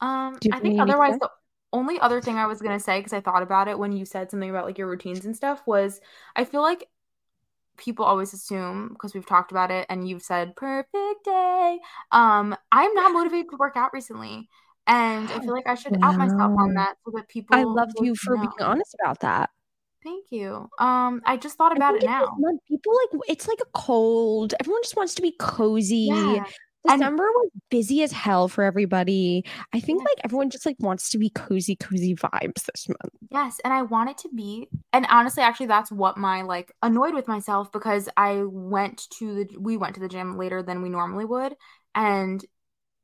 Um, 0.00 0.38
I 0.52 0.60
think 0.60 0.80
otherwise 0.80 1.18
the 1.18 1.30
only 1.72 1.98
other 2.00 2.20
thing 2.20 2.36
I 2.36 2.46
was 2.46 2.60
gonna 2.60 2.80
say 2.80 2.98
because 2.98 3.12
I 3.12 3.20
thought 3.20 3.42
about 3.42 3.68
it 3.68 3.78
when 3.78 3.92
you 3.92 4.04
said 4.04 4.30
something 4.30 4.50
about 4.50 4.64
like 4.64 4.78
your 4.78 4.88
routines 4.88 5.24
and 5.24 5.36
stuff 5.36 5.62
was 5.66 6.00
I 6.34 6.44
feel 6.44 6.62
like 6.62 6.88
people 7.80 8.04
always 8.04 8.32
assume 8.32 8.90
because 8.90 9.14
we've 9.14 9.26
talked 9.26 9.50
about 9.50 9.70
it 9.70 9.86
and 9.88 10.08
you've 10.08 10.22
said 10.22 10.54
perfect 10.54 11.24
day. 11.24 11.78
Um, 12.12 12.56
I'm 12.70 12.94
not 12.94 13.12
motivated 13.12 13.50
to 13.50 13.56
work 13.56 13.76
out 13.76 13.92
recently, 13.92 14.48
and 14.86 15.28
I 15.30 15.40
feel 15.40 15.52
like 15.52 15.66
I 15.66 15.74
should 15.74 15.96
out 16.02 16.16
myself 16.16 16.52
on 16.58 16.74
that 16.74 16.96
so 17.04 17.12
that 17.16 17.28
people. 17.28 17.56
I 17.56 17.64
love 17.64 17.88
you 18.00 18.14
for 18.14 18.36
know. 18.36 18.42
being 18.42 18.52
honest 18.60 18.94
about 19.00 19.20
that. 19.20 19.50
Thank 20.02 20.26
you. 20.30 20.68
Um, 20.78 21.20
I 21.26 21.36
just 21.36 21.58
thought 21.58 21.76
about 21.76 21.96
it 21.96 22.04
now. 22.04 22.36
people 22.66 22.92
like 23.12 23.22
it's 23.28 23.46
like 23.46 23.58
a 23.60 23.70
cold. 23.74 24.54
Everyone 24.60 24.82
just 24.82 24.96
wants 24.96 25.14
to 25.16 25.22
be 25.22 25.34
cozy. 25.38 26.08
Yeah. 26.10 26.44
And- 26.88 27.00
December 27.00 27.24
was 27.24 27.50
busy 27.70 28.02
as 28.02 28.10
hell 28.10 28.48
for 28.48 28.64
everybody. 28.64 29.44
I 29.72 29.80
think 29.80 30.00
like 30.00 30.18
everyone 30.24 30.50
just 30.50 30.64
like 30.64 30.76
wants 30.80 31.10
to 31.10 31.18
be 31.18 31.30
cozy, 31.30 31.76
cozy 31.76 32.14
vibes 32.14 32.64
this 32.64 32.88
month. 32.88 33.14
Yes, 33.30 33.60
and 33.64 33.72
I 33.72 33.82
want 33.82 34.10
it 34.10 34.18
to 34.18 34.30
be, 34.34 34.68
and 34.92 35.06
honestly, 35.10 35.42
actually, 35.42 35.66
that's 35.66 35.92
what 35.92 36.16
my 36.16 36.42
like 36.42 36.72
annoyed 36.82 37.14
with 37.14 37.28
myself 37.28 37.70
because 37.70 38.08
I 38.16 38.42
went 38.44 39.08
to 39.18 39.44
the 39.44 39.58
we 39.58 39.76
went 39.76 39.94
to 39.94 40.00
the 40.00 40.08
gym 40.08 40.38
later 40.38 40.62
than 40.62 40.82
we 40.82 40.88
normally 40.88 41.26
would, 41.26 41.54
and 41.94 42.44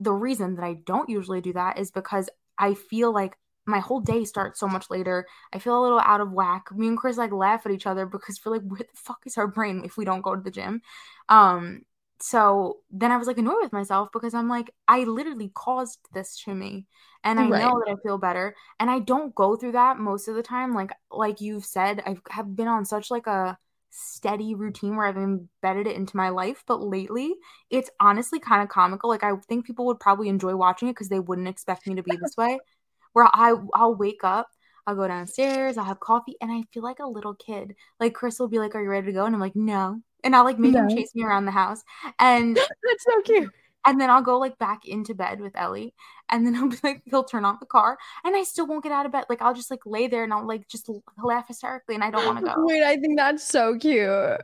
the 0.01 0.13
reason 0.13 0.57
that 0.57 0.65
I 0.65 0.75
don't 0.85 1.09
usually 1.09 1.41
do 1.41 1.53
that 1.53 1.79
is 1.79 1.91
because 1.91 2.29
I 2.59 2.75
feel 2.75 3.13
like 3.13 3.37
my 3.67 3.81
whole 3.81 4.01
day 4.01 4.25
starts 4.25 4.61
so 4.61 4.69
much 4.69 4.91
later. 4.91 5.27
I 5.53 5.59
feel 5.59 5.79
a 5.79 5.83
little 5.83 6.01
out 6.01 6.21
of 6.21 6.33
whack. 6.33 6.67
Me 6.75 6.87
and 6.87 6.97
Chris 6.97 7.17
like 7.19 7.33
laugh 7.33 7.67
at 7.67 7.73
each 7.73 7.87
other 7.87 8.07
because 8.07 8.41
we're 8.45 8.53
like, 8.53 8.63
where 8.63 8.79
the 8.79 8.87
fuck 8.95 9.19
is 9.27 9.37
our 9.37 9.49
brain 9.49 9.83
if 9.85 9.97
we 9.97 10.05
don't 10.05 10.23
go 10.23 10.35
to 10.35 10.41
the 10.41 10.51
gym? 10.51 10.83
Um, 11.29 11.83
so 12.21 12.79
then 12.91 13.13
I 13.13 13.17
was 13.17 13.27
like 13.27 13.39
annoyed 13.39 13.63
with 13.63 13.73
myself 13.73 14.09
because 14.13 14.35
I'm 14.35 14.49
like, 14.49 14.71
I 14.89 15.05
literally 15.05 15.51
caused 15.55 15.99
this 16.15 16.41
to 16.45 16.55
me. 16.55 16.87
And 17.25 17.41
I 17.41 17.49
Right. 17.49 17.51
know 17.51 17.81
that 17.85 17.93
I 17.93 17.97
feel 18.03 18.19
better. 18.19 18.55
And 18.81 18.91
I 18.91 19.01
don't 19.01 19.35
go 19.35 19.57
through 19.57 19.73
that 19.73 19.99
most 19.99 20.29
of 20.29 20.35
the 20.37 20.43
time. 20.43 20.75
Like 20.75 20.93
like 21.11 21.41
you've 21.41 21.65
said, 21.65 22.03
I 22.07 22.17
have 22.31 22.55
been 22.57 22.69
on 22.69 22.85
such 22.85 23.11
like 23.11 23.27
a 23.27 23.59
steady 23.91 24.55
routine 24.55 24.97
where 24.97 25.07
I've 25.07 25.17
embedded 25.17 25.87
it 25.87 25.97
into 25.97 26.17
my 26.17 26.29
life. 26.31 26.63
But 26.67 26.83
lately, 26.83 27.35
it's 27.71 27.91
honestly 28.01 28.39
kind 28.41 28.63
of 28.63 28.69
comical. 28.69 29.11
Like 29.11 29.25
I 29.25 29.33
think 29.49 29.67
people 29.67 29.87
would 29.87 30.01
probably 30.01 30.29
enjoy 30.29 30.55
watching 30.57 30.89
it 30.89 30.93
because 30.93 31.09
they 31.09 31.21
wouldn't 31.21 31.49
expect 31.49 31.87
me 31.87 31.95
to 31.97 32.03
be 32.03 32.17
this 32.17 32.37
way. 32.37 32.61
Where 33.13 33.29
I 33.33 33.55
I'll 33.75 33.95
wake 33.95 34.23
up, 34.25 34.49
I'll 34.87 34.95
go 34.97 35.09
downstairs, 35.09 35.77
I'll 35.79 35.85
have 35.85 36.01
coffee, 36.01 36.37
and 36.41 36.53
I 36.53 36.63
feel 36.73 36.83
like 36.83 36.99
a 37.01 37.07
little 37.07 37.35
kid. 37.35 37.75
Like 38.01 38.15
Chris 38.15 38.39
will 38.39 38.49
be 38.49 38.59
like, 38.59 38.75
"Are 38.75 38.83
you 38.83 38.91
ready 38.91 39.07
to 39.07 39.13
go?" 39.13 39.25
And 39.27 39.35
I'm 39.35 39.41
like, 39.41 39.57
"No." 39.57 40.03
And 40.27 40.35
I'll 40.35 40.45
like 40.45 40.59
make 40.59 40.75
him 40.75 40.89
chase 40.89 41.15
me 41.15 41.23
around 41.23 41.45
the 41.45 41.53
house. 41.53 41.85
And 42.19 42.57
That's 42.57 43.05
so 43.05 43.23
cute. 43.23 43.49
and 43.87 44.01
then 44.01 44.11
I'll 44.11 44.23
go 44.23 44.39
like 44.39 44.59
back 44.59 44.85
into 44.85 45.15
bed 45.15 45.41
with 45.41 45.55
Ellie. 45.55 45.95
And 46.29 46.45
then 46.45 46.55
he'll 46.57 46.69
be 46.69 46.79
like, 46.83 47.03
he'll 47.07 47.23
turn 47.23 47.45
on 47.45 47.59
the 47.61 47.67
car 47.67 47.97
and 48.25 48.35
I 48.35 48.43
still 48.43 48.67
won't 48.67 48.83
get 48.83 48.91
out 48.91 49.07
of 49.07 49.13
bed. 49.13 49.27
Like 49.29 49.41
I'll 49.41 49.55
just 49.55 49.71
like 49.71 49.87
lay 49.87 50.09
there 50.09 50.25
and 50.25 50.35
I'll 50.35 50.45
like 50.45 50.67
just 50.67 50.91
laugh 51.23 51.47
hysterically 51.47 51.95
and 51.95 52.03
I 52.03 52.11
don't 52.11 52.27
want 52.27 52.41
to 52.41 52.45
go. 52.45 52.55
Wait, 52.59 52.83
I 52.83 52.97
think 52.97 53.17
that's 53.17 53.45
so 53.45 53.79
cute. 53.79 54.41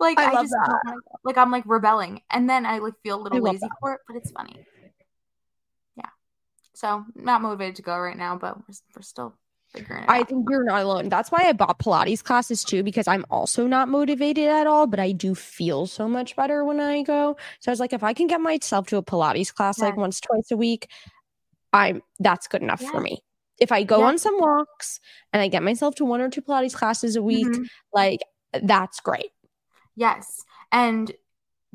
Like 0.00 0.18
I, 0.18 0.32
I 0.32 0.42
just 0.42 0.54
wanna, 0.56 0.96
like 1.22 1.36
I'm 1.36 1.50
like 1.50 1.64
rebelling. 1.66 2.22
And 2.30 2.48
then 2.48 2.64
I 2.64 2.78
like 2.78 2.94
feel 3.02 3.20
a 3.20 3.22
little 3.22 3.42
lazy 3.42 3.58
that. 3.58 3.70
for 3.80 3.92
it, 3.92 4.00
but 4.06 4.16
it's 4.16 4.30
funny. 4.30 4.64
Yeah. 5.96 6.08
So 6.72 7.04
not 7.14 7.42
motivated 7.42 7.76
to 7.76 7.82
go 7.82 7.98
right 7.98 8.16
now, 8.16 8.36
but 8.36 8.56
we're, 8.56 8.74
we're 8.96 9.02
still 9.02 9.34
I 10.08 10.24
think 10.24 10.48
you're 10.50 10.64
not 10.64 10.82
alone. 10.82 11.08
That's 11.08 11.30
why 11.30 11.44
I 11.44 11.52
bought 11.52 11.78
Pilates 11.78 12.24
classes 12.24 12.64
too, 12.64 12.82
because 12.82 13.06
I'm 13.06 13.24
also 13.30 13.66
not 13.66 13.88
motivated 13.88 14.48
at 14.48 14.66
all, 14.66 14.86
but 14.86 14.98
I 14.98 15.12
do 15.12 15.34
feel 15.34 15.86
so 15.86 16.08
much 16.08 16.34
better 16.34 16.64
when 16.64 16.80
I 16.80 17.02
go. 17.02 17.36
So 17.60 17.70
I 17.70 17.72
was 17.72 17.80
like, 17.80 17.92
if 17.92 18.02
I 18.02 18.12
can 18.12 18.26
get 18.26 18.40
myself 18.40 18.88
to 18.88 18.96
a 18.96 19.02
Pilates 19.02 19.54
class 19.54 19.78
like 19.78 19.96
once, 19.96 20.20
twice 20.20 20.50
a 20.50 20.56
week, 20.56 20.88
I'm 21.72 22.02
that's 22.18 22.48
good 22.48 22.62
enough 22.62 22.80
for 22.82 23.00
me. 23.00 23.22
If 23.60 23.70
I 23.70 23.84
go 23.84 23.98
Yes. 23.98 24.08
on 24.08 24.18
some 24.18 24.40
walks 24.40 24.98
and 25.32 25.40
I 25.40 25.48
get 25.48 25.62
myself 25.62 25.94
to 25.96 26.04
one 26.04 26.20
or 26.20 26.30
two 26.30 26.42
Pilates 26.42 26.74
classes 26.74 27.14
a 27.14 27.22
week, 27.22 27.46
Mhm. 27.46 27.66
like 27.92 28.20
that's 28.62 28.98
great. 29.00 29.30
Yes. 29.94 30.44
And 30.72 31.12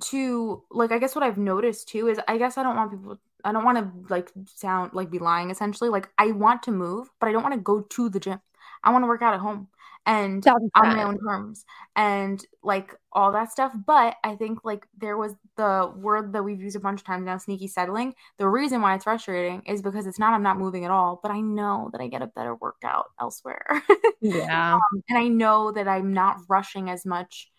to 0.06 0.64
like 0.70 0.92
I 0.92 0.98
guess 1.00 1.16
what 1.16 1.24
I've 1.24 1.38
noticed 1.38 1.88
too 1.88 2.10
is 2.10 2.20
I 2.28 2.38
guess 2.38 2.58
I 2.58 2.64
don't 2.64 2.76
want 2.76 2.92
people 2.92 3.18
I 3.46 3.52
don't 3.54 3.64
want 3.64 3.78
to 3.78 4.14
like 4.14 4.32
sound 4.56 4.94
like 4.94 5.12
be 5.12 5.20
lying 5.20 5.52
essentially. 5.52 5.90
Like 5.90 6.10
I 6.18 6.32
want 6.32 6.64
to 6.64 6.72
move, 6.72 7.10
but 7.20 7.30
I 7.30 7.32
don't 7.32 7.44
want 7.44 7.56
to 7.56 7.62
go 7.62 7.82
to 7.82 8.10
the 8.10 8.20
gym. 8.20 8.42
I 8.84 8.92
want 8.92 9.04
to 9.04 9.08
work 9.08 9.22
out 9.22 9.34
at 9.34 9.40
home 9.40 9.68
and 10.08 10.46
on 10.48 10.96
my 10.96 11.04
own 11.04 11.18
terms 11.20 11.66
and 11.96 12.46
like 12.64 12.94
all 13.12 13.32
that 13.32 13.52
stuff. 13.52 13.72
But 13.88 14.18
I 14.24 14.36
think 14.36 14.60
like 14.64 14.88
there 14.98 15.18
was 15.18 15.34
the 15.58 15.92
word 15.96 16.34
that 16.34 16.44
we've 16.44 16.62
used 16.62 16.76
a 16.76 16.80
bunch 16.80 17.02
of 17.02 17.06
times 17.08 17.26
now, 17.26 17.38
sneaky 17.38 17.68
settling. 17.68 18.14
The 18.38 18.48
reason 18.48 18.82
why 18.82 18.96
it's 18.96 19.06
frustrating 19.06 19.64
is 19.66 19.82
because 19.82 20.06
it's 20.06 20.20
not 20.20 20.34
I'm 20.34 20.44
not 20.44 20.58
moving 20.60 20.86
at 20.86 20.92
all, 20.92 21.20
but 21.22 21.32
I 21.32 21.42
know 21.42 21.90
that 21.92 22.02
I 22.02 22.08
get 22.08 22.22
a 22.22 22.28
better 22.28 22.56
workout 22.56 23.08
elsewhere. 23.20 23.66
Yeah. 24.22 24.76
Um, 24.76 25.04
and 25.08 25.20
I 25.20 25.28
know 25.28 25.72
that 25.72 25.88
I'm 25.88 26.14
not 26.14 26.38
rushing 26.50 26.90
as 26.90 27.06
much 27.06 27.52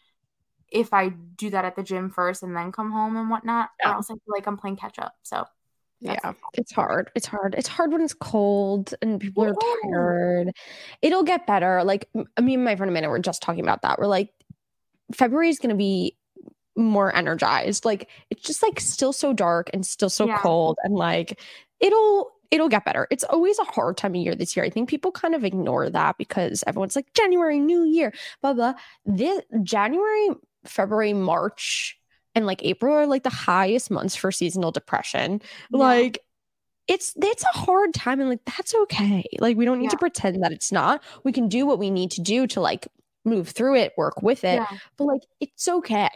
if 0.69 0.93
I 0.93 1.11
do 1.11 1.51
that 1.51 1.65
at 1.65 1.77
the 1.77 1.83
gym 1.85 2.11
first 2.11 2.43
and 2.43 2.57
then 2.57 2.73
come 2.73 2.91
home 2.91 3.17
and 3.17 3.31
whatnot, 3.31 3.71
Yeah. 3.81 3.93
or 3.93 3.95
else 3.95 4.11
I 4.11 4.15
feel 4.15 4.35
like 4.35 4.47
I'm 4.49 4.57
playing 4.57 4.77
catch 4.77 4.99
up. 4.99 5.15
So 5.23 5.45
that's 6.03 6.21
Yeah, 6.25 6.33
it's 6.55 6.73
hard. 6.73 7.11
It's 7.15 7.27
hard. 7.27 7.55
It's 7.57 7.69
hard 7.69 7.93
when 7.93 8.03
it's 8.03 8.15
cold 8.15 8.95
and 9.03 9.21
people 9.21 9.45
It 9.45 9.51
are 9.51 9.55
tired. 9.91 10.53
It'll 11.03 11.23
get 11.25 11.47
better. 11.47 11.83
Like 11.85 12.09
m- 12.15 12.27
me 12.45 12.55
and 12.55 12.65
my 12.65 12.77
friend 12.77 12.91
Amanda 12.91 13.09
were 13.09 13.19
just 13.19 13.43
talking 13.43 13.63
about 13.63 13.83
that. 13.83 13.99
We're 13.99 14.07
like, 14.07 14.31
February 15.15 15.49
is 15.49 15.59
going 15.59 15.71
to 15.71 15.77
be 15.77 16.17
more 16.77 17.15
energized. 17.15 17.85
Like 17.85 18.09
it's 18.31 18.43
just 18.43 18.63
like 18.63 18.81
still 18.81 19.13
so 19.13 19.33
dark 19.33 19.71
and 19.73 19.87
still 19.87 20.11
so 20.11 20.27
Yeah. 20.27 20.39
cold 20.39 20.77
and 20.85 20.95
like 20.95 21.41
it'll 21.81 22.33
it'll 22.51 22.69
get 22.69 22.85
better. 22.85 23.09
It's 23.11 23.25
always 23.25 23.59
a 23.59 23.65
hard 23.65 23.97
time 23.97 24.13
of 24.15 24.21
year 24.21 24.35
this 24.35 24.57
year. 24.57 24.65
I 24.65 24.71
think 24.71 24.89
people 24.89 25.11
kind 25.11 25.35
of 25.35 25.45
ignore 25.45 25.89
that 25.91 26.19
because 26.19 26.63
everyone's 26.67 26.95
like 26.95 27.13
January, 27.15 27.59
New 27.59 27.85
Year, 27.85 28.13
blah 28.43 28.53
blah. 28.53 28.75
This 29.05 29.41
January, 29.63 30.29
February, 30.65 31.13
March, 31.15 31.99
and 32.37 32.47
like 32.47 32.63
April 32.65 32.95
are 32.95 33.07
like 33.07 33.25
the 33.25 33.31
highest 33.31 33.91
months 33.91 34.15
for 34.15 34.31
seasonal 34.31 34.71
depression. 34.71 35.41
Yeah. 35.71 35.79
Like 35.79 36.21
it's 36.87 37.15
it's 37.21 37.43
a 37.43 37.59
hard 37.59 37.95
time 37.95 38.21
and 38.21 38.29
like 38.29 38.45
that's 38.45 38.75
okay. 38.75 39.25
Like 39.41 39.57
we 39.57 39.65
don't 39.65 39.81
need 39.81 39.91
to 39.91 39.99
pretend 39.99 40.45
that 40.45 40.53
it's 40.53 40.71
not. 40.71 41.03
We 41.25 41.33
can 41.33 41.49
do 41.49 41.67
what 41.67 41.81
we 41.81 41.91
need 41.91 42.13
to 42.13 42.21
do 42.21 42.47
to 42.49 42.61
like 42.61 42.87
move 43.25 43.49
through 43.49 43.77
it, 43.77 43.95
work 43.97 44.23
with 44.23 44.45
it. 44.45 44.57
Yeah. 44.57 44.79
But 44.97 45.05
like 45.07 45.23
it's 45.41 45.67
okay. 45.67 46.11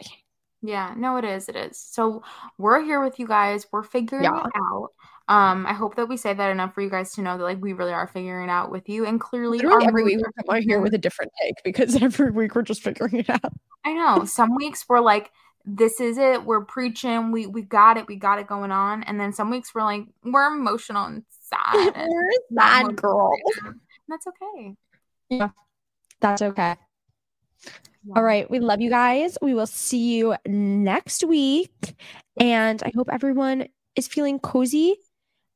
Yeah, 0.61 0.93
no, 0.95 1.17
it 1.17 1.25
is. 1.25 1.49
It 1.49 1.55
is. 1.55 1.77
So 1.77 2.23
we're 2.59 2.83
here 2.83 3.03
with 3.03 3.17
you 3.17 3.27
guys. 3.27 3.65
We're 3.71 3.83
figuring 3.83 4.25
Yeah. 4.25 4.45
it 4.45 4.51
out. 4.55 4.89
Um, 5.27 5.65
I 5.65 5.73
hope 5.73 5.95
that 5.95 6.07
we 6.07 6.17
say 6.17 6.33
that 6.33 6.51
enough 6.51 6.75
for 6.75 6.81
you 6.81 6.89
guys 6.89 7.13
to 7.13 7.21
know 7.21 7.37
that 7.37 7.43
like 7.43 7.61
we 7.61 7.73
really 7.73 7.93
are 7.93 8.07
figuring 8.07 8.49
it 8.49 8.51
out 8.51 8.69
with 8.69 8.89
you, 8.89 9.05
and 9.05 9.19
clearly 9.19 9.57
Literally 9.57 9.87
every 9.87 10.03
week 10.03 10.17
we 10.17 10.23
are 10.23 10.31
come 10.43 10.55
out 10.57 10.61
here 10.61 10.81
with 10.81 10.93
a 10.93 10.97
different 10.97 11.31
take 11.41 11.55
because 11.63 11.95
every 12.01 12.31
week 12.31 12.53
we're 12.53 12.61
just 12.61 12.83
figuring 12.83 13.15
it 13.15 13.29
out. 13.29 13.53
I 13.85 13.93
know. 13.93 14.25
Some 14.25 14.55
weeks 14.55 14.85
we're 14.87 14.99
like, 14.99 15.31
this 15.65 15.99
is 15.99 16.17
it. 16.17 16.45
We're 16.45 16.65
preaching. 16.65 17.31
We 17.31 17.47
we 17.47 17.61
got 17.61 17.97
it. 17.97 18.07
We 18.07 18.15
got 18.15 18.39
it 18.39 18.47
going 18.47 18.71
on. 18.71 19.03
And 19.03 19.19
then 19.19 19.33
some 19.33 19.49
weeks 19.49 19.73
we're 19.73 19.83
like, 19.83 20.03
we're 20.23 20.47
emotional 20.47 21.05
and 21.05 21.23
sad. 21.41 21.93
We're 22.09 22.31
sad 22.57 22.83
motivated 22.83 23.01
girl. 23.01 23.29
right 23.29 23.41
now. 23.63 23.69
And 23.69 23.79
That's 24.07 24.27
okay. 24.27 24.75
Yeah. 25.29 25.49
That's 26.19 26.41
okay. 26.41 26.75
All 28.15 28.23
right. 28.23 28.49
We 28.49 28.59
love 28.59 28.81
you 28.81 28.89
guys. 28.89 29.37
We 29.41 29.53
will 29.53 29.67
see 29.67 30.15
you 30.17 30.35
next 30.47 31.23
week. 31.23 31.95
And 32.39 32.81
I 32.83 32.91
hope 32.95 33.09
everyone 33.11 33.67
is 33.95 34.07
feeling 34.07 34.39
cozy 34.39 34.95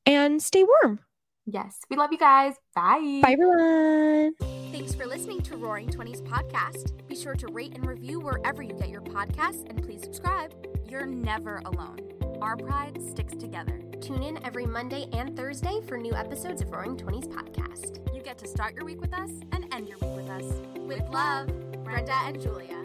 and 0.06 0.42
stay 0.42 0.64
warm. 0.64 1.00
Yes. 1.46 1.80
We 1.90 1.96
love 1.98 2.12
you 2.12 2.18
guys. 2.18 2.56
Bye. 2.74 3.22
Bye, 3.24 3.34
everyone. 3.34 4.34
Thanks 4.72 4.96
for 4.96 5.06
listening 5.06 5.42
to 5.44 5.56
RAWring 5.56 5.92
Twenties 5.92 6.22
podcast. 6.22 7.08
Be 7.08 7.16
sure 7.16 7.36
to 7.36 7.48
rate 7.48 7.74
and 7.76 7.86
review 7.86 8.20
wherever 8.20 8.62
you 8.62 8.74
get 8.74 8.90
your 8.90 9.02
podcasts, 9.02 9.70
and 9.70 9.82
please 9.82 10.02
subscribe. 10.02 10.54
You're 10.88 11.06
never 11.06 11.62
alone. 11.66 12.00
Our 12.42 12.58
pride 12.58 13.00
sticks 13.02 13.36
together. 13.36 13.80
Tune 14.02 14.24
in 14.24 14.44
every 14.46 14.66
Monday 14.66 15.08
and 15.14 15.38
Thursday 15.38 15.82
for 15.88 15.98
new 15.98 16.14
episodes 16.14 16.62
of 16.62 16.70
RAWring 16.70 16.98
Twenties 16.98 17.28
podcast. 17.28 18.14
You 18.14 18.22
get 18.22 18.38
to 18.40 18.48
start 18.48 18.76
your 18.76 18.86
week 18.86 19.00
with 19.00 19.14
us 19.14 19.32
and 19.52 19.74
end 19.74 19.88
your 19.88 19.98
week 20.00 20.16
with 20.16 20.30
us. 20.30 20.44
With 20.76 21.08
love, 21.10 21.48
Brenda 21.84 22.16
and 22.26 22.42
Julia. 22.42 22.85